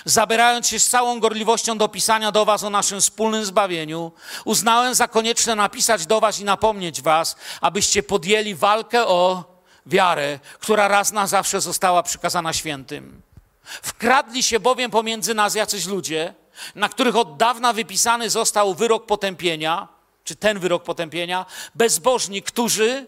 zabierając 0.05 0.69
się 0.69 0.81
z 0.81 0.89
całą 0.89 1.21
gorliwością 1.21 1.79
do 1.79 1.89
pisania 1.89 2.33
do 2.33 2.45
Was 2.45 2.65
o 2.65 2.71
naszym 2.71 3.01
wspólnym 3.01 3.45
zbawieniu, 3.45 4.13
uznałem 4.45 4.95
za 4.95 5.09
konieczne 5.09 5.55
napisać 5.55 6.07
do 6.07 6.21
Was 6.21 6.41
i 6.41 6.45
napomnieć 6.45 7.03
Was, 7.03 7.37
abyście 7.61 8.03
podjęli 8.03 8.55
walkę 8.55 9.07
o 9.07 9.45
wiarę, 9.87 10.39
która 10.61 10.89
raz 10.89 11.13
na 11.13 11.27
zawsze 11.27 11.61
została 11.61 12.03
przykazana 12.03 12.53
świętym. 12.53 13.23
Wkradli 13.65 14.43
się 14.43 14.61
bowiem 14.61 14.91
pomiędzy 14.91 15.35
nas 15.35 15.55
jacyś 15.55 15.87
ludzie, 15.87 16.35
na 16.75 16.89
których 16.89 17.17
od 17.17 17.37
dawna 17.37 17.73
wypisany 17.73 18.31
został 18.31 18.75
wyrok 18.75 19.07
potępienia, 19.07 19.89
czy 20.25 20.37
ten 20.37 20.59
wyrok 20.59 20.83
potępienia, 20.83 21.47
bezbożni, 21.75 22.43
którzy 22.43 23.07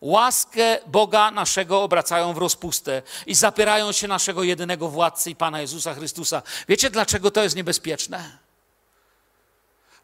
łaskę 0.00 0.78
Boga 0.86 1.30
naszego 1.30 1.82
obracają 1.82 2.32
w 2.32 2.38
rozpustę 2.38 3.02
i 3.26 3.34
zapierają 3.34 3.92
się 3.92 4.08
naszego 4.08 4.42
jedynego 4.42 4.88
władcy 4.88 5.30
i 5.30 5.36
Pana 5.36 5.60
Jezusa 5.60 5.94
Chrystusa. 5.94 6.42
Wiecie, 6.68 6.90
dlaczego 6.90 7.30
to 7.30 7.42
jest 7.42 7.56
niebezpieczne? 7.56 8.38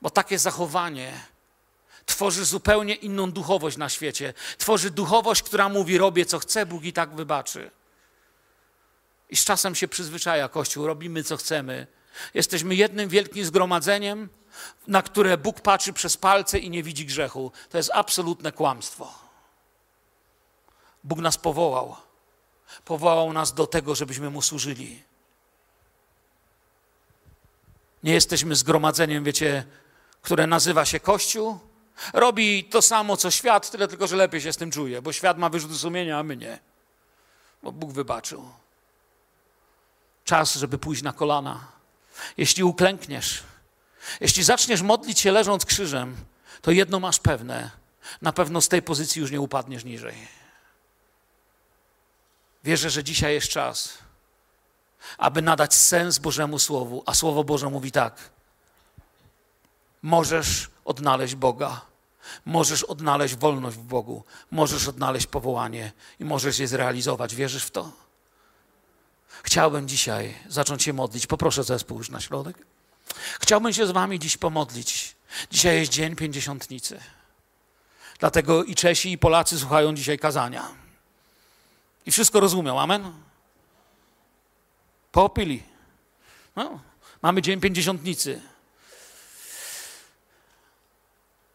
Bo 0.03 0.11
takie 0.11 0.38
zachowanie 0.38 1.12
tworzy 2.07 2.45
zupełnie 2.45 2.95
inną 2.95 3.32
duchowość 3.32 3.76
na 3.76 3.88
świecie. 3.88 4.34
Tworzy 4.59 4.90
duchowość, 4.90 5.42
która 5.42 5.68
mówi: 5.68 5.99
Robię 5.99 6.26
co 6.26 6.38
chcę, 6.38 6.66
Bóg 6.66 6.84
i 6.84 6.92
tak 6.92 7.14
wybaczy. 7.14 7.70
I 9.30 9.36
z 9.36 9.45
czasem 9.45 9.74
się 9.74 9.88
przyzwyczaja 9.88 10.49
Kościół, 10.49 10.86
robimy 10.86 11.24
co 11.24 11.36
chcemy. 11.36 11.86
Jesteśmy 12.34 12.74
jednym 12.74 13.09
wielkim 13.09 13.45
zgromadzeniem, 13.45 14.28
na 14.86 15.03
które 15.03 15.38
Bóg 15.38 15.61
patrzy 15.61 15.92
przez 15.92 16.16
palce 16.16 16.59
i 16.59 16.70
nie 16.70 16.82
widzi 16.82 17.07
grzechu. 17.07 17.53
To 17.70 17.76
jest 17.76 17.90
absolutne 17.95 18.53
kłamstwo. 18.53 19.24
Bóg 21.05 21.19
nas 21.19 21.39
powołał. 21.39 21.97
Powołał 22.85 23.33
nas 23.33 23.55
do 23.55 23.67
tego, 23.67 23.95
żebyśmy 23.95 24.31
Mu 24.31 24.43
służyli. 24.43 25.03
Nie 28.03 28.13
jesteśmy 28.13 28.57
zgromadzeniem, 28.57 29.25
wiecie, 29.25 29.65
które 30.23 30.47
nazywa 30.47 30.85
się 30.85 31.01
Kościół. 31.01 31.59
Robi 32.13 32.65
to 32.65 32.83
samo, 32.83 33.17
co 33.17 33.31
świat, 33.31 33.71
tyle 33.71 33.89
tylko, 33.89 34.07
że 34.07 34.17
lepiej 34.17 34.41
się 34.41 34.53
z 34.53 34.57
tym 34.57 34.71
czuje, 34.71 35.03
bo 35.03 35.13
świat 35.13 35.39
ma 35.39 35.49
wyrzuty 35.49 35.75
sumienia, 35.75 36.19
a 36.19 36.23
my 36.23 36.37
nie. 36.37 36.59
Bo 37.63 37.73
Bóg 37.73 37.93
wybaczył. 37.93 38.49
Czas, 40.25 40.55
żeby 40.55 40.79
pójść 40.79 41.03
na 41.03 41.13
kolana. 41.13 41.67
Jeśli 42.37 42.65
uklękniesz, 42.65 43.43
jeśli 44.21 44.43
zaczniesz 44.43 44.83
modlić 44.83 45.21
się 45.21 45.33
leżąc 45.33 45.65
krzyżem, 45.65 46.17
to 46.63 46.71
jedno 46.71 47.01
masz 47.01 47.19
pewne: 47.19 47.71
na 48.23 48.33
pewno 48.33 48.61
z 48.61 48.69
tej 48.69 48.83
pozycji 48.83 49.21
już 49.21 49.31
nie 49.31 49.41
upadniesz 49.41 49.85
niżej. 49.85 50.43
Wierzę, 52.65 52.91
że 52.91 53.05
dzisiaj 53.05 53.35
jest 53.35 53.49
czas, 53.49 53.99
aby 55.19 55.43
nadać 55.43 55.75
sens 55.75 56.19
Bożemu 56.19 56.59
Słowu, 56.59 57.03
a 57.07 57.15
Słowo 57.15 57.45
Boże 57.45 57.71
mówi 57.71 57.93
tak: 57.93 58.31
możesz 60.03 60.71
odnaleźć 60.85 61.35
Boga, 61.35 61.81
możesz 62.45 62.83
odnaleźć 62.83 63.35
wolność 63.35 63.77
w 63.77 63.83
Bogu, 63.83 64.25
możesz 64.51 64.89
odnaleźć 64.89 65.27
powołanie 65.27 65.93
i 66.21 66.25
możesz 66.25 66.59
je 66.59 66.69
zrealizować. 66.69 67.35
Wierzysz 67.35 67.65
w 67.65 67.71
to? 67.71 67.93
Chciałbym 69.43 69.89
dzisiaj 69.89 70.35
zacząć 70.49 70.83
się 70.83 70.93
modlić. 70.93 71.27
Poproszę 71.27 71.65
zespół 71.65 71.99
już 71.99 72.11
na 72.11 72.21
środek. 72.21 72.57
Chciałbym 73.41 73.73
się 73.73 73.87
z 73.87 73.91
Wami 73.91 74.19
dziś 74.19 74.37
pomodlić. 74.37 75.17
Dzisiaj 75.51 75.79
jest 75.79 75.93
dzień 75.93 76.17
pięćdziesiątnicy. 76.17 77.01
Dlatego 78.19 78.65
i 78.65 78.75
Czesi, 78.75 79.12
i 79.12 79.19
Polacy 79.19 79.59
słuchają 79.59 79.95
dzisiaj 79.95 80.19
kazania. 80.19 80.84
I 82.07 82.11
wszystko 82.11 82.41
rozumiał. 82.41 82.79
Amen? 82.79 83.13
Popili. 85.13 85.63
No, 86.57 86.81
mamy 87.23 87.43
dzień 87.43 87.61
pięćdziesiątnicy. 87.61 88.41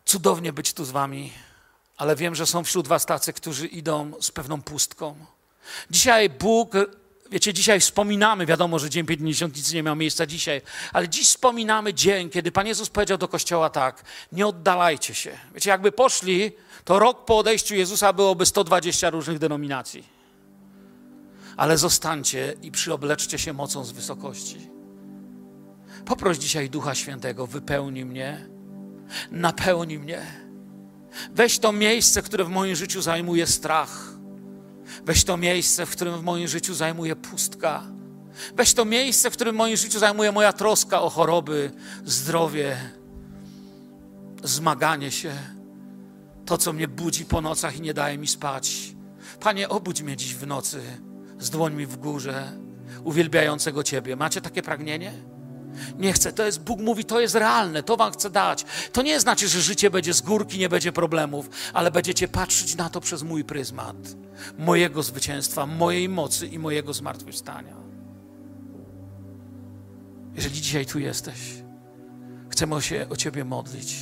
Cudownie 0.06 0.54
być 0.54 0.74
tu 0.74 0.86
z 0.86 0.91
wami, 0.91 1.34
ale 1.97 2.16
wiem, 2.16 2.36
że 2.36 2.45
są 2.45 2.64
wśród 2.64 2.88
was 2.88 3.06
tacy, 3.06 3.34
którzy 3.34 3.68
idą 3.68 4.12
z 4.22 4.32
pewną 4.32 4.62
pustką. 4.62 5.16
Dzisiaj 5.91 6.30
Bóg, 6.30 6.74
wiecie, 7.32 7.54
dzisiaj 7.54 7.80
wspominamy, 7.80 8.45
wiadomo, 8.45 8.80
że 8.80 8.89
Dzień 8.89 9.06
Pięćdziesiątnicy 9.06 9.76
nie 9.76 9.84
miał 9.84 9.95
miejsca 9.95 10.26
dzisiaj, 10.26 10.62
ale 10.93 11.10
dziś 11.10 11.28
wspominamy 11.28 11.93
dzień, 11.93 12.30
kiedy 12.30 12.52
Pan 12.52 12.68
Jezus 12.68 12.89
powiedział 12.89 13.18
do 13.18 13.28
Kościoła 13.28 13.70
tak, 13.70 14.04
nie 14.32 14.47
oddalajcie 14.47 15.16
się. 15.16 15.39
Wiecie, 15.54 15.70
jakby 15.70 15.91
poszli, 15.91 16.52
to 16.86 17.00
rok 17.00 17.26
po 17.26 17.38
odejściu 17.38 17.76
Jezusa 17.76 18.14
byłoby 18.14 18.45
120 18.45 19.10
różnych 19.10 19.39
denominacji 19.39 20.18
ale 21.60 21.78
zostańcie 21.78 22.55
i 22.62 22.72
przyobleczcie 22.72 23.38
się 23.38 23.53
mocą 23.53 23.84
z 23.84 23.91
wysokości. 23.91 24.70
Poproś 26.05 26.38
dzisiaj 26.38 26.70
Ducha 26.70 26.95
Świętego, 26.95 27.47
wypełnij 27.47 28.05
mnie, 28.05 28.49
napełnij 29.32 29.99
mnie. 29.99 30.22
Weź 31.32 31.60
to 31.60 31.72
miejsce, 31.72 32.22
które 32.22 32.43
w 32.43 32.49
moim 32.49 32.76
życiu 32.76 33.01
zajmuje 33.01 33.47
strach. 33.47 34.14
Weź 35.05 35.24
to 35.24 35.38
miejsce, 35.38 35.86
w 35.86 35.89
którym 35.89 36.18
w 36.18 36.24
moim 36.24 36.47
życiu 36.47 36.74
zajmuje 36.74 37.16
pustka. 37.16 37.84
Weź 38.55 38.74
to 38.74 38.86
miejsce, 38.86 39.30
w 39.30 39.34
którym 39.34 39.55
w 39.55 39.57
moim 39.57 39.78
życiu 39.78 39.99
zajmuje 39.99 40.32
moja 40.32 40.53
troska 40.53 41.01
o 41.01 41.10
choroby, 41.10 41.72
zdrowie, 42.05 42.78
zmaganie 44.43 45.12
się. 45.12 45.34
To, 46.45 46.57
co 46.57 46.74
mnie 46.74 46.88
budzi 46.88 47.26
po 47.26 47.41
nocach 47.41 47.78
i 47.78 47.82
nie 47.82 47.93
daje 47.93 48.18
mi 48.18 48.28
spać. 48.28 48.95
Panie, 49.39 49.70
obudź 49.70 50.01
mnie 50.01 50.18
dziś 50.18 50.36
w 50.36 50.47
nocy 50.47 51.09
z 51.39 51.49
dłońmi 51.49 51.85
w 51.85 51.97
górze, 51.97 52.51
uwielbiającego 53.03 53.83
Ciebie. 53.83 54.15
Macie 54.15 54.41
takie 54.41 54.61
pragnienie? 54.61 55.11
Nie 55.97 56.13
chcę, 56.13 56.33
to 56.33 56.45
jest, 56.45 56.61
Bóg 56.61 56.79
mówi, 56.79 57.05
to 57.05 57.19
jest 57.19 57.35
realne, 57.35 57.83
to 57.83 57.97
wam 57.97 58.11
chcę 58.11 58.29
dać. 58.29 58.65
To 58.91 59.01
nie 59.01 59.19
znaczy, 59.19 59.47
że 59.47 59.61
życie 59.61 59.89
będzie 59.89 60.13
z 60.13 60.21
górki, 60.21 60.59
nie 60.59 60.69
będzie 60.69 60.91
problemów, 60.91 61.49
ale 61.73 61.91
będziecie 61.91 62.27
patrzeć 62.27 62.75
na 62.75 62.89
to 62.89 63.01
przez 63.01 63.23
mój 63.23 63.43
pryzmat, 63.43 63.95
mojego 64.57 65.03
zwycięstwa, 65.03 65.65
mojej 65.65 66.09
mocy 66.09 66.47
i 66.47 66.59
mojego 66.59 66.93
zmartwychwstania. 66.93 67.75
Jeżeli 70.35 70.61
dzisiaj 70.61 70.85
tu 70.85 70.99
jesteś, 70.99 71.39
chcemy 72.49 72.81
się 72.81 73.05
o 73.09 73.15
Ciebie 73.15 73.45
modlić 73.45 73.97